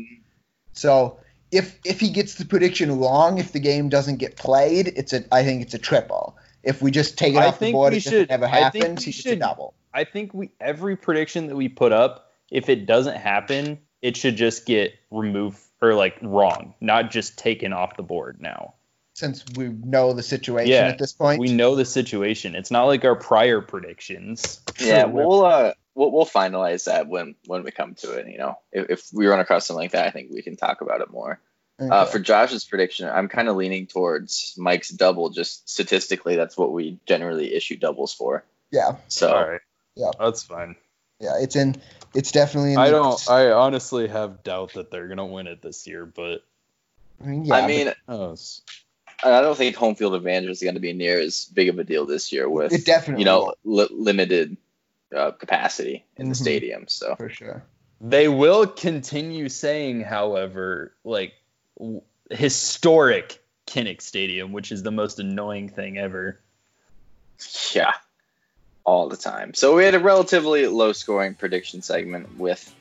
So 0.73 1.19
if 1.53 1.79
if 1.85 2.01
he 2.01 2.11
gets 2.11 2.35
the 2.35 2.45
prediction 2.45 2.99
wrong, 2.99 3.39
if 3.39 3.53
the 3.53 3.61
game 3.61 3.89
doesn't 3.89 4.17
get 4.17 4.37
played, 4.37 4.89
it's 4.89 5.13
a 5.13 5.25
I 5.33 5.45
think 5.45 5.63
it's 5.63 5.75
a 5.75 5.79
triple. 5.79 6.37
If 6.63 6.83
we 6.83 6.91
just 6.91 7.17
take 7.17 7.35
it 7.35 7.39
I 7.39 7.47
off 7.47 7.59
the 7.59 7.73
board 7.73 7.93
it 7.93 7.99
as 7.99 8.03
should- 8.03 8.13
it 8.15 8.31
never 8.31 8.47
I 8.47 8.71
think 8.71 9.01
he 9.01 9.13
should- 9.13 9.39
double. 9.39 9.75
I 9.93 10.05
think 10.05 10.35
we 10.35 10.51
every 10.61 10.97
prediction 10.97 11.47
that 11.47 11.57
we 11.57 11.69
put 11.69 11.93
up, 11.93 12.33
if 12.51 12.69
it 12.69 12.87
doesn't 12.87 13.17
happen, 13.17 13.79
it 14.03 14.17
should 14.17 14.37
just 14.37 14.67
get 14.67 14.95
removed 15.13 15.59
or 15.81 15.95
like 15.95 16.17
wrong, 16.21 16.75
not 16.81 17.11
just 17.13 17.39
taken 17.39 17.73
off 17.73 17.97
the 17.97 18.03
board 18.03 18.41
now. 18.41 18.75
Since 19.13 19.45
we 19.55 19.69
know 19.69 20.13
the 20.13 20.25
situation 20.25 20.73
Yeah, 20.73 20.89
at 20.89 20.99
this 20.99 21.13
point. 21.13 21.39
We 21.39 21.53
know 21.53 21.77
the 21.77 21.85
situation. 21.85 22.57
It's 22.57 22.73
not 22.73 22.87
like 22.87 23.05
our 23.05 23.15
prior 23.15 23.61
predictions. 23.61 24.61
Yeah, 24.81 25.05
we'll 25.05 25.45
uh, 25.45 25.75
we'll, 25.95 26.11
we'll 26.11 26.27
finalize 26.27 26.85
that 26.85 27.09
when 27.09 27.35
when 27.47 27.63
we 27.65 27.71
come 27.71 27.95
to 27.97 28.13
it. 28.13 28.29
You 28.29 28.39
know, 28.39 28.59
if, 28.73 28.91
if 28.91 29.09
we 29.13 29.27
run 29.27 29.41
across 29.41 29.67
something 29.67 29.83
like 29.85 29.93
that, 29.93 30.07
I 30.07 30.11
think 30.11 30.31
we 30.31 30.43
can 30.43 30.57
talk 30.57 30.81
about 30.81 31.01
it 31.01 31.11
more. 31.11 31.41
Uh, 31.81 32.05
for 32.05 32.21
Josh's 32.21 32.65
prediction, 32.65 33.09
I'm 33.09 33.27
kind 33.29 33.49
of 33.49 33.57
leaning 33.57 33.89
towards 33.89 34.55
Mike's 34.57 34.91
double. 34.91 35.31
Just 35.31 35.69
statistically, 35.69 36.37
that's 36.37 36.57
what 36.57 36.73
we 36.73 37.01
generally 37.05 37.53
issue 37.53 37.77
doubles 37.77 38.15
for. 38.15 38.45
yeah, 38.71 38.97
So 39.09 39.35
All 39.35 39.49
right. 39.49 39.61
Yeah. 39.97 40.11
That's 40.21 40.45
fine. 40.45 40.77
yeah, 41.19 41.39
it's 41.41 41.57
in. 41.57 41.75
It's 42.15 42.31
definitely. 42.31 42.75
In 42.75 42.79
I 42.79 42.91
the- 42.91 42.93
don't. 43.03 43.29
I 43.31 43.51
honestly 43.51 44.07
have 44.07 44.45
doubt 44.45 44.75
that 44.75 44.93
they're 44.93 45.09
gonna 45.09 45.27
win 45.27 45.49
it 45.49 45.63
this 45.63 45.85
year, 45.89 46.07
but 46.07 46.45
I 47.21 47.27
mean, 47.27 47.45
yeah, 47.45 47.55
I 47.57 47.61
but- 47.63 47.69
mean, 47.69 47.93
oh, 48.09 48.37
I 49.25 49.41
don't 49.41 49.57
think 49.57 49.75
home 49.75 49.95
field 49.97 50.15
advantage 50.15 50.51
is 50.51 50.63
going 50.63 50.75
to 50.75 50.81
be 50.81 50.93
near 50.93 51.19
as 51.19 51.45
big 51.47 51.69
of 51.71 51.79
a 51.79 51.85
deal 51.85 52.05
this 52.07 52.31
year 52.33 52.49
with 52.49 52.73
It 52.73 52.85
definitely 52.85 53.23
you 53.23 53.27
know 53.27 53.55
li- 53.65 53.89
limited 53.91 54.57
uh, 55.15 55.31
capacity 55.33 56.05
in 56.17 56.29
the 56.29 56.35
Mhm. 56.35 56.41
stadium. 56.41 56.85
So 56.89 57.17
for 57.17 57.29
sure. 57.29 57.65
They 58.01 58.29
will 58.29 58.67
continue 58.67 59.49
saying, 59.49 60.03
however, 60.03 60.95
like 61.05 61.33
w- 61.79 62.03
historic 62.31 63.43
Kinnick 63.67 64.03
Stadium, 64.03 64.53
which 64.53 64.73
is 64.73 64.83
the 64.83 64.91
most 64.91 65.19
annoying 65.21 65.69
thing 65.69 65.97
ever. 65.99 66.41
yeah, 67.73 67.93
all 68.85 69.09
the 69.09 69.17
time. 69.17 69.55
So 69.55 69.75
we 69.77 69.85
had 69.85 69.95
a 69.95 69.99
relatively 70.01 70.67
low 70.67 70.93
scoring 70.93 71.35
prediction 71.35 71.83
segment 71.83 72.37
with 72.37 72.75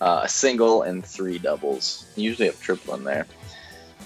uh, 0.00 0.22
a 0.24 0.28
single 0.28 0.82
and 0.82 1.04
three 1.04 1.38
doubles. 1.38 2.06
Usually 2.16 2.46
have 2.46 2.58
triple 2.60 2.94
in 2.94 3.04
there. 3.04 3.28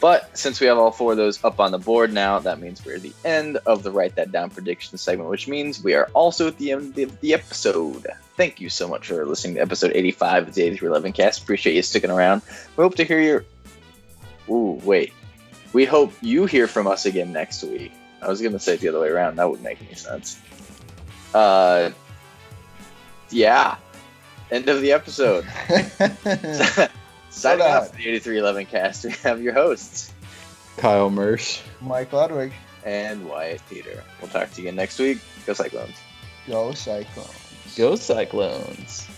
But 0.00 0.36
since 0.36 0.60
we 0.60 0.66
have 0.66 0.76
all 0.76 0.90
four 0.90 1.12
of 1.12 1.16
those 1.16 1.42
up 1.44 1.60
on 1.60 1.72
the 1.72 1.78
board 1.78 2.12
now, 2.12 2.38
that 2.40 2.60
means 2.60 2.84
we're 2.84 2.96
at 2.96 3.02
the 3.02 3.12
end 3.24 3.58
of 3.66 3.82
the 3.82 3.90
Write 3.90 4.16
That 4.16 4.32
Down 4.32 4.50
prediction 4.50 4.98
segment, 4.98 5.30
which 5.30 5.48
means 5.48 5.82
we 5.82 5.94
are 5.94 6.10
also 6.14 6.48
at 6.48 6.58
the 6.58 6.72
end 6.72 6.98
of 6.98 7.20
the 7.20 7.34
episode. 7.34 8.06
Thank 8.36 8.60
you 8.60 8.68
so 8.68 8.88
much 8.88 9.08
for 9.08 9.24
listening 9.24 9.54
to 9.54 9.60
episode 9.60 9.92
85 9.94 10.48
of 10.48 10.54
the 10.54 10.62
8311 10.62 11.12
cast. 11.12 11.42
Appreciate 11.42 11.76
you 11.76 11.82
sticking 11.82 12.10
around. 12.10 12.42
We 12.76 12.82
hope 12.82 12.96
to 12.96 13.04
hear 13.04 13.20
your. 13.20 13.44
Ooh, 14.48 14.80
wait. 14.84 15.12
We 15.72 15.84
hope 15.84 16.12
you 16.20 16.46
hear 16.46 16.66
from 16.66 16.86
us 16.86 17.06
again 17.06 17.32
next 17.32 17.62
week. 17.62 17.92
I 18.20 18.28
was 18.28 18.40
going 18.40 18.52
to 18.52 18.58
say 18.58 18.74
it 18.74 18.80
the 18.80 18.88
other 18.88 19.00
way 19.00 19.08
around. 19.08 19.36
That 19.36 19.48
wouldn't 19.48 19.64
make 19.64 19.80
any 19.82 19.94
sense. 19.94 20.40
Uh, 21.32 21.90
yeah. 23.30 23.76
End 24.50 24.68
of 24.68 24.82
the 24.82 24.92
episode. 24.92 25.46
Signing 27.34 27.66
Hold 27.66 27.74
off 27.74 27.90
for 27.90 27.96
the 27.96 28.08
8311 28.08 28.66
cast, 28.66 29.04
we 29.04 29.10
have 29.24 29.42
your 29.42 29.52
hosts. 29.54 30.12
Kyle 30.76 31.10
Mersch. 31.10 31.60
Mike 31.80 32.12
Ludwig, 32.12 32.52
and 32.84 33.28
Wyatt 33.28 33.60
Peter. 33.68 34.04
We'll 34.20 34.30
talk 34.30 34.50
to 34.52 34.62
you 34.62 34.68
again 34.68 34.76
next 34.76 35.00
week. 35.00 35.18
Go 35.44 35.52
Cyclones. 35.52 35.96
go 36.46 36.72
Cyclones. 36.72 37.74
Go 37.76 37.96
Cyclones. 37.96 39.08